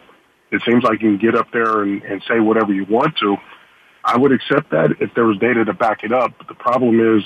it 0.51 0.61
seems 0.65 0.83
like 0.83 1.01
you 1.01 1.09
can 1.09 1.17
get 1.17 1.35
up 1.35 1.51
there 1.51 1.83
and, 1.83 2.01
and 2.03 2.23
say 2.27 2.39
whatever 2.39 2.73
you 2.73 2.85
want 2.85 3.17
to. 3.17 3.37
I 4.03 4.17
would 4.17 4.31
accept 4.31 4.71
that 4.71 4.95
if 5.01 5.13
there 5.15 5.25
was 5.25 5.37
data 5.39 5.65
to 5.65 5.73
back 5.73 6.03
it 6.03 6.13
up. 6.13 6.31
But 6.37 6.47
the 6.47 6.53
problem 6.53 6.99
is 7.17 7.23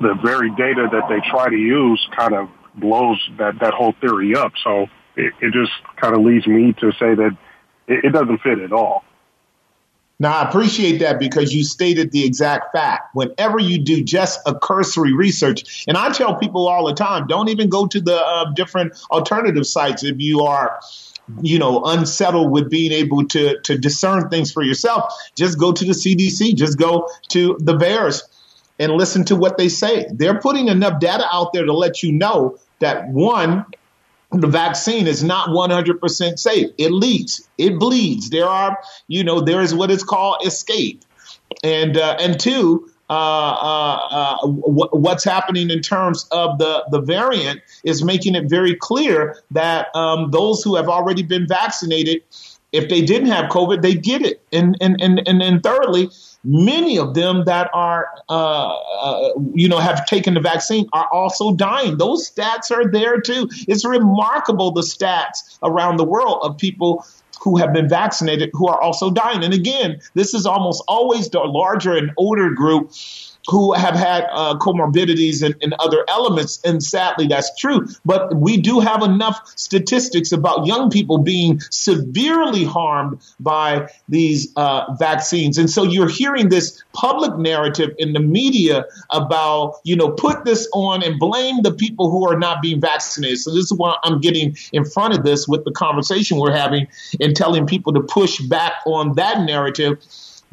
the 0.00 0.14
very 0.22 0.50
data 0.50 0.88
that 0.92 1.08
they 1.08 1.20
try 1.30 1.48
to 1.48 1.56
use 1.56 2.06
kind 2.16 2.34
of 2.34 2.48
blows 2.74 3.18
that, 3.38 3.58
that 3.60 3.72
whole 3.72 3.94
theory 4.00 4.34
up. 4.36 4.52
So 4.62 4.86
it, 5.16 5.32
it 5.40 5.52
just 5.52 5.72
kind 5.96 6.14
of 6.14 6.22
leads 6.22 6.46
me 6.46 6.72
to 6.74 6.92
say 6.92 7.14
that 7.14 7.36
it, 7.88 8.04
it 8.06 8.12
doesn't 8.12 8.38
fit 8.38 8.58
at 8.58 8.72
all. 8.72 9.04
Now, 10.18 10.36
I 10.36 10.48
appreciate 10.48 10.98
that 10.98 11.18
because 11.18 11.54
you 11.54 11.64
stated 11.64 12.12
the 12.12 12.26
exact 12.26 12.72
fact. 12.72 13.14
Whenever 13.14 13.58
you 13.58 13.78
do 13.78 14.04
just 14.04 14.40
a 14.44 14.54
cursory 14.54 15.14
research, 15.14 15.84
and 15.88 15.96
I 15.96 16.12
tell 16.12 16.36
people 16.36 16.68
all 16.68 16.86
the 16.86 16.94
time, 16.94 17.26
don't 17.26 17.48
even 17.48 17.70
go 17.70 17.86
to 17.86 18.00
the 18.00 18.16
uh, 18.16 18.52
different 18.52 18.92
alternative 19.10 19.66
sites 19.66 20.04
if 20.04 20.20
you 20.20 20.42
are 20.42 20.78
you 21.42 21.58
know, 21.58 21.82
unsettled 21.84 22.50
with 22.50 22.70
being 22.70 22.92
able 22.92 23.26
to 23.28 23.60
to 23.60 23.78
discern 23.78 24.28
things 24.28 24.50
for 24.52 24.62
yourself, 24.62 25.12
just 25.36 25.58
go 25.58 25.72
to 25.72 25.84
the 25.84 25.92
CDC, 25.92 26.56
just 26.56 26.78
go 26.78 27.08
to 27.28 27.56
the 27.60 27.76
VAERS 27.76 28.22
and 28.78 28.92
listen 28.92 29.24
to 29.26 29.36
what 29.36 29.58
they 29.58 29.68
say. 29.68 30.06
They're 30.12 30.40
putting 30.40 30.68
enough 30.68 31.00
data 31.00 31.26
out 31.30 31.52
there 31.52 31.64
to 31.64 31.72
let 31.72 32.02
you 32.02 32.12
know 32.12 32.58
that 32.80 33.08
one, 33.08 33.66
the 34.32 34.46
vaccine 34.46 35.06
is 35.06 35.24
not 35.24 35.48
100% 35.48 36.38
safe. 36.38 36.70
It 36.78 36.92
leaks, 36.92 37.48
it 37.58 37.78
bleeds. 37.78 38.30
There 38.30 38.46
are, 38.46 38.78
you 39.08 39.24
know, 39.24 39.40
there 39.40 39.60
is 39.60 39.74
what 39.74 39.90
is 39.90 40.04
called 40.04 40.46
escape. 40.46 41.04
And 41.64 41.96
uh, 41.96 42.16
and 42.20 42.38
two, 42.38 42.88
uh, 43.08 43.12
uh, 43.12 43.98
uh 44.10 44.46
what's 44.46 45.24
happening 45.24 45.68
in 45.70 45.80
terms 45.80 46.28
of 46.30 46.58
the, 46.58 46.84
the 46.92 47.00
variant 47.00 47.60
is 47.82 48.04
making 48.04 48.36
it 48.36 48.48
very 48.48 48.76
clear 48.76 49.36
that 49.50 49.94
um, 49.96 50.30
those 50.30 50.62
who 50.62 50.76
have 50.76 50.88
already 50.88 51.24
been 51.24 51.48
vaccinated, 51.48 52.22
if 52.70 52.88
they 52.88 53.02
didn't 53.02 53.28
have 53.28 53.50
COVID, 53.50 53.82
they 53.82 53.94
get 53.94 54.22
it. 54.22 54.40
And, 54.52 54.76
and, 54.80 55.00
and, 55.00 55.26
and 55.26 55.40
then 55.40 55.60
thirdly, 55.60 56.08
many 56.44 56.98
of 56.98 57.14
them 57.14 57.44
that 57.44 57.70
are, 57.74 58.08
uh, 58.28 58.74
uh, 58.74 59.32
you 59.54 59.68
know, 59.68 59.78
have 59.78 60.06
taken 60.06 60.34
the 60.34 60.40
vaccine 60.40 60.88
are 60.92 61.08
also 61.12 61.54
dying. 61.54 61.98
Those 61.98 62.30
stats 62.30 62.70
are 62.70 62.90
there 62.90 63.20
too. 63.20 63.48
It's 63.68 63.84
remarkable 63.84 64.72
the 64.72 64.82
stats 64.82 65.58
around 65.62 65.96
the 65.96 66.04
world 66.04 66.40
of 66.42 66.56
people 66.56 67.04
who 67.40 67.56
have 67.56 67.72
been 67.72 67.88
vaccinated 67.88 68.50
who 68.52 68.68
are 68.68 68.80
also 68.80 69.10
dying. 69.10 69.42
And 69.42 69.54
again, 69.54 70.00
this 70.14 70.34
is 70.34 70.46
almost 70.46 70.82
always 70.88 71.30
the 71.30 71.40
larger 71.40 71.96
and 71.96 72.10
older 72.16 72.50
group 72.50 72.92
who 73.50 73.72
have 73.72 73.94
had 73.94 74.26
uh, 74.30 74.56
comorbidities 74.58 75.42
and, 75.42 75.56
and, 75.60 75.74
other 75.80 76.04
elements. 76.08 76.60
And 76.64 76.82
sadly, 76.82 77.26
that's 77.26 77.58
true. 77.58 77.86
But 78.04 78.34
we 78.36 78.58
do 78.58 78.80
have 78.80 79.02
enough 79.02 79.40
statistics 79.56 80.30
about 80.30 80.66
young 80.66 80.90
people 80.90 81.18
being 81.18 81.60
severely 81.70 82.64
harmed 82.64 83.20
by 83.40 83.88
these 84.08 84.52
uh, 84.56 84.94
vaccines. 84.98 85.58
And 85.58 85.70
so 85.70 85.82
you're 85.82 86.08
hearing 86.08 86.48
this 86.48 86.82
public 86.92 87.36
narrative 87.38 87.90
in 87.98 88.12
the 88.12 88.20
media 88.20 88.84
about, 89.10 89.80
you 89.84 89.96
know, 89.96 90.10
put 90.10 90.44
this 90.44 90.68
on 90.72 91.02
and 91.02 91.18
blame 91.18 91.62
the 91.62 91.72
people 91.72 92.10
who 92.10 92.28
are 92.28 92.38
not 92.38 92.62
being 92.62 92.80
vaccinated. 92.80 93.38
So 93.38 93.52
this 93.52 93.64
is 93.64 93.72
why 93.72 93.96
I'm 94.04 94.20
getting 94.20 94.56
in 94.72 94.84
front 94.84 95.16
of 95.16 95.24
this 95.24 95.48
with 95.48 95.64
the 95.64 95.72
conversation 95.72 96.38
we're 96.38 96.56
having 96.56 96.86
and 97.20 97.34
telling 97.34 97.66
people 97.66 97.94
to 97.94 98.00
push 98.02 98.40
back 98.40 98.74
on 98.86 99.14
that 99.14 99.40
narrative 99.40 99.98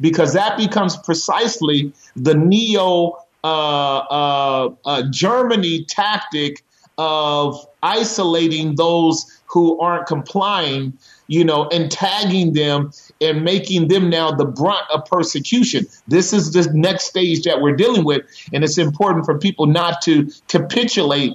because 0.00 0.32
that 0.32 0.56
becomes 0.56 0.96
precisely 0.96 1.92
the 2.16 2.34
neo 2.34 3.16
uh, 3.44 3.98
uh, 3.98 4.70
uh, 4.84 5.02
Germany 5.10 5.84
tactic 5.84 6.64
of 6.98 7.64
isolating 7.82 8.74
those 8.74 9.24
who 9.46 9.80
aren't 9.80 10.06
complying, 10.06 10.92
you 11.28 11.44
know, 11.44 11.68
and 11.68 11.90
tagging 11.90 12.52
them 12.52 12.90
and 13.20 13.44
making 13.44 13.88
them 13.88 14.10
now 14.10 14.32
the 14.32 14.44
brunt 14.44 14.84
of 14.92 15.04
persecution. 15.04 15.86
This 16.08 16.32
is 16.32 16.52
the 16.52 16.68
next 16.74 17.04
stage 17.04 17.42
that 17.44 17.60
we're 17.60 17.76
dealing 17.76 18.04
with, 18.04 18.26
and 18.52 18.64
it's 18.64 18.78
important 18.78 19.24
for 19.24 19.38
people 19.38 19.66
not 19.66 20.02
to 20.02 20.28
capitulate 20.48 21.34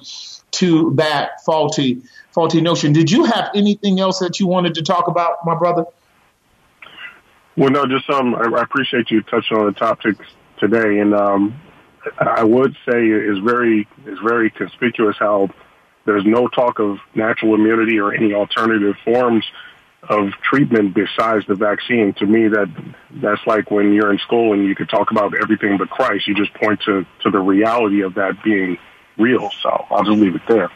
to 0.51 0.93
that 0.95 1.43
faulty 1.45 2.01
faulty 2.31 2.61
notion. 2.61 2.93
Did 2.93 3.11
you 3.11 3.23
have 3.25 3.49
anything 3.55 3.99
else 3.99 4.19
that 4.19 4.39
you 4.39 4.47
wanted 4.47 4.73
to 4.75 4.81
talk 4.81 5.07
about, 5.07 5.37
my 5.45 5.55
brother? 5.55 5.85
Well, 7.55 7.69
no, 7.69 7.85
just 7.85 8.09
um, 8.09 8.35
I, 8.35 8.61
appreciate 8.61 9.11
you 9.11 9.21
touching 9.21 9.57
on 9.57 9.67
the 9.67 9.73
topics 9.73 10.25
today, 10.59 10.99
and 10.99 11.13
um, 11.13 11.61
I 12.19 12.43
would 12.43 12.75
say 12.89 13.07
is 13.07 13.37
very 13.39 13.87
is 14.05 14.17
very 14.23 14.49
conspicuous 14.49 15.15
how 15.19 15.49
there's 16.05 16.25
no 16.25 16.47
talk 16.47 16.79
of 16.79 16.97
natural 17.13 17.53
immunity 17.53 17.99
or 17.99 18.13
any 18.13 18.33
alternative 18.33 18.95
forms 19.05 19.45
of 20.09 20.31
treatment 20.41 20.95
besides 20.95 21.45
the 21.47 21.55
vaccine. 21.55 22.13
To 22.13 22.25
me, 22.25 22.47
that 22.47 22.69
that's 23.21 23.45
like 23.45 23.69
when 23.69 23.93
you're 23.93 24.11
in 24.11 24.17
school 24.19 24.53
and 24.53 24.65
you 24.65 24.75
could 24.75 24.89
talk 24.89 25.11
about 25.11 25.33
everything 25.39 25.77
but 25.77 25.89
Christ. 25.89 26.27
You 26.27 26.35
just 26.35 26.53
point 26.55 26.81
to 26.85 27.05
to 27.21 27.29
the 27.29 27.39
reality 27.39 28.01
of 28.01 28.15
that 28.15 28.43
being 28.43 28.79
real. 29.17 29.51
So 29.61 29.69
I'll 29.91 30.03
just 30.03 30.17
leave 30.17 30.35
it 30.35 30.41
there. 30.47 30.71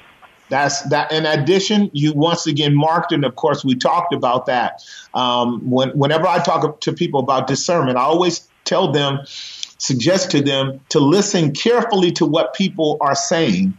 That's 0.49 0.81
that. 0.83 1.11
In 1.11 1.25
addition, 1.25 1.89
you 1.93 2.13
once 2.13 2.47
again 2.47 2.75
marked, 2.75 3.11
and 3.11 3.25
of 3.25 3.35
course, 3.35 3.65
we 3.65 3.75
talked 3.75 4.13
about 4.13 4.45
that. 4.45 4.83
Um, 5.13 5.69
when, 5.69 5.89
whenever 5.89 6.25
I 6.27 6.39
talk 6.39 6.81
to 6.81 6.93
people 6.93 7.19
about 7.19 7.47
discernment, 7.47 7.97
I 7.97 8.03
always 8.03 8.47
tell 8.63 8.91
them, 8.91 9.19
suggest 9.25 10.31
to 10.31 10.41
them 10.41 10.79
to 10.89 10.99
listen 10.99 11.53
carefully 11.53 12.11
to 12.13 12.25
what 12.25 12.53
people 12.53 12.97
are 13.01 13.15
saying, 13.15 13.77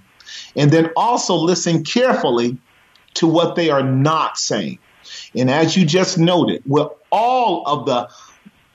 and 0.56 0.70
then 0.70 0.90
also 0.96 1.36
listen 1.36 1.84
carefully 1.84 2.58
to 3.14 3.26
what 3.26 3.56
they 3.56 3.70
are 3.70 3.82
not 3.82 4.38
saying. 4.38 4.78
And 5.34 5.50
as 5.50 5.76
you 5.76 5.86
just 5.86 6.18
noted, 6.18 6.62
with 6.66 6.88
all 7.10 7.66
of 7.66 7.86
the 7.86 8.08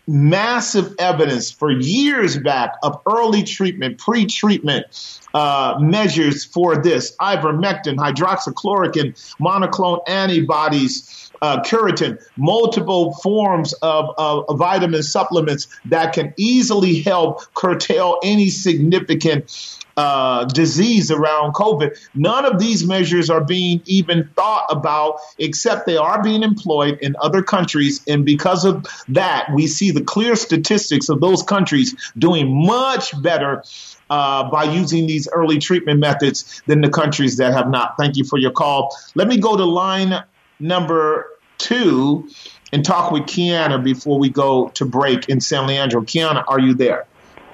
massive 0.08 0.93
evidence 0.99 1.51
for 1.51 1.72
years 1.72 2.38
back 2.38 2.76
of 2.84 3.01
early 3.06 3.43
treatment, 3.43 3.97
pre-treatment 3.97 4.86
uh, 5.34 5.76
measures 5.80 6.43
for 6.43 6.82
this 6.82 7.16
ivermectin, 7.22 7.95
hydroxychloroquine, 7.95 9.14
monoclonal 9.39 10.01
antibodies, 10.08 11.22
uh, 11.44 11.62
Claritin, 11.62 12.26
multiple 12.38 13.16
forms 13.16 13.74
of, 13.82 14.10
of, 14.18 14.58
vitamin 14.58 15.04
supplements 15.04 15.68
that 15.84 16.14
can 16.14 16.34
easily 16.38 17.02
help 17.02 17.54
curtail 17.54 18.18
any 18.24 18.50
significant 18.50 19.78
uh, 19.98 20.46
disease 20.46 21.12
around 21.12 21.54
COVID. 21.54 22.00
None 22.16 22.46
of 22.46 22.60
these 22.60 22.88
measures 22.88 23.30
are 23.30 23.44
being 23.44 23.82
even 23.86 24.30
thought 24.38 24.68
about, 24.70 25.20
except 25.38 25.86
they 25.86 25.98
are 25.98 26.24
being 26.24 26.44
employed 26.44 26.98
in 27.02 27.14
other 27.22 27.44
countries. 27.44 28.02
And 28.08 28.24
because 28.24 28.64
of 28.64 28.88
that, 29.10 29.50
we 29.54 29.68
see 29.68 29.91
the 29.91 30.02
clear 30.02 30.38
statistics 30.38 31.10
of 31.10 31.20
those 31.20 31.44
countries 31.44 31.94
doing 32.18 32.66
much 32.66 33.22
better 33.22 33.64
uh, 34.10 34.50
by 34.50 34.64
using 34.64 35.08
these 35.08 35.28
early 35.34 35.60
treatment 35.60 36.00
methods 36.00 36.64
than 36.68 36.80
the 36.80 36.89
countries 36.89 37.36
that 37.36 37.52
have 37.52 37.70
not. 37.70 37.96
Thank 38.00 38.16
you 38.16 38.24
for 38.24 38.39
your 38.39 38.52
call. 38.52 38.96
Let 39.14 39.28
me 39.28 39.38
go 39.38 39.58
to 39.58 39.66
line 39.66 40.24
number 40.60 41.32
two 41.64 42.30
and 42.72 42.84
talk 42.84 43.11
with 43.11 43.24
Kiana 43.24 43.84
before 43.84 44.20
we 44.20 44.30
go 44.30 44.70
to 44.70 44.86
break 44.86 45.30
in 45.30 45.39
San 45.39 45.68
Leandro. 45.68 46.01
Kiana, 46.01 46.43
are 46.47 46.59
you 46.59 46.74
there? 46.74 47.05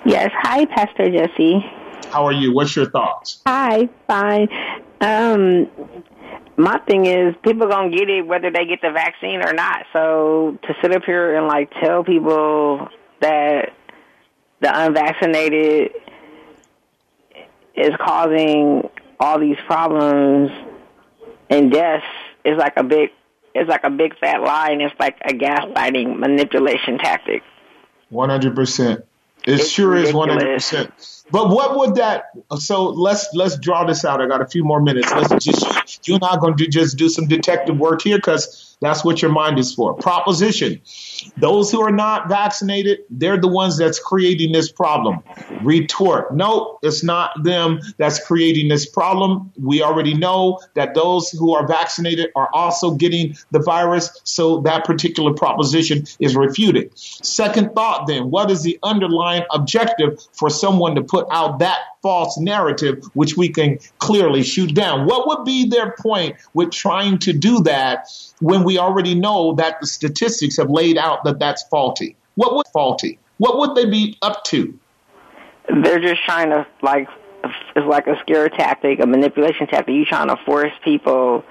Yes. 0.05 0.32
Hi, 0.34 0.66
Pastor 0.66 1.10
Jesse. 1.10 1.60
How 2.10 2.26
are 2.26 2.32
you? 2.32 2.53
What's 2.53 2.76
your 2.76 2.89
thoughts? 2.89 3.41
Hi, 3.45 3.88
fine. 4.07 4.47
Um, 5.01 5.70
my 6.57 6.80
thing 6.80 7.05
is 7.05 7.36
people 7.43 7.68
gonna 7.68 7.89
get 7.89 8.10
it 8.10 8.26
whether 8.26 8.49
they 8.49 8.66
get 8.66 8.82
the 8.82 8.91
vaccine 8.91 9.41
or 9.41 9.53
not. 9.53 9.86
So 9.93 10.57
to 10.64 10.76
sit 10.82 10.91
up 10.93 11.03
here 11.03 11.36
and 11.36 11.47
like 11.47 11.72
tell 11.80 12.03
people 12.03 12.89
that 13.22 13.74
the 14.62 14.86
unvaccinated 14.86 15.91
is 17.76 17.91
causing 17.99 18.89
all 19.20 19.39
these 19.39 19.57
problems 19.68 20.51
and 21.49 21.72
deaths 21.72 22.05
is 22.43 22.57
like 22.57 22.74
a 22.78 22.84
big 22.84 23.12
it's 23.54 23.70
like 23.70 23.84
a 23.84 23.89
big 23.89 24.18
fat 24.20 24.41
lie 24.41 24.72
and 24.72 24.82
it's 24.82 24.95
like 25.00 25.18
a 25.22 25.34
gaslighting 25.34 26.18
manipulation 26.20 26.97
tactic. 26.97 27.43
One 28.10 28.30
hundred 28.30 28.56
percent. 28.56 29.06
It 29.45 29.60
sure 29.60 29.89
ridiculous. 29.89 30.10
is 30.10 30.16
one 30.16 30.30
hundred 30.30 30.56
percent. 30.56 31.18
But 31.32 31.49
what 31.49 31.77
would 31.77 31.95
that? 31.95 32.32
So 32.57 32.89
let's 32.89 33.27
let's 33.34 33.57
draw 33.57 33.86
this 33.86 34.03
out. 34.05 34.21
I 34.21 34.27
got 34.27 34.41
a 34.41 34.47
few 34.47 34.63
more 34.63 34.82
minutes. 34.82 35.11
Let's 35.11 35.45
just 35.45 36.07
you 36.07 36.15
and 36.15 36.23
I 36.23 36.32
are 36.32 36.39
going 36.39 36.57
to 36.57 36.67
just 36.67 36.97
do 36.97 37.09
some 37.09 37.27
detective 37.27 37.77
work 37.77 38.01
here 38.01 38.17
because 38.17 38.69
that's 38.82 39.03
what 39.03 39.21
your 39.21 39.32
mind 39.32 39.59
is 39.59 39.73
for. 39.73 39.93
Proposition. 39.95 40.82
Those 41.38 41.69
who 41.71 41.82
are 41.82 41.91
not 41.91 42.30
vaccinated, 42.30 42.99
they're 43.09 43.39
the 43.39 43.47
ones 43.47 43.77
that's 43.77 43.99
creating 43.99 44.53
this 44.53 44.71
problem. 44.71 45.21
Retort. 45.61 46.34
No, 46.34 46.80
it's 46.82 47.03
not 47.03 47.43
them 47.43 47.82
that's 47.97 48.25
creating 48.25 48.69
this 48.69 48.86
problem. 48.86 49.51
We 49.61 49.82
already 49.82 50.13
know 50.13 50.59
that 50.75 50.93
those 50.93 51.30
who 51.30 51.53
are 51.53 51.67
vaccinated 51.67 52.32
are 52.36 52.49
also 52.53 52.95
getting 52.95 53.36
the 53.51 53.59
virus. 53.59 54.21
So 54.23 54.61
that 54.61 54.86
particular 54.86 55.34
proposition 55.34 56.05
is 56.19 56.36
refuted. 56.36 56.97
Second 56.97 57.75
thought 57.75 58.07
then, 58.07 58.32
what 58.32 58.49
is 58.49 58.63
the 58.63 58.80
underlying 58.82 59.43
objective 59.51 60.25
for 60.32 60.49
someone 60.49 60.95
to 60.95 61.03
put 61.03 61.18
out 61.32 61.59
that 61.59 61.80
false 62.01 62.38
narrative, 62.38 63.03
which 63.13 63.36
we 63.36 63.49
can 63.49 63.80
clearly 63.97 64.43
shoot 64.43 64.74
down? 64.74 65.05
What 65.05 65.28
would 65.28 65.45
be 65.45 65.67
their 65.67 65.95
point 65.99 66.36
with 66.53 66.72
trying 66.72 67.20
to 67.20 67.34
do 67.34 67.61
that 67.63 68.07
when 68.39 68.63
we 68.63 68.78
already 68.78 69.15
know 69.15 69.55
that 69.55 69.80
the 69.82 69.88
statistics 69.88 70.57
have 70.57 70.70
laid 70.70 70.97
out 70.97 71.24
that 71.24 71.39
that's 71.39 71.63
faulty? 71.63 72.15
What 72.36 72.55
would 72.55 72.67
faulty? 72.67 73.20
What 73.38 73.57
would 73.57 73.76
they 73.76 73.89
be 73.89 74.17
up 74.22 74.43
to? 74.45 74.78
They're 75.84 75.99
just 75.99 76.24
trying 76.26 76.49
to 76.49 76.65
like 76.82 77.07
it's 77.76 77.88
like 77.88 78.07
a 78.07 78.20
scare 78.22 78.49
tactic, 78.49 78.99
a 79.01 79.07
manipulation 79.07 79.67
tactic. 79.67 79.93
You 79.93 80.05
trying 80.05 80.28
to 80.28 80.38
force 80.45 80.74
people 80.84 81.43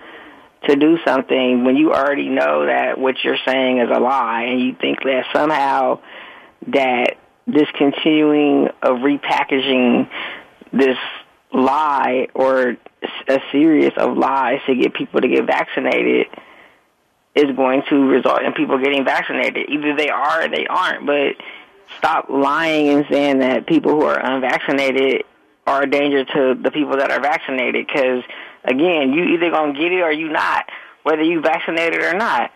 to 0.66 0.76
do 0.76 0.98
something 1.06 1.64
when 1.64 1.76
you 1.76 1.92
already 1.92 2.28
know 2.28 2.66
that 2.66 2.98
what 2.98 3.16
you're 3.22 3.38
saying 3.46 3.78
is 3.78 3.88
a 3.94 4.00
lie, 4.00 4.42
and 4.42 4.60
you 4.60 4.74
think 4.80 5.02
that 5.04 5.24
somehow 5.32 6.00
that 6.66 7.07
this 7.48 7.66
continuing 7.76 8.68
of 8.82 8.98
repackaging 8.98 10.08
this 10.72 10.98
lie 11.52 12.28
or 12.34 12.76
a 13.26 13.38
series 13.50 13.92
of 13.96 14.16
lies 14.18 14.60
to 14.66 14.74
get 14.74 14.92
people 14.92 15.20
to 15.20 15.28
get 15.28 15.46
vaccinated 15.46 16.26
is 17.34 17.56
going 17.56 17.82
to 17.88 17.96
result 17.96 18.42
in 18.42 18.52
people 18.52 18.78
getting 18.78 19.04
vaccinated. 19.04 19.68
Either 19.70 19.96
they 19.96 20.10
are 20.10 20.44
or 20.44 20.48
they 20.48 20.66
aren't, 20.66 21.06
but 21.06 21.36
stop 21.96 22.28
lying 22.28 22.88
and 22.88 23.06
saying 23.10 23.38
that 23.38 23.66
people 23.66 23.92
who 23.92 24.02
are 24.02 24.18
unvaccinated 24.18 25.24
are 25.66 25.82
a 25.82 25.90
danger 25.90 26.24
to 26.24 26.60
the 26.62 26.70
people 26.70 26.98
that 26.98 27.10
are 27.10 27.20
vaccinated 27.20 27.86
because 27.86 28.22
again, 28.64 29.12
you 29.12 29.24
either 29.34 29.50
going 29.50 29.74
to 29.74 29.80
get 29.80 29.92
it 29.92 30.00
or 30.00 30.12
you 30.12 30.28
not, 30.28 30.68
whether 31.02 31.22
you 31.22 31.40
vaccinated 31.40 32.02
or 32.02 32.14
not. 32.14 32.50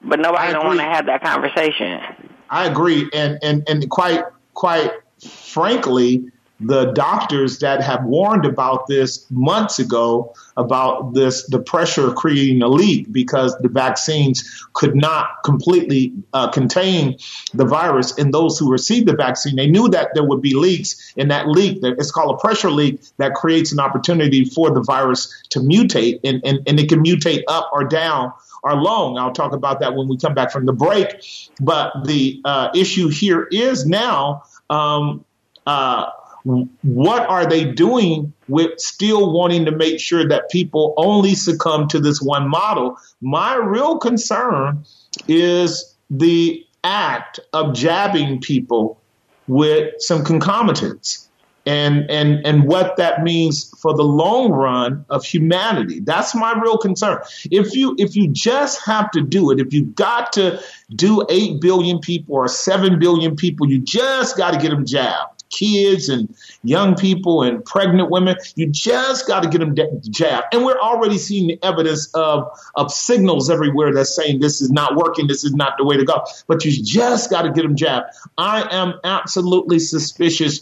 But 0.00 0.20
nobody 0.20 0.52
don't 0.52 0.66
want 0.66 0.78
to 0.78 0.84
have 0.84 1.06
that 1.06 1.22
conversation. 1.22 2.33
I 2.54 2.66
agree. 2.66 3.10
And 3.12 3.38
and 3.42 3.68
and 3.68 3.90
quite 3.90 4.24
quite 4.54 4.92
frankly, 5.18 6.24
the 6.66 6.92
doctors 6.92 7.58
that 7.58 7.80
have 7.82 8.04
warned 8.04 8.44
about 8.44 8.86
this 8.86 9.26
months 9.30 9.78
ago 9.78 10.34
about 10.56 11.14
this 11.14 11.46
the 11.48 11.58
pressure 11.58 12.12
creating 12.12 12.62
a 12.62 12.68
leak 12.68 13.10
because 13.12 13.56
the 13.58 13.68
vaccines 13.68 14.66
could 14.72 14.94
not 14.94 15.42
completely 15.44 16.12
uh, 16.32 16.48
contain 16.50 17.16
the 17.52 17.64
virus 17.64 18.16
in 18.18 18.30
those 18.30 18.58
who 18.58 18.70
received 18.70 19.06
the 19.06 19.16
vaccine 19.16 19.56
they 19.56 19.68
knew 19.68 19.88
that 19.88 20.10
there 20.14 20.24
would 20.24 20.40
be 20.40 20.54
leaks 20.54 21.12
in 21.16 21.28
that 21.28 21.48
leak 21.48 21.78
it's 21.82 22.10
called 22.10 22.34
a 22.34 22.38
pressure 22.38 22.70
leak 22.70 23.00
that 23.18 23.34
creates 23.34 23.72
an 23.72 23.80
opportunity 23.80 24.44
for 24.44 24.70
the 24.70 24.80
virus 24.80 25.42
to 25.50 25.60
mutate 25.60 26.20
and, 26.24 26.40
and, 26.44 26.60
and 26.66 26.78
it 26.78 26.88
can 26.88 27.02
mutate 27.02 27.42
up 27.48 27.70
or 27.72 27.84
down 27.84 28.32
or 28.64 28.74
long. 28.74 29.18
I'll 29.18 29.32
talk 29.32 29.52
about 29.52 29.78
that 29.80 29.94
when 29.94 30.08
we 30.08 30.16
come 30.16 30.34
back 30.34 30.50
from 30.50 30.64
the 30.66 30.72
break. 30.72 31.22
But 31.60 31.92
the 32.04 32.40
uh, 32.44 32.70
issue 32.74 33.08
here 33.08 33.46
is 33.52 33.86
now 33.86 34.44
um, 34.70 35.24
uh, 35.66 36.10
what 36.44 37.26
are 37.28 37.46
they 37.46 37.64
doing 37.64 38.32
with 38.48 38.78
still 38.78 39.32
wanting 39.32 39.64
to 39.64 39.72
make 39.72 39.98
sure 39.98 40.28
that 40.28 40.50
people 40.50 40.92
only 40.98 41.34
succumb 41.34 41.88
to 41.88 41.98
this 41.98 42.20
one 42.20 42.48
model? 42.48 42.98
My 43.22 43.56
real 43.56 43.98
concern 43.98 44.84
is 45.26 45.96
the 46.10 46.64
act 46.82 47.40
of 47.54 47.74
jabbing 47.74 48.40
people 48.40 49.00
with 49.48 49.94
some 49.98 50.22
concomitants 50.22 51.28
and 51.66 52.10
and 52.10 52.44
and 52.46 52.64
what 52.64 52.98
that 52.98 53.22
means 53.22 53.70
for 53.80 53.96
the 53.96 54.02
long 54.02 54.52
run 54.52 55.04
of 55.08 55.24
humanity. 55.24 56.00
That's 56.00 56.34
my 56.34 56.52
real 56.60 56.76
concern. 56.76 57.20
If 57.50 57.74
you 57.74 57.94
if 57.98 58.16
you 58.16 58.28
just 58.28 58.84
have 58.84 59.10
to 59.12 59.22
do 59.22 59.50
it 59.50 59.60
if 59.60 59.72
you 59.72 59.86
got 59.86 60.34
to 60.34 60.60
do 60.90 61.24
8 61.28 61.62
billion 61.62 62.00
people 62.00 62.34
or 62.34 62.48
7 62.48 62.98
billion 62.98 63.34
people 63.34 63.66
you 63.66 63.78
just 63.78 64.36
got 64.36 64.52
to 64.52 64.58
get 64.58 64.70
them 64.70 64.84
jabbed 64.84 65.33
kids 65.54 66.08
and 66.08 66.34
young 66.62 66.94
people 66.94 67.42
and 67.42 67.64
pregnant 67.64 68.10
women. 68.10 68.36
You 68.56 68.68
just 68.68 69.26
got 69.26 69.42
to 69.42 69.48
get 69.48 69.58
them 69.58 69.74
jabbed. 70.10 70.46
And 70.52 70.64
we're 70.64 70.78
already 70.78 71.18
seeing 71.18 71.46
the 71.46 71.58
evidence 71.62 72.12
of, 72.14 72.48
of 72.74 72.90
signals 72.90 73.50
everywhere 73.50 73.92
that's 73.92 74.14
saying 74.14 74.40
this 74.40 74.60
is 74.60 74.70
not 74.70 74.96
working, 74.96 75.26
this 75.26 75.44
is 75.44 75.54
not 75.54 75.78
the 75.78 75.84
way 75.84 75.96
to 75.96 76.04
go. 76.04 76.24
But 76.46 76.64
you 76.64 76.72
just 76.84 77.30
got 77.30 77.42
to 77.42 77.50
get 77.50 77.62
them 77.62 77.76
jabbed. 77.76 78.06
I 78.36 78.68
am 78.70 78.94
absolutely 79.04 79.78
suspicious 79.78 80.60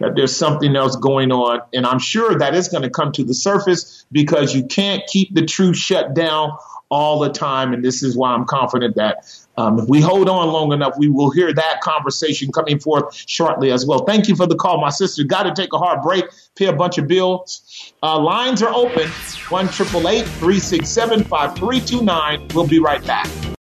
that 0.00 0.16
there's 0.16 0.36
something 0.36 0.74
else 0.74 0.96
going 0.96 1.30
on. 1.32 1.60
And 1.72 1.86
I'm 1.86 1.98
sure 1.98 2.38
that 2.38 2.54
is 2.54 2.68
going 2.68 2.82
to 2.82 2.90
come 2.90 3.12
to 3.12 3.24
the 3.24 3.34
surface 3.34 4.04
because 4.10 4.54
you 4.54 4.64
can't 4.64 5.02
keep 5.06 5.34
the 5.34 5.44
truth 5.46 5.76
shut 5.76 6.14
down 6.14 6.56
all 6.90 7.20
the 7.20 7.30
time. 7.30 7.72
And 7.72 7.84
this 7.84 8.02
is 8.02 8.16
why 8.16 8.32
I'm 8.32 8.44
confident 8.44 8.96
that 8.96 9.24
um, 9.56 9.78
if 9.78 9.88
we 9.88 10.00
hold 10.00 10.28
on 10.28 10.48
long 10.48 10.72
enough, 10.72 10.94
we 10.98 11.08
will 11.08 11.30
hear 11.30 11.52
that 11.52 11.80
conversation 11.82 12.50
coming 12.52 12.78
forth 12.78 13.14
shortly 13.14 13.70
as 13.70 13.86
well. 13.86 14.04
Thank 14.04 14.28
you 14.28 14.36
for 14.36 14.46
the 14.46 14.56
call, 14.56 14.80
my 14.80 14.90
sister. 14.90 15.24
Got 15.24 15.44
to 15.44 15.54
take 15.54 15.72
a 15.72 15.78
hard 15.78 16.02
break, 16.02 16.24
pay 16.54 16.66
a 16.66 16.72
bunch 16.72 16.98
of 16.98 17.06
bills. 17.06 17.92
Uh, 18.02 18.18
lines 18.18 18.62
are 18.62 18.72
open 18.72 19.08
1 19.08 19.68
367 19.68 21.24
5329. 21.24 22.48
We'll 22.54 22.66
be 22.66 22.78
right 22.78 23.04
back. 23.04 23.28